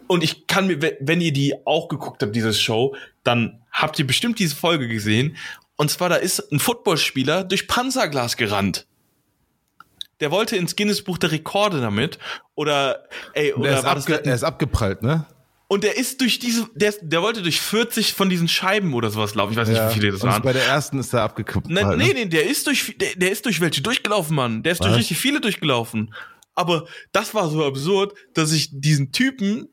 und 0.08 0.22
ich 0.22 0.46
kann 0.46 0.66
mir, 0.66 0.82
wenn- 1.00 1.20
ihr 1.22 1.32
die 1.32 1.54
auch 1.64 1.88
geguckt 1.88 2.22
habt, 2.22 2.36
diese 2.36 2.52
Show, 2.52 2.94
dann 3.24 3.62
habt 3.72 3.98
ihr 3.98 4.06
bestimmt 4.06 4.38
diese 4.38 4.54
Folge 4.54 4.86
gesehen. 4.88 5.36
Und 5.76 5.90
zwar, 5.90 6.10
da 6.10 6.16
ist 6.16 6.52
ein 6.52 6.58
Footballspieler 6.60 7.44
durch 7.44 7.66
Panzerglas 7.66 8.36
gerannt. 8.36 8.86
Der 10.20 10.30
wollte 10.30 10.56
ins 10.56 10.76
Guinness 10.76 11.02
Buch 11.02 11.18
der 11.18 11.32
Rekorde 11.32 11.80
damit. 11.80 12.18
Oder, 12.54 13.04
ey, 13.32 13.52
Und 13.52 13.64
er, 13.64 13.70
oder 13.80 13.96
ist 13.96 14.10
abge 14.10 14.24
er 14.24 14.34
ist 14.34 14.44
abgeprallt, 14.44 15.02
ne? 15.02 15.26
Und 15.72 15.84
der 15.84 15.96
ist 15.96 16.20
durch 16.20 16.38
diese, 16.38 16.68
der, 16.74 16.92
der 17.00 17.22
wollte 17.22 17.40
durch 17.40 17.62
40 17.62 18.12
von 18.12 18.28
diesen 18.28 18.46
Scheiben 18.46 18.92
oder 18.92 19.08
sowas 19.08 19.34
laufen. 19.34 19.52
Ich 19.52 19.58
weiß 19.58 19.68
nicht, 19.68 19.80
wie 19.88 19.94
viele 19.94 20.12
das 20.12 20.20
Und 20.22 20.28
waren. 20.28 20.42
bei 20.42 20.52
der 20.52 20.66
ersten 20.66 20.98
ist 20.98 21.14
er 21.14 21.22
abgekippt. 21.22 21.66
Ne, 21.66 21.82
halt, 21.82 21.96
ne? 21.96 22.04
nee, 22.04 22.12
nee, 22.12 22.26
der 22.26 22.46
ist 22.46 22.66
durch, 22.66 22.94
der, 22.98 23.14
der 23.16 23.30
ist 23.30 23.46
durch 23.46 23.58
welche 23.62 23.80
durchgelaufen, 23.80 24.36
Mann. 24.36 24.62
Der 24.62 24.72
ist 24.72 24.82
durch 24.82 24.90
Was? 24.90 24.98
richtig 24.98 25.16
viele 25.16 25.40
durchgelaufen. 25.40 26.12
Aber 26.54 26.86
das 27.12 27.32
war 27.32 27.48
so 27.48 27.64
absurd, 27.64 28.12
dass 28.34 28.52
ich 28.52 28.68
diesen 28.70 29.12
Typen 29.12 29.66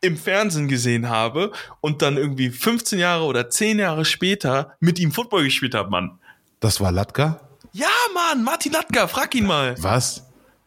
im 0.00 0.16
Fernsehen 0.16 0.66
gesehen 0.66 1.08
habe 1.08 1.52
und 1.80 2.02
dann 2.02 2.16
irgendwie 2.16 2.50
15 2.50 2.98
Jahre 2.98 3.22
oder 3.22 3.48
10 3.48 3.78
Jahre 3.78 4.04
später 4.04 4.74
mit 4.80 4.98
ihm 4.98 5.12
Football 5.12 5.44
gespielt 5.44 5.76
habe, 5.76 5.88
Mann. 5.88 6.18
Das 6.58 6.80
war 6.80 6.90
Latka? 6.90 7.40
Ja, 7.72 7.86
Mann, 8.12 8.42
Martin 8.42 8.72
Latka, 8.72 9.06
frag 9.06 9.32
ihn 9.36 9.46
mal. 9.46 9.76
Was? 9.78 10.24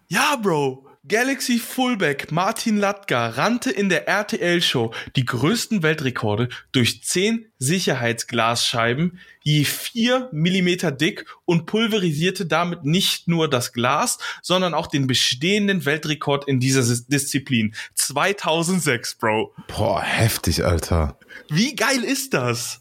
Ja, 0.07 0.38
Bro. 0.38 0.86
Galaxy 1.08 1.58
Fullback 1.58 2.32
Martin 2.32 2.78
Latka 2.78 3.30
rannte 3.30 3.72
in 3.72 3.89
der 3.89 4.08
RTL-Show 4.08 4.93
die 5.16 5.26
größten 5.26 5.82
Weltrekorde 5.82 6.49
durch 6.74 7.04
10 7.04 7.47
Sicherheitsglasscheiben, 7.58 9.18
je 9.41 9.64
4 9.64 10.30
Millimeter 10.32 10.91
dick 10.91 11.26
und 11.45 11.66
pulverisierte 11.66 12.45
damit 12.45 12.86
nicht 12.86 13.28
nur 13.28 13.49
das 13.49 13.74
Glas, 13.74 14.20
sondern 14.43 14.76
auch 14.76 14.86
den 14.86 15.08
bestehenden 15.08 15.86
Weltrekord 15.86 16.47
in 16.47 16.60
dieser 16.60 16.82
Dis- 16.84 17.08
Disziplin. 17.08 17.74
2006, 17.95 19.16
Bro. 19.16 19.56
Boah, 19.76 20.04
heftig, 20.04 20.64
Alter. 20.64 21.18
Wie 21.49 21.76
geil 21.76 22.04
ist 22.04 22.36
das? 22.36 22.80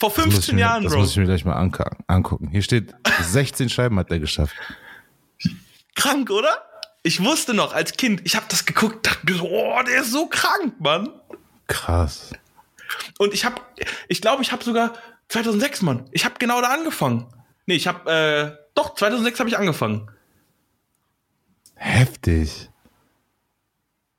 Vor 0.00 0.08
Das 0.10 0.16
muss 0.16 0.26
ich 0.26 0.32
15 0.34 0.54
mir, 0.56 0.60
Jahren, 0.62 0.82
das 0.82 0.92
Bro. 0.92 1.00
muss 1.02 1.10
ich 1.12 1.16
mir 1.18 1.26
gleich 1.26 1.44
mal 1.44 1.70
angucken. 2.08 2.48
Hier 2.50 2.62
steht, 2.62 2.92
16 3.22 3.68
Scheiben 3.68 3.96
hat 4.00 4.10
er 4.10 4.18
geschafft. 4.18 4.56
Krank, 5.94 6.28
oder? 6.30 6.58
Ich 7.06 7.22
wusste 7.22 7.52
noch 7.54 7.74
als 7.74 7.92
Kind, 7.92 8.22
ich 8.24 8.34
habe 8.34 8.46
das 8.48 8.64
geguckt, 8.64 9.06
dachte 9.06 9.26
mir 9.30 9.36
so, 9.36 9.44
oh, 9.48 9.82
der 9.86 10.00
ist 10.00 10.10
so 10.10 10.26
krank, 10.26 10.80
Mann. 10.80 11.10
Krass. 11.66 12.32
Und 13.18 13.34
ich 13.34 13.44
habe, 13.44 13.60
ich 14.08 14.22
glaube, 14.22 14.42
ich 14.42 14.52
habe 14.52 14.64
sogar 14.64 14.94
2006, 15.28 15.82
Mann. 15.82 16.08
Ich 16.12 16.24
habe 16.24 16.36
genau 16.38 16.60
da 16.62 16.68
angefangen. 16.72 17.26
Nee, 17.66 17.74
ich 17.74 17.86
habe, 17.86 18.10
äh, 18.10 18.66
doch, 18.74 18.94
2006 18.94 19.38
habe 19.38 19.48
ich 19.50 19.58
angefangen. 19.58 20.10
Heftig. 21.74 22.70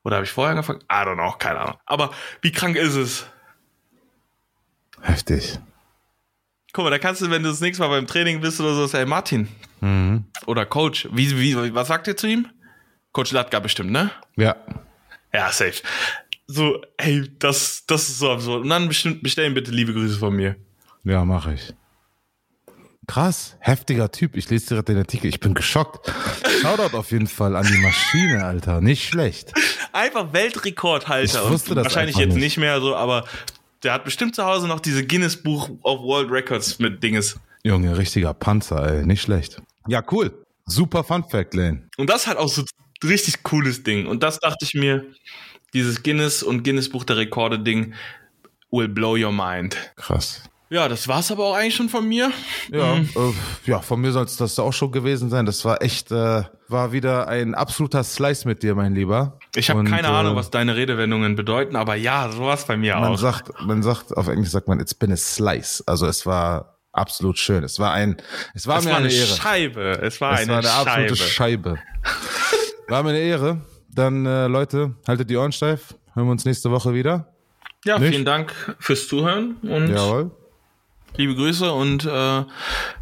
Oder 0.03 0.17
habe 0.17 0.25
ich 0.25 0.31
vorher 0.31 0.51
angefangen? 0.51 0.81
I 0.83 0.93
don't 0.95 1.15
know, 1.15 1.31
keine 1.39 1.61
Ahnung. 1.61 1.77
Aber 1.87 2.11
wie 2.41 2.51
krank 2.51 2.75
ist 2.75 2.93
es? 2.95 3.25
Heftig. 5.01 5.59
Guck 6.73 6.83
mal, 6.83 6.91
da 6.91 6.99
kannst 6.99 7.21
du, 7.21 7.31
wenn 7.31 7.41
du 7.41 7.49
das 7.49 7.61
nächste 7.61 7.81
Mal 7.83 7.89
beim 7.89 8.05
Training 8.05 8.41
bist 8.41 8.59
oder 8.59 8.75
so, 8.75 8.85
sagen, 8.85 9.03
hey 9.03 9.09
Martin 9.09 9.47
Mhm. 9.81 10.25
oder 10.45 10.65
Coach, 10.65 11.07
wie, 11.11 11.37
wie, 11.39 11.73
was 11.75 11.87
sagt 11.89 12.07
ihr 12.07 12.17
zu 12.17 12.27
ihm? 12.27 12.47
Coach 13.15 13.31
Latka 13.31 13.61
bestimmt, 13.61 13.91
ne? 13.91 14.11
Ja. 14.35 14.57
Ja, 15.33 15.49
safe. 15.49 15.81
So, 16.47 16.81
ey, 16.97 17.31
das, 17.39 17.85
das 17.87 18.09
ist 18.09 18.19
so 18.19 18.29
absurd. 18.29 18.63
Und 18.63 18.69
dann 18.69 18.89
bestimmt, 18.89 19.23
bestellen 19.23 19.53
bitte 19.53 19.71
liebe 19.71 19.93
Grüße 19.93 20.19
von 20.19 20.35
mir. 20.35 20.57
Ja, 21.05 21.23
mache 21.23 21.53
ich. 21.53 21.73
Krass, 23.07 23.55
heftiger 23.59 24.11
Typ. 24.11 24.35
Ich 24.35 24.49
lese 24.49 24.67
direkt 24.67 24.89
den 24.89 24.97
Artikel. 24.97 25.27
Ich 25.27 25.39
bin 25.39 25.53
geschockt. 25.53 26.11
Shoutout 26.61 26.97
auf 26.97 27.11
jeden 27.11 27.27
Fall 27.27 27.55
an 27.55 27.65
die 27.65 27.77
Maschine, 27.77 28.43
Alter. 28.43 28.81
Nicht 28.81 29.07
schlecht. 29.07 29.53
Einfach 29.93 30.33
Weltrekordhalter. 30.33 31.43
Ich 31.45 31.49
wusste 31.49 31.69
Und 31.69 31.75
das 31.77 31.85
Wahrscheinlich 31.85 32.17
jetzt 32.17 32.33
nicht. 32.33 32.43
nicht 32.43 32.57
mehr 32.57 32.81
so, 32.81 32.97
aber 32.97 33.23
der 33.83 33.93
hat 33.93 34.03
bestimmt 34.03 34.35
zu 34.35 34.43
Hause 34.43 34.67
noch 34.67 34.81
diese 34.81 35.05
Guinness 35.05 35.41
Buch 35.41 35.69
of 35.83 36.01
World 36.01 36.29
Records 36.31 36.79
mit 36.79 37.01
Dinges. 37.01 37.39
Junge, 37.63 37.97
richtiger 37.97 38.33
Panzer, 38.33 38.85
ey. 38.91 39.05
Nicht 39.05 39.21
schlecht. 39.21 39.61
Ja, 39.87 40.03
cool. 40.11 40.33
Super 40.65 41.05
Fun 41.05 41.23
Fact, 41.23 41.53
Lane. 41.53 41.87
Und 41.95 42.09
das 42.09 42.27
hat 42.27 42.35
auch 42.35 42.49
so 42.49 42.65
richtig 43.07 43.43
cooles 43.43 43.83
Ding. 43.83 44.07
Und 44.07 44.23
das 44.23 44.39
dachte 44.39 44.65
ich 44.65 44.73
mir, 44.73 45.05
dieses 45.73 46.03
Guinness 46.03 46.43
und 46.43 46.63
Guinness 46.63 46.89
Buch 46.89 47.03
der 47.03 47.17
Rekorde 47.17 47.59
Ding 47.59 47.93
will 48.71 48.87
blow 48.87 49.15
your 49.17 49.31
mind. 49.31 49.77
Krass. 49.95 50.41
Ja, 50.69 50.89
das 50.89 51.07
war's 51.07 51.31
aber 51.31 51.45
auch 51.45 51.55
eigentlich 51.55 51.75
schon 51.75 51.89
von 51.89 52.07
mir. 52.07 52.31
Ja, 52.71 52.95
mhm. 52.95 53.09
äh, 53.15 53.69
ja, 53.69 53.81
von 53.81 54.01
mir 54.01 54.11
soll 54.11 54.25
es 54.25 54.35
das 54.35 54.57
auch 54.57 54.73
schon 54.73 54.91
gewesen 54.91 55.29
sein. 55.29 55.45
Das 55.45 55.63
war 55.63 55.81
echt, 55.81 56.11
äh, 56.11 56.43
war 56.67 56.91
wieder 56.91 57.27
ein 57.27 57.53
absoluter 57.53 58.03
Slice 58.03 58.47
mit 58.47 58.63
dir, 58.63 58.73
mein 58.73 58.95
Lieber. 58.95 59.37
Ich 59.55 59.69
habe 59.69 59.83
keine 59.83 60.07
äh, 60.07 60.11
Ahnung, 60.11 60.35
was 60.35 60.49
deine 60.49 60.75
Redewendungen 60.75 61.35
bedeuten, 61.35 61.75
aber 61.75 61.95
ja, 61.95 62.31
sowas 62.31 62.65
bei 62.65 62.77
mir 62.77 62.95
man 62.95 63.13
auch. 63.13 63.17
Sagt, 63.17 63.51
man 63.61 63.83
sagt, 63.83 64.17
auf 64.17 64.27
Englisch 64.27 64.49
sagt 64.49 64.67
man, 64.67 64.79
it's 64.79 64.95
been 64.95 65.11
a 65.11 65.17
slice. 65.17 65.83
Also 65.85 66.07
es 66.07 66.25
war 66.25 66.79
absolut 66.93 67.37
schön. 67.37 67.63
Es 67.63 67.79
war 67.79 67.93
ein, 67.93 68.17
es 68.55 68.65
war 68.65 68.79
es 68.79 68.85
mir 68.85 68.91
war 68.91 68.97
eine, 68.97 69.09
eine. 69.09 69.15
Scheibe. 69.15 69.99
Es 70.01 70.19
war 70.19 70.33
es 70.33 70.39
eine, 70.41 70.49
war 70.49 70.57
eine 70.57 70.67
Scheibe. 70.67 70.89
absolute 70.89 71.15
Scheibe. 71.15 71.79
War 72.87 73.03
mir 73.03 73.09
eine 73.09 73.19
Ehre. 73.19 73.61
Dann, 73.89 74.25
äh, 74.25 74.47
Leute, 74.47 74.95
haltet 75.07 75.29
die 75.29 75.37
Ohren 75.37 75.51
steif. 75.51 75.95
Hören 76.13 76.27
wir 76.27 76.31
uns 76.31 76.45
nächste 76.45 76.69
Woche 76.71 76.93
wieder. 76.93 77.33
Ja, 77.85 77.99
Nicht? 77.99 78.11
vielen 78.11 78.25
Dank 78.25 78.53
fürs 78.79 79.07
Zuhören 79.07 79.57
und 79.61 79.89
Jawohl. 79.89 80.31
liebe 81.17 81.35
Grüße 81.35 81.71
und 81.71 82.03
äh, 82.03 82.43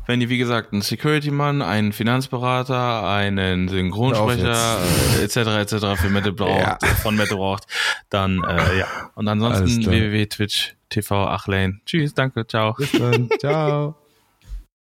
wenn 0.06 0.20
ihr 0.20 0.30
wie 0.30 0.38
gesagt 0.38 0.74
einen 0.74 0.82
Security-Mann, 0.82 1.62
einen 1.62 1.94
Finanzberater, 1.94 3.08
einen 3.08 3.70
Synchronsprecher 3.70 4.80
äh, 5.20 5.24
etc. 5.24 5.38
etc. 5.38 6.02
für 6.02 6.10
Mette 6.10 6.34
braucht, 6.34 6.84
ja. 6.84 6.90
von 7.02 7.16
Mette 7.16 7.36
braucht, 7.36 7.66
dann 8.10 8.44
äh, 8.44 8.80
ja. 8.80 8.88
Und 9.16 9.28
ansonsten 9.28 9.86
www.twitch 9.86 10.76
TV 10.90 11.28
Achlane. 11.28 11.80
Tschüss, 11.86 12.14
danke, 12.14 12.46
ciao. 12.46 12.74
Bis 12.74 12.92
dann, 12.92 13.30
ciao. 13.40 14.03